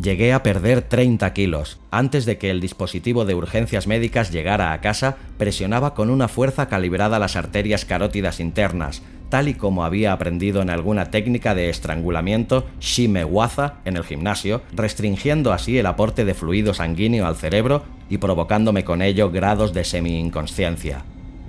Llegué 0.00 0.32
a 0.32 0.42
perder 0.42 0.82
30 0.82 1.32
kilos. 1.34 1.78
Antes 1.92 2.26
de 2.26 2.36
que 2.36 2.50
el 2.50 2.60
dispositivo 2.60 3.24
de 3.24 3.36
urgencias 3.36 3.86
médicas 3.86 4.32
llegara 4.32 4.72
a 4.72 4.80
casa, 4.80 5.16
presionaba 5.38 5.94
con 5.94 6.10
una 6.10 6.26
fuerza 6.26 6.68
calibrada 6.68 7.20
las 7.20 7.36
arterias 7.36 7.84
carótidas 7.84 8.40
internas, 8.40 9.02
tal 9.28 9.46
y 9.46 9.54
como 9.54 9.84
había 9.84 10.12
aprendido 10.12 10.62
en 10.62 10.70
alguna 10.70 11.12
técnica 11.12 11.54
de 11.54 11.70
estrangulamiento 11.70 12.66
Shimewaza 12.80 13.74
en 13.84 13.96
el 13.96 14.02
gimnasio, 14.02 14.62
restringiendo 14.72 15.52
así 15.52 15.78
el 15.78 15.86
aporte 15.86 16.24
de 16.24 16.34
fluido 16.34 16.74
sanguíneo 16.74 17.26
al 17.26 17.36
cerebro 17.36 17.84
y 18.10 18.18
provocándome 18.18 18.82
con 18.84 19.00
ello 19.00 19.30
grados 19.30 19.72
de 19.72 19.84
semi-inconsciencia. 19.84 21.04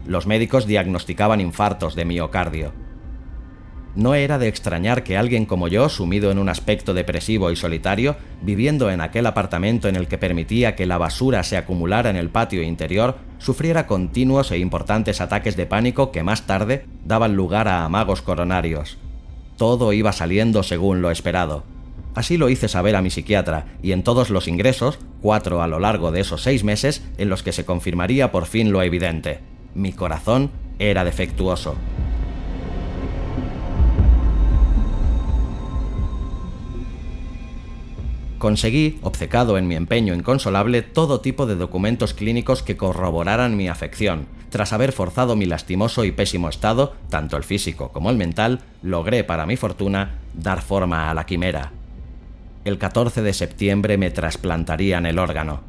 Los 0.05 0.27
médicos 0.27 0.67
diagnosticaban 0.67 1.41
infartos 1.41 1.95
de 1.95 2.05
miocardio. 2.05 2.73
No 3.95 4.13
era 4.13 4.37
de 4.37 4.49
extrañar 4.49 5.03
que 5.03 5.17
alguien 5.17 5.45
como 5.45 5.69
yo, 5.69 5.87
sumido 5.87 6.29
en 6.29 6.37
un 6.37 6.49
aspecto 6.49 6.93
depresivo 6.93 7.49
y 7.49 7.55
solitario, 7.55 8.17
viviendo 8.41 8.91
en 8.91 8.99
aquel 8.99 9.25
apartamento 9.25 9.87
en 9.87 9.95
el 9.95 10.07
que 10.07 10.17
permitía 10.17 10.75
que 10.75 10.85
la 10.85 10.97
basura 10.97 11.43
se 11.43 11.55
acumulara 11.55 12.09
en 12.09 12.17
el 12.17 12.29
patio 12.29 12.61
interior, 12.61 13.15
sufriera 13.37 13.87
continuos 13.87 14.51
e 14.51 14.57
importantes 14.57 15.21
ataques 15.21 15.55
de 15.55 15.65
pánico 15.65 16.11
que 16.11 16.23
más 16.23 16.45
tarde 16.45 16.85
daban 17.05 17.37
lugar 17.37 17.69
a 17.69 17.85
amagos 17.85 18.21
coronarios. 18.21 18.97
Todo 19.55 19.93
iba 19.93 20.11
saliendo 20.11 20.63
según 20.63 21.01
lo 21.01 21.09
esperado. 21.09 21.63
Así 22.15 22.37
lo 22.37 22.49
hice 22.49 22.67
saber 22.67 22.97
a 22.97 23.01
mi 23.01 23.09
psiquiatra, 23.09 23.77
y 23.81 23.93
en 23.93 24.03
todos 24.03 24.29
los 24.29 24.49
ingresos, 24.49 24.99
cuatro 25.21 25.61
a 25.61 25.67
lo 25.67 25.79
largo 25.79 26.11
de 26.11 26.19
esos 26.19 26.41
seis 26.41 26.65
meses, 26.65 27.01
en 27.17 27.29
los 27.29 27.43
que 27.43 27.53
se 27.53 27.65
confirmaría 27.65 28.31
por 28.31 28.45
fin 28.45 28.73
lo 28.73 28.81
evidente. 28.81 29.39
Mi 29.73 29.93
corazón 29.93 30.51
era 30.79 31.05
defectuoso. 31.05 31.75
Conseguí, 38.45 38.99
obcecado 39.01 39.57
en 39.57 39.67
mi 39.67 39.73
empeño 39.73 40.13
inconsolable, 40.13 40.83
todo 40.83 41.19
tipo 41.19 41.47
de 41.47 41.55
documentos 41.55 42.13
clínicos 42.13 42.61
que 42.61 42.77
corroboraran 42.77 43.57
mi 43.57 43.69
afección. 43.69 44.27
Tras 44.51 44.71
haber 44.71 44.91
forzado 44.91 45.35
mi 45.35 45.47
lastimoso 45.47 46.05
y 46.05 46.11
pésimo 46.11 46.47
estado, 46.47 46.93
tanto 47.09 47.37
el 47.37 47.43
físico 47.43 47.91
como 47.91 48.11
el 48.11 48.17
mental, 48.17 48.61
logré, 48.83 49.23
para 49.23 49.47
mi 49.47 49.57
fortuna, 49.57 50.19
dar 50.35 50.61
forma 50.61 51.09
a 51.09 51.15
la 51.15 51.25
quimera. 51.25 51.71
El 52.65 52.77
14 52.77 53.23
de 53.23 53.33
septiembre 53.33 53.97
me 53.97 54.11
trasplantarían 54.11 55.07
el 55.07 55.17
órgano. 55.17 55.61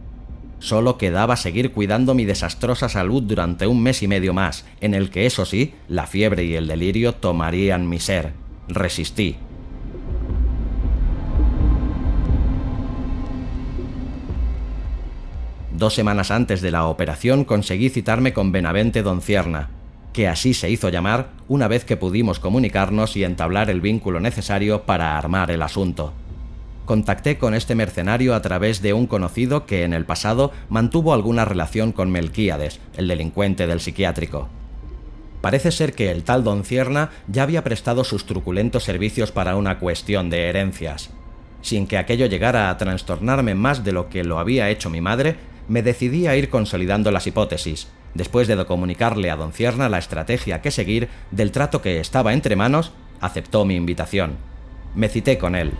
Solo 0.58 0.98
quedaba 0.98 1.36
seguir 1.36 1.72
cuidando 1.72 2.12
mi 2.12 2.26
desastrosa 2.26 2.90
salud 2.90 3.22
durante 3.22 3.66
un 3.66 3.82
mes 3.82 4.02
y 4.02 4.06
medio 4.06 4.34
más, 4.34 4.66
en 4.82 4.92
el 4.92 5.08
que, 5.08 5.24
eso 5.24 5.46
sí, 5.46 5.72
la 5.88 6.06
fiebre 6.06 6.44
y 6.44 6.56
el 6.56 6.66
delirio 6.66 7.14
tomarían 7.14 7.88
mi 7.88 8.00
ser. 8.00 8.34
Resistí, 8.68 9.36
Dos 15.76 15.92
semanas 15.92 16.30
antes 16.30 16.62
de 16.62 16.70
la 16.70 16.86
operación 16.86 17.44
conseguí 17.44 17.90
citarme 17.90 18.32
con 18.32 18.50
Benavente 18.50 19.02
Doncierna, 19.02 19.68
que 20.14 20.26
así 20.26 20.54
se 20.54 20.70
hizo 20.70 20.88
llamar 20.88 21.28
una 21.48 21.68
vez 21.68 21.84
que 21.84 21.98
pudimos 21.98 22.40
comunicarnos 22.40 23.14
y 23.14 23.24
entablar 23.24 23.68
el 23.68 23.82
vínculo 23.82 24.18
necesario 24.18 24.84
para 24.84 25.18
armar 25.18 25.50
el 25.50 25.60
asunto. 25.60 26.14
Contacté 26.86 27.36
con 27.36 27.52
este 27.52 27.74
mercenario 27.74 28.34
a 28.34 28.40
través 28.40 28.80
de 28.80 28.94
un 28.94 29.06
conocido 29.06 29.66
que 29.66 29.84
en 29.84 29.92
el 29.92 30.06
pasado 30.06 30.50
mantuvo 30.70 31.12
alguna 31.12 31.44
relación 31.44 31.92
con 31.92 32.10
Melquíades, 32.10 32.80
el 32.96 33.06
delincuente 33.06 33.66
del 33.66 33.80
psiquiátrico. 33.80 34.48
Parece 35.42 35.70
ser 35.72 35.92
que 35.92 36.10
el 36.10 36.22
tal 36.22 36.42
Doncierna 36.42 37.10
ya 37.28 37.42
había 37.42 37.64
prestado 37.64 38.02
sus 38.02 38.24
truculentos 38.24 38.84
servicios 38.84 39.30
para 39.30 39.56
una 39.56 39.78
cuestión 39.78 40.30
de 40.30 40.48
herencias. 40.48 41.10
Sin 41.60 41.86
que 41.86 41.98
aquello 41.98 42.24
llegara 42.24 42.70
a 42.70 42.78
trastornarme 42.78 43.54
más 43.54 43.84
de 43.84 43.92
lo 43.92 44.08
que 44.08 44.24
lo 44.24 44.38
había 44.38 44.70
hecho 44.70 44.88
mi 44.88 45.02
madre, 45.02 45.36
me 45.68 45.82
decidí 45.82 46.26
a 46.26 46.36
ir 46.36 46.48
consolidando 46.48 47.10
las 47.10 47.26
hipótesis, 47.26 47.88
después 48.14 48.48
de 48.48 48.64
comunicarle 48.64 49.30
a 49.30 49.36
don 49.36 49.52
Cierna 49.52 49.88
la 49.88 49.98
estrategia 49.98 50.62
que 50.62 50.70
seguir 50.70 51.08
del 51.30 51.52
trato 51.52 51.82
que 51.82 52.00
estaba 52.00 52.32
entre 52.32 52.56
manos, 52.56 52.92
aceptó 53.20 53.64
mi 53.64 53.76
invitación. 53.76 54.36
Me 54.94 55.08
cité 55.08 55.38
con 55.38 55.54
él. 55.54 55.72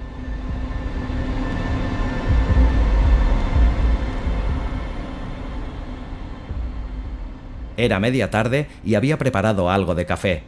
Era 7.77 8.01
media 8.01 8.31
tarde 8.31 8.69
y 8.85 8.95
había 8.95 9.19
preparado 9.19 9.71
algo 9.71 9.95
de 9.95 10.07
café. 10.07 10.43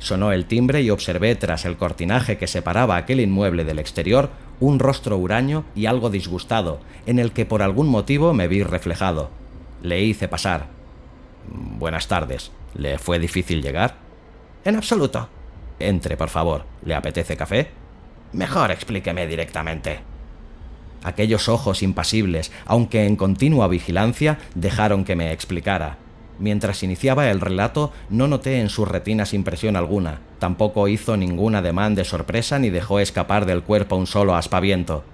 Sonó 0.00 0.32
el 0.32 0.46
timbre 0.46 0.82
y 0.82 0.90
observé 0.90 1.36
tras 1.36 1.64
el 1.64 1.76
cortinaje 1.76 2.36
que 2.36 2.48
separaba 2.48 2.96
aquel 2.96 3.20
inmueble 3.20 3.64
del 3.64 3.78
exterior 3.78 4.30
un 4.62 4.78
rostro 4.78 5.18
huraño 5.18 5.64
y 5.74 5.86
algo 5.86 6.08
disgustado, 6.08 6.78
en 7.06 7.18
el 7.18 7.32
que 7.32 7.44
por 7.44 7.62
algún 7.62 7.88
motivo 7.88 8.32
me 8.32 8.46
vi 8.46 8.62
reflejado. 8.62 9.28
Le 9.82 10.02
hice 10.02 10.28
pasar. 10.28 10.66
Buenas 11.48 12.06
tardes. 12.06 12.52
¿Le 12.74 12.96
fue 12.98 13.18
difícil 13.18 13.60
llegar? 13.60 13.96
En 14.64 14.76
absoluto. 14.76 15.28
Entre, 15.80 16.16
por 16.16 16.28
favor. 16.28 16.64
¿Le 16.84 16.94
apetece 16.94 17.36
café? 17.36 17.70
Mejor 18.32 18.70
explíqueme 18.70 19.26
directamente. 19.26 19.98
Aquellos 21.02 21.48
ojos 21.48 21.82
impasibles, 21.82 22.52
aunque 22.64 23.04
en 23.04 23.16
continua 23.16 23.66
vigilancia, 23.66 24.38
dejaron 24.54 25.04
que 25.04 25.16
me 25.16 25.32
explicara. 25.32 25.98
Mientras 26.42 26.82
iniciaba 26.82 27.30
el 27.30 27.40
relato, 27.40 27.92
no 28.10 28.26
noté 28.26 28.58
en 28.58 28.68
sus 28.68 28.88
retinas 28.88 29.32
impresión 29.32 29.76
alguna, 29.76 30.18
tampoco 30.40 30.88
hizo 30.88 31.16
ningún 31.16 31.54
ademán 31.54 31.94
de 31.94 32.04
sorpresa 32.04 32.58
ni 32.58 32.68
dejó 32.68 32.98
escapar 32.98 33.46
del 33.46 33.62
cuerpo 33.62 33.94
un 33.94 34.08
solo 34.08 34.34
aspaviento. 34.34 35.04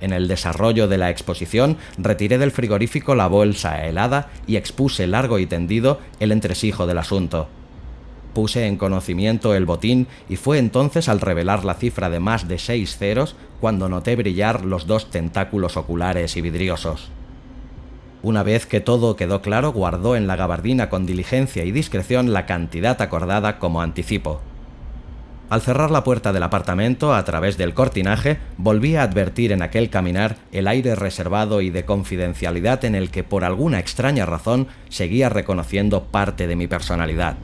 En 0.00 0.14
el 0.14 0.26
desarrollo 0.26 0.88
de 0.88 0.96
la 0.96 1.10
exposición, 1.10 1.76
retiré 1.98 2.38
del 2.38 2.50
frigorífico 2.50 3.14
la 3.14 3.26
bolsa 3.26 3.84
helada 3.84 4.30
y 4.46 4.56
expuse 4.56 5.06
largo 5.06 5.38
y 5.38 5.44
tendido 5.44 6.00
el 6.18 6.32
entresijo 6.32 6.86
del 6.86 6.96
asunto. 6.96 7.46
Puse 8.32 8.66
en 8.66 8.78
conocimiento 8.78 9.54
el 9.54 9.66
botín 9.66 10.06
y 10.30 10.36
fue 10.36 10.58
entonces 10.58 11.10
al 11.10 11.20
revelar 11.20 11.66
la 11.66 11.74
cifra 11.74 12.08
de 12.08 12.20
más 12.20 12.48
de 12.48 12.56
seis 12.56 12.96
ceros 12.96 13.36
cuando 13.60 13.90
noté 13.90 14.16
brillar 14.16 14.64
los 14.64 14.86
dos 14.86 15.10
tentáculos 15.10 15.76
oculares 15.76 16.38
y 16.38 16.40
vidriosos. 16.40 17.10
Una 18.24 18.42
vez 18.42 18.64
que 18.64 18.80
todo 18.80 19.16
quedó 19.16 19.42
claro, 19.42 19.70
guardó 19.70 20.16
en 20.16 20.26
la 20.26 20.34
gabardina 20.34 20.88
con 20.88 21.04
diligencia 21.04 21.62
y 21.66 21.72
discreción 21.72 22.32
la 22.32 22.46
cantidad 22.46 23.02
acordada 23.02 23.58
como 23.58 23.82
anticipo. 23.82 24.40
Al 25.50 25.60
cerrar 25.60 25.90
la 25.90 26.04
puerta 26.04 26.32
del 26.32 26.42
apartamento 26.42 27.12
a 27.12 27.22
través 27.26 27.58
del 27.58 27.74
cortinaje, 27.74 28.38
volví 28.56 28.96
a 28.96 29.02
advertir 29.02 29.52
en 29.52 29.60
aquel 29.60 29.90
caminar 29.90 30.38
el 30.52 30.68
aire 30.68 30.94
reservado 30.94 31.60
y 31.60 31.68
de 31.68 31.84
confidencialidad 31.84 32.86
en 32.86 32.94
el 32.94 33.10
que 33.10 33.24
por 33.24 33.44
alguna 33.44 33.78
extraña 33.78 34.24
razón 34.24 34.68
seguía 34.88 35.28
reconociendo 35.28 36.04
parte 36.04 36.46
de 36.46 36.56
mi 36.56 36.66
personalidad. 36.66 37.36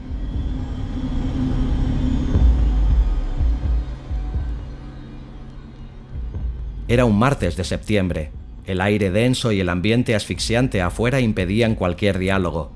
Era 6.87 7.05
un 7.05 7.19
martes 7.19 7.55
de 7.55 7.65
septiembre, 7.65 8.31
el 8.71 8.81
aire 8.81 9.11
denso 9.11 9.51
y 9.51 9.59
el 9.59 9.69
ambiente 9.69 10.15
asfixiante 10.15 10.81
afuera 10.81 11.19
impedían 11.19 11.75
cualquier 11.75 12.17
diálogo. 12.17 12.71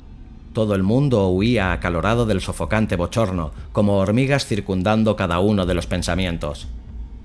Todo 0.54 0.76
el 0.76 0.84
mundo 0.84 1.28
huía 1.30 1.72
acalorado 1.72 2.26
del 2.26 2.42
sofocante 2.42 2.96
bochorno, 2.96 3.52
como 3.72 3.98
hormigas 3.98 4.46
circundando 4.46 5.16
cada 5.16 5.40
uno 5.40 5.66
de 5.66 5.74
los 5.74 5.88
pensamientos. 5.88 6.68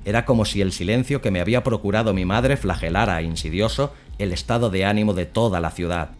Era 0.04 0.24
como 0.24 0.44
si 0.44 0.60
el 0.60 0.72
silencio 0.72 1.20
que 1.20 1.30
me 1.30 1.40
había 1.40 1.62
procurado 1.62 2.14
mi 2.14 2.24
madre 2.24 2.56
flagelara 2.56 3.22
insidioso 3.22 3.92
el 4.18 4.32
estado 4.32 4.70
de 4.70 4.84
ánimo 4.84 5.14
de 5.14 5.26
toda 5.26 5.60
la 5.60 5.70
ciudad. 5.70 6.10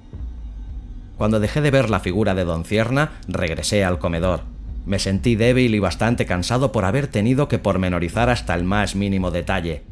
Cuando 1.17 1.41
dejé 1.41 1.61
de 1.61 1.71
ver 1.71 1.91
la 1.91 2.01
figura 2.01 2.35
de 2.35 2.45
don 2.45 2.65
Cierna, 2.65 3.13
regresé 3.29 3.85
al 3.85 3.99
comedor. 3.99 4.43
Me 4.87 4.99
sentí 4.99 5.37
débil 5.37 5.75
y 5.75 5.79
bastante 5.79 6.27
cansado 6.27 6.73
por 6.73 6.85
haber 6.85 7.07
tenido 7.07 7.49
que 7.49 7.59
pormenorizar 7.59 8.31
hasta 8.31 8.55
el 8.55 8.65
más 8.65 8.97
mínimo 8.97 9.31
detalle, 9.31 9.83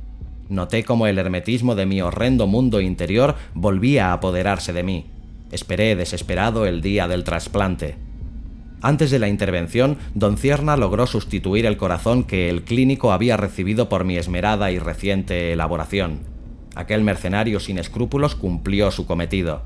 Noté 0.49 0.85
como 0.85 1.07
el 1.07 1.19
hermetismo 1.19 1.75
de 1.75 1.87
mi 1.87 2.01
horrendo 2.01 2.47
mundo 2.47 2.81
interior 2.81 3.37
volvía 3.55 4.09
a 4.09 4.13
apoderarse 4.15 4.73
de 4.73 4.83
mí. 4.83 5.07
Esperé 5.53 5.97
desesperado 5.97 6.67
el 6.67 6.81
día 6.81 7.09
del 7.09 7.25
trasplante. 7.25 7.97
Antes 8.81 9.11
de 9.11 9.19
la 9.19 9.29
intervención, 9.29 9.99
don 10.15 10.37
Cierna 10.37 10.77
logró 10.77 11.07
sustituir 11.07 11.67
el 11.67 11.77
corazón 11.77 12.25
que 12.25 12.49
el 12.49 12.63
clínico 12.63 13.13
había 13.13 13.37
recibido 13.37 13.89
por 13.89 14.05
mi 14.05 14.17
esmerada 14.17 14.71
y 14.71 14.79
reciente 14.79 15.53
elaboración. 15.53 16.21
Aquel 16.77 17.03
mercenario 17.03 17.59
sin 17.59 17.77
escrúpulos 17.79 18.37
cumplió 18.37 18.91
su 18.93 19.05
cometido. 19.05 19.63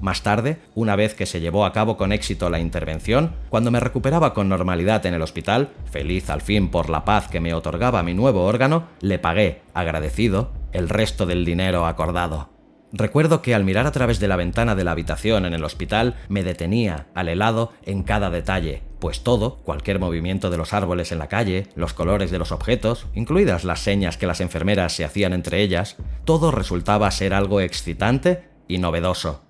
Más 0.00 0.22
tarde, 0.22 0.58
una 0.74 0.94
vez 0.96 1.14
que 1.14 1.26
se 1.26 1.40
llevó 1.40 1.64
a 1.64 1.72
cabo 1.72 1.96
con 1.96 2.12
éxito 2.12 2.50
la 2.50 2.60
intervención, 2.60 3.34
cuando 3.48 3.70
me 3.70 3.80
recuperaba 3.80 4.34
con 4.34 4.48
normalidad 4.48 5.06
en 5.06 5.14
el 5.14 5.22
hospital, 5.22 5.70
feliz 5.90 6.28
al 6.28 6.42
fin 6.42 6.70
por 6.70 6.90
la 6.90 7.04
paz 7.04 7.28
que 7.28 7.40
me 7.40 7.54
otorgaba 7.54 8.02
mi 8.02 8.12
nuevo 8.12 8.44
órgano, 8.44 8.88
le 9.00 9.18
pagué, 9.18 9.62
agradecido, 9.72 10.52
el 10.72 10.88
resto 10.88 11.24
del 11.24 11.44
dinero 11.44 11.86
acordado. 11.86 12.50
Recuerdo 12.92 13.42
que 13.42 13.54
al 13.54 13.64
mirar 13.64 13.86
a 13.86 13.92
través 13.92 14.20
de 14.20 14.28
la 14.28 14.36
ventana 14.36 14.74
de 14.74 14.84
la 14.84 14.92
habitación 14.92 15.44
en 15.44 15.54
el 15.54 15.64
hospital 15.64 16.14
me 16.28 16.44
detenía, 16.44 17.08
al 17.14 17.28
helado, 17.28 17.72
en 17.82 18.02
cada 18.02 18.30
detalle, 18.30 18.82
pues 19.00 19.22
todo, 19.22 19.56
cualquier 19.64 19.98
movimiento 19.98 20.50
de 20.50 20.56
los 20.56 20.72
árboles 20.72 21.10
en 21.10 21.18
la 21.18 21.28
calle, 21.28 21.66
los 21.74 21.94
colores 21.94 22.30
de 22.30 22.38
los 22.38 22.52
objetos, 22.52 23.06
incluidas 23.14 23.64
las 23.64 23.80
señas 23.80 24.16
que 24.16 24.26
las 24.26 24.40
enfermeras 24.40 24.92
se 24.92 25.04
hacían 25.04 25.32
entre 25.32 25.62
ellas, 25.62 25.96
todo 26.24 26.52
resultaba 26.52 27.10
ser 27.10 27.34
algo 27.34 27.60
excitante 27.60 28.48
y 28.68 28.78
novedoso. 28.78 29.45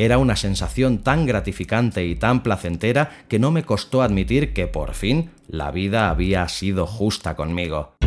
Era 0.00 0.16
una 0.16 0.34
sensación 0.34 1.00
tan 1.00 1.26
gratificante 1.26 2.06
y 2.06 2.14
tan 2.14 2.42
placentera 2.42 3.10
que 3.28 3.38
no 3.38 3.50
me 3.50 3.64
costó 3.64 4.00
admitir 4.00 4.54
que 4.54 4.66
por 4.66 4.94
fin 4.94 5.28
la 5.46 5.70
vida 5.72 6.08
había 6.08 6.48
sido 6.48 6.86
justa 6.86 7.36
conmigo. 7.36 7.99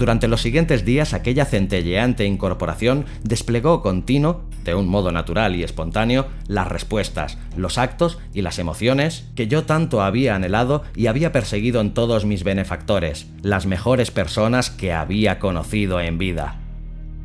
Durante 0.00 0.28
los 0.28 0.40
siguientes 0.40 0.86
días 0.86 1.12
aquella 1.12 1.44
centelleante 1.44 2.24
incorporación 2.24 3.04
desplegó 3.22 3.82
continuo, 3.82 4.40
de 4.64 4.74
un 4.74 4.88
modo 4.88 5.12
natural 5.12 5.54
y 5.56 5.62
espontáneo, 5.62 6.26
las 6.48 6.68
respuestas, 6.68 7.36
los 7.54 7.76
actos 7.76 8.18
y 8.32 8.40
las 8.40 8.58
emociones 8.58 9.26
que 9.36 9.46
yo 9.46 9.64
tanto 9.64 10.00
había 10.00 10.34
anhelado 10.34 10.84
y 10.96 11.08
había 11.08 11.32
perseguido 11.32 11.82
en 11.82 11.92
todos 11.92 12.24
mis 12.24 12.44
benefactores, 12.44 13.26
las 13.42 13.66
mejores 13.66 14.10
personas 14.10 14.70
que 14.70 14.94
había 14.94 15.38
conocido 15.38 16.00
en 16.00 16.16
vida. 16.16 16.56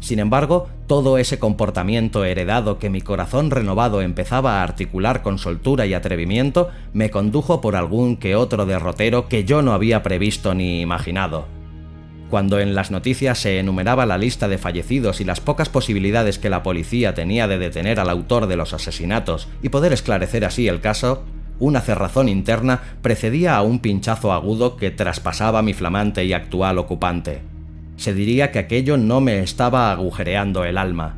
Sin 0.02 0.20
embargo, 0.20 0.68
todo 0.86 1.18
ese 1.18 1.40
comportamiento 1.40 2.26
heredado 2.26 2.78
que 2.78 2.90
mi 2.90 3.00
corazón 3.00 3.52
renovado 3.52 4.02
empezaba 4.02 4.60
a 4.60 4.64
articular 4.64 5.22
con 5.22 5.38
soltura 5.38 5.86
y 5.86 5.94
atrevimiento 5.94 6.72
me 6.92 7.10
condujo 7.10 7.62
por 7.62 7.78
algún 7.78 8.18
que 8.18 8.36
otro 8.36 8.66
derrotero 8.66 9.30
que 9.30 9.46
yo 9.46 9.62
no 9.62 9.72
había 9.72 10.04
previsto 10.04 10.54
ni 10.54 10.82
imaginado. 10.82 11.55
Cuando 12.30 12.60
en 12.60 12.74
las 12.74 12.90
noticias 12.90 13.38
se 13.40 13.60
enumeraba 13.60 14.06
la 14.06 14.18
lista 14.18 14.48
de 14.48 14.58
fallecidos 14.58 15.22
y 15.22 15.26
las 15.26 15.42
pocas 15.42 15.70
posibilidades 15.70 16.40
que 16.40 16.50
la 16.50 16.64
policía 16.64 17.14
tenía 17.14 17.48
de 17.48 17.60
detener 17.60 18.00
al 18.00 18.10
autor 18.10 18.48
de 18.48 18.58
los 18.58 18.74
asesinatos 18.74 19.48
y 19.62 19.70
poder 19.70 19.94
esclarecer 19.94 20.44
así 20.44 20.68
el 20.68 20.82
caso, 20.82 21.24
una 21.60 21.82
cerrazón 21.82 22.28
interna 22.28 22.82
precedía 23.02 23.56
a 23.56 23.62
un 23.62 23.80
pinchazo 23.80 24.34
agudo 24.34 24.76
que 24.76 24.92
traspasaba 24.92 25.62
mi 25.62 25.74
flamante 25.74 26.26
y 26.26 26.34
actual 26.34 26.80
ocupante. 26.80 27.42
Se 27.96 28.14
diría 28.14 28.52
que 28.52 28.60
aquello 28.60 28.98
no 28.98 29.22
me 29.22 29.40
estaba 29.40 29.92
agujereando 29.92 30.66
el 30.66 30.78
alma. 30.78 31.16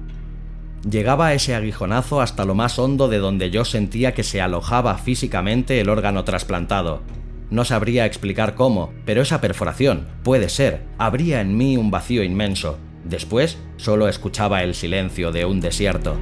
Llegaba 0.87 1.33
ese 1.33 1.55
aguijonazo 1.55 2.21
hasta 2.21 2.45
lo 2.45 2.53
más 2.53 2.77
hondo 2.77 3.07
de 3.07 3.17
donde 3.17 3.49
yo 3.49 3.65
sentía 3.65 4.13
que 4.13 4.23
se 4.23 4.41
alojaba 4.41 4.95
físicamente 4.97 5.81
el 5.81 5.89
órgano 5.89 6.23
trasplantado, 6.23 7.01
no 7.49 7.63
sabría 7.63 8.05
explicar 8.05 8.55
cómo, 8.55 8.93
pero 9.05 9.21
esa 9.21 9.39
perforación, 9.39 10.07
puede 10.23 10.49
ser, 10.49 10.83
abría 10.97 11.39
en 11.41 11.55
mí 11.55 11.77
un 11.77 11.91
vacío 11.91 12.23
inmenso. 12.23 12.77
Después, 13.05 13.57
solo 13.77 14.09
escuchaba 14.09 14.63
el 14.63 14.75
silencio 14.75 15.31
de 15.31 15.45
un 15.45 15.61
desierto. 15.61 16.17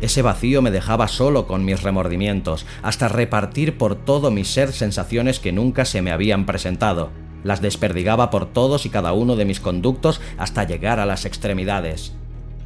Ese 0.00 0.22
vacío 0.22 0.62
me 0.62 0.70
dejaba 0.70 1.08
solo 1.08 1.48
con 1.48 1.64
mis 1.64 1.82
remordimientos, 1.82 2.64
hasta 2.82 3.08
repartir 3.08 3.76
por 3.76 3.96
todo 3.96 4.30
mi 4.30 4.44
ser 4.44 4.72
sensaciones 4.72 5.40
que 5.40 5.50
nunca 5.50 5.84
se 5.84 6.02
me 6.02 6.12
habían 6.12 6.46
presentado. 6.46 7.10
Las 7.42 7.60
desperdigaba 7.60 8.30
por 8.30 8.46
todos 8.46 8.86
y 8.86 8.90
cada 8.90 9.12
uno 9.12 9.34
de 9.34 9.44
mis 9.44 9.58
conductos 9.58 10.20
hasta 10.38 10.62
llegar 10.62 11.00
a 11.00 11.06
las 11.06 11.24
extremidades 11.24 12.17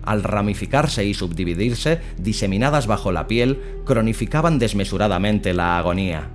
al 0.04 0.22
ramificarse 0.22 1.04
y 1.04 1.14
subdividirse, 1.14 2.00
diseminadas 2.18 2.86
bajo 2.86 3.12
la 3.12 3.26
piel, 3.26 3.60
cronificaban 3.84 4.58
desmesuradamente 4.58 5.54
la 5.54 5.78
agonía. 5.78 6.30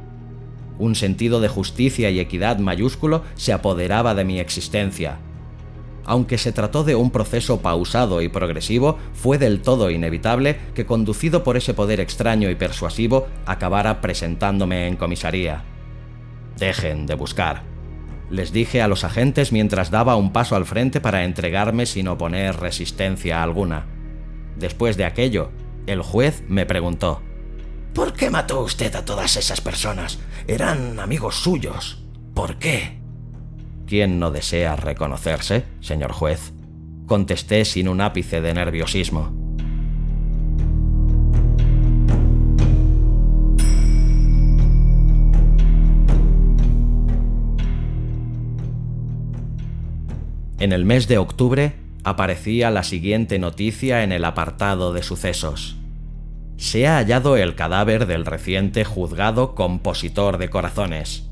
Un 0.79 0.95
sentido 0.95 1.41
de 1.41 1.47
justicia 1.47 2.09
y 2.09 2.19
equidad 2.19 2.59
mayúsculo 2.59 3.23
se 3.35 3.53
apoderaba 3.53 4.13
de 4.13 4.25
mi 4.25 4.39
existencia. 4.39 5.19
Aunque 6.05 6.37
se 6.37 6.53
trató 6.53 6.83
de 6.83 6.95
un 6.95 7.11
proceso 7.11 7.61
pausado 7.61 8.21
y 8.21 8.29
progresivo, 8.29 8.97
fue 9.13 9.37
del 9.37 9.61
todo 9.61 9.91
inevitable 9.91 10.57
que, 10.73 10.85
conducido 10.85 11.43
por 11.43 11.57
ese 11.57 11.73
poder 11.73 11.99
extraño 11.99 12.49
y 12.49 12.55
persuasivo, 12.55 13.27
acabara 13.45 13.99
presentándome 13.99 14.87
en 14.87 14.95
comisaría. 14.95 15.65
Dejen 16.57 17.05
de 17.05 17.15
buscar, 17.15 17.63
les 18.29 18.51
dije 18.51 18.81
a 18.81 18.87
los 18.87 19.03
agentes 19.03 19.51
mientras 19.51 19.91
daba 19.91 20.15
un 20.15 20.33
paso 20.33 20.55
al 20.55 20.65
frente 20.65 20.99
para 20.99 21.23
entregarme 21.23 21.85
sin 21.85 22.07
oponer 22.07 22.59
resistencia 22.59 23.41
alguna. 23.41 23.85
Después 24.57 24.97
de 24.97 25.05
aquello, 25.05 25.51
el 25.85 26.01
juez 26.01 26.43
me 26.47 26.65
preguntó, 26.65 27.21
¿Por 27.93 28.13
qué 28.13 28.29
mató 28.29 28.61
usted 28.61 28.93
a 28.95 29.05
todas 29.05 29.37
esas 29.37 29.61
personas? 29.61 30.19
Eran 30.47 30.99
amigos 30.99 31.35
suyos. 31.35 32.03
¿Por 32.33 32.57
qué? 32.57 32.99
¿Quién 33.87 34.19
no 34.19 34.31
desea 34.31 34.75
reconocerse, 34.75 35.63
señor 35.79 36.11
juez? 36.11 36.53
Contesté 37.07 37.65
sin 37.65 37.87
un 37.87 38.01
ápice 38.01 38.41
de 38.41 38.53
nerviosismo. 38.53 39.46
En 50.59 50.71
el 50.71 50.85
mes 50.85 51.07
de 51.07 51.19
octubre 51.19 51.73
aparecía 52.03 52.71
la 52.71 52.83
siguiente 52.83 53.37
noticia 53.37 54.03
en 54.03 54.11
el 54.11 54.25
apartado 54.25 54.91
de 54.91 55.03
sucesos. 55.03 55.77
Se 56.57 56.87
ha 56.87 56.97
hallado 56.97 57.37
el 57.37 57.53
cadáver 57.53 58.07
del 58.07 58.25
reciente 58.25 58.83
juzgado 58.83 59.53
compositor 59.53 60.39
de 60.39 60.49
corazones. 60.49 61.29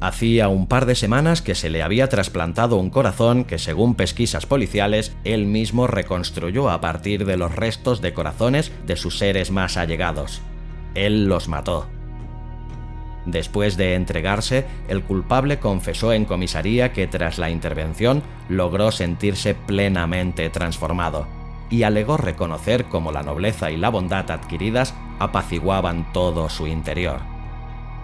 Hacía 0.00 0.48
un 0.48 0.66
par 0.66 0.84
de 0.84 0.94
semanas 0.94 1.40
que 1.40 1.54
se 1.54 1.70
le 1.70 1.82
había 1.82 2.08
trasplantado 2.08 2.76
un 2.76 2.90
corazón 2.90 3.44
que, 3.44 3.58
según 3.58 3.94
pesquisas 3.94 4.44
policiales, 4.44 5.16
él 5.24 5.46
mismo 5.46 5.86
reconstruyó 5.86 6.68
a 6.70 6.80
partir 6.80 7.24
de 7.24 7.36
los 7.36 7.54
restos 7.54 8.02
de 8.02 8.12
corazones 8.12 8.70
de 8.86 8.96
sus 8.96 9.18
seres 9.18 9.50
más 9.50 9.76
allegados. 9.76 10.42
Él 10.94 11.26
los 11.26 11.48
mató. 11.48 11.88
Después 13.28 13.76
de 13.76 13.94
entregarse, 13.94 14.64
el 14.88 15.02
culpable 15.02 15.58
confesó 15.58 16.14
en 16.14 16.24
comisaría 16.24 16.94
que 16.94 17.06
tras 17.06 17.36
la 17.36 17.50
intervención 17.50 18.22
logró 18.48 18.90
sentirse 18.90 19.54
plenamente 19.54 20.48
transformado 20.48 21.26
y 21.68 21.82
alegó 21.82 22.16
reconocer 22.16 22.86
cómo 22.86 23.12
la 23.12 23.22
nobleza 23.22 23.70
y 23.70 23.76
la 23.76 23.90
bondad 23.90 24.30
adquiridas 24.30 24.94
apaciguaban 25.18 26.10
todo 26.14 26.48
su 26.48 26.66
interior. 26.66 27.20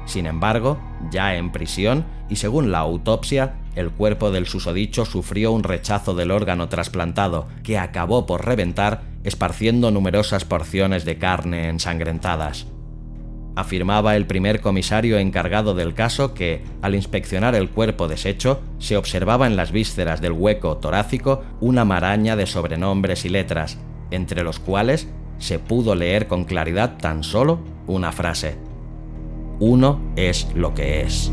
Sin 0.05 0.27
embargo, 0.27 0.79
ya 1.11 1.37
en 1.37 1.51
prisión, 1.51 2.05
y 2.29 2.37
según 2.37 2.71
la 2.71 2.81
autopsia, 2.81 3.55
el 3.75 3.91
cuerpo 3.91 4.31
del 4.31 4.47
susodicho 4.47 5.07
sufrió 5.07 5.53
un 5.53 5.63
rechazo 5.63 6.15
del 6.15 6.33
órgano 6.33 6.69
trasplantado, 6.69 7.49
que 7.63 7.79
acabó 7.79 8.27
por 8.27 8.45
reventar, 8.45 9.01
esparciendo 9.25 9.91
numerosas 9.91 10.45
porciones 10.45 11.07
de 11.07 11.17
carne 11.17 11.71
ensangrentadas 11.71 12.67
afirmaba 13.57 14.17
el 14.17 14.27
primer 14.27 14.61
comisario 14.61 15.19
encargado 15.19 15.75
del 15.75 15.95
caso 15.95 16.35
que, 16.35 16.63
al 16.83 16.95
inspeccionar 16.95 17.55
el 17.55 17.71
cuerpo 17.71 18.09
deshecho, 18.09 18.61
se 18.79 18.97
observaba 18.97 19.47
en 19.47 19.57
las 19.57 19.73
vísceras 19.73 20.21
del 20.21 20.33
hueco 20.33 20.77
torácico 20.79 21.43
una 21.61 21.85
maraña 21.85 22.37
de 22.37 22.47
sobrenombres 22.47 23.25
y 23.25 23.29
letras, 23.29 23.79
entre 24.11 24.43
los 24.43 24.59
cuales 24.59 25.09
se 25.39 25.59
pudo 25.59 25.95
leer 25.95 26.27
con 26.27 26.45
claridad 26.45 26.97
tan 26.99 27.23
solo 27.23 27.61
una 27.87 28.13
frase. 28.13 28.57
Uno 29.61 30.01
es 30.17 30.49
lo 30.55 30.75
que 30.75 31.03
es. 31.03 31.33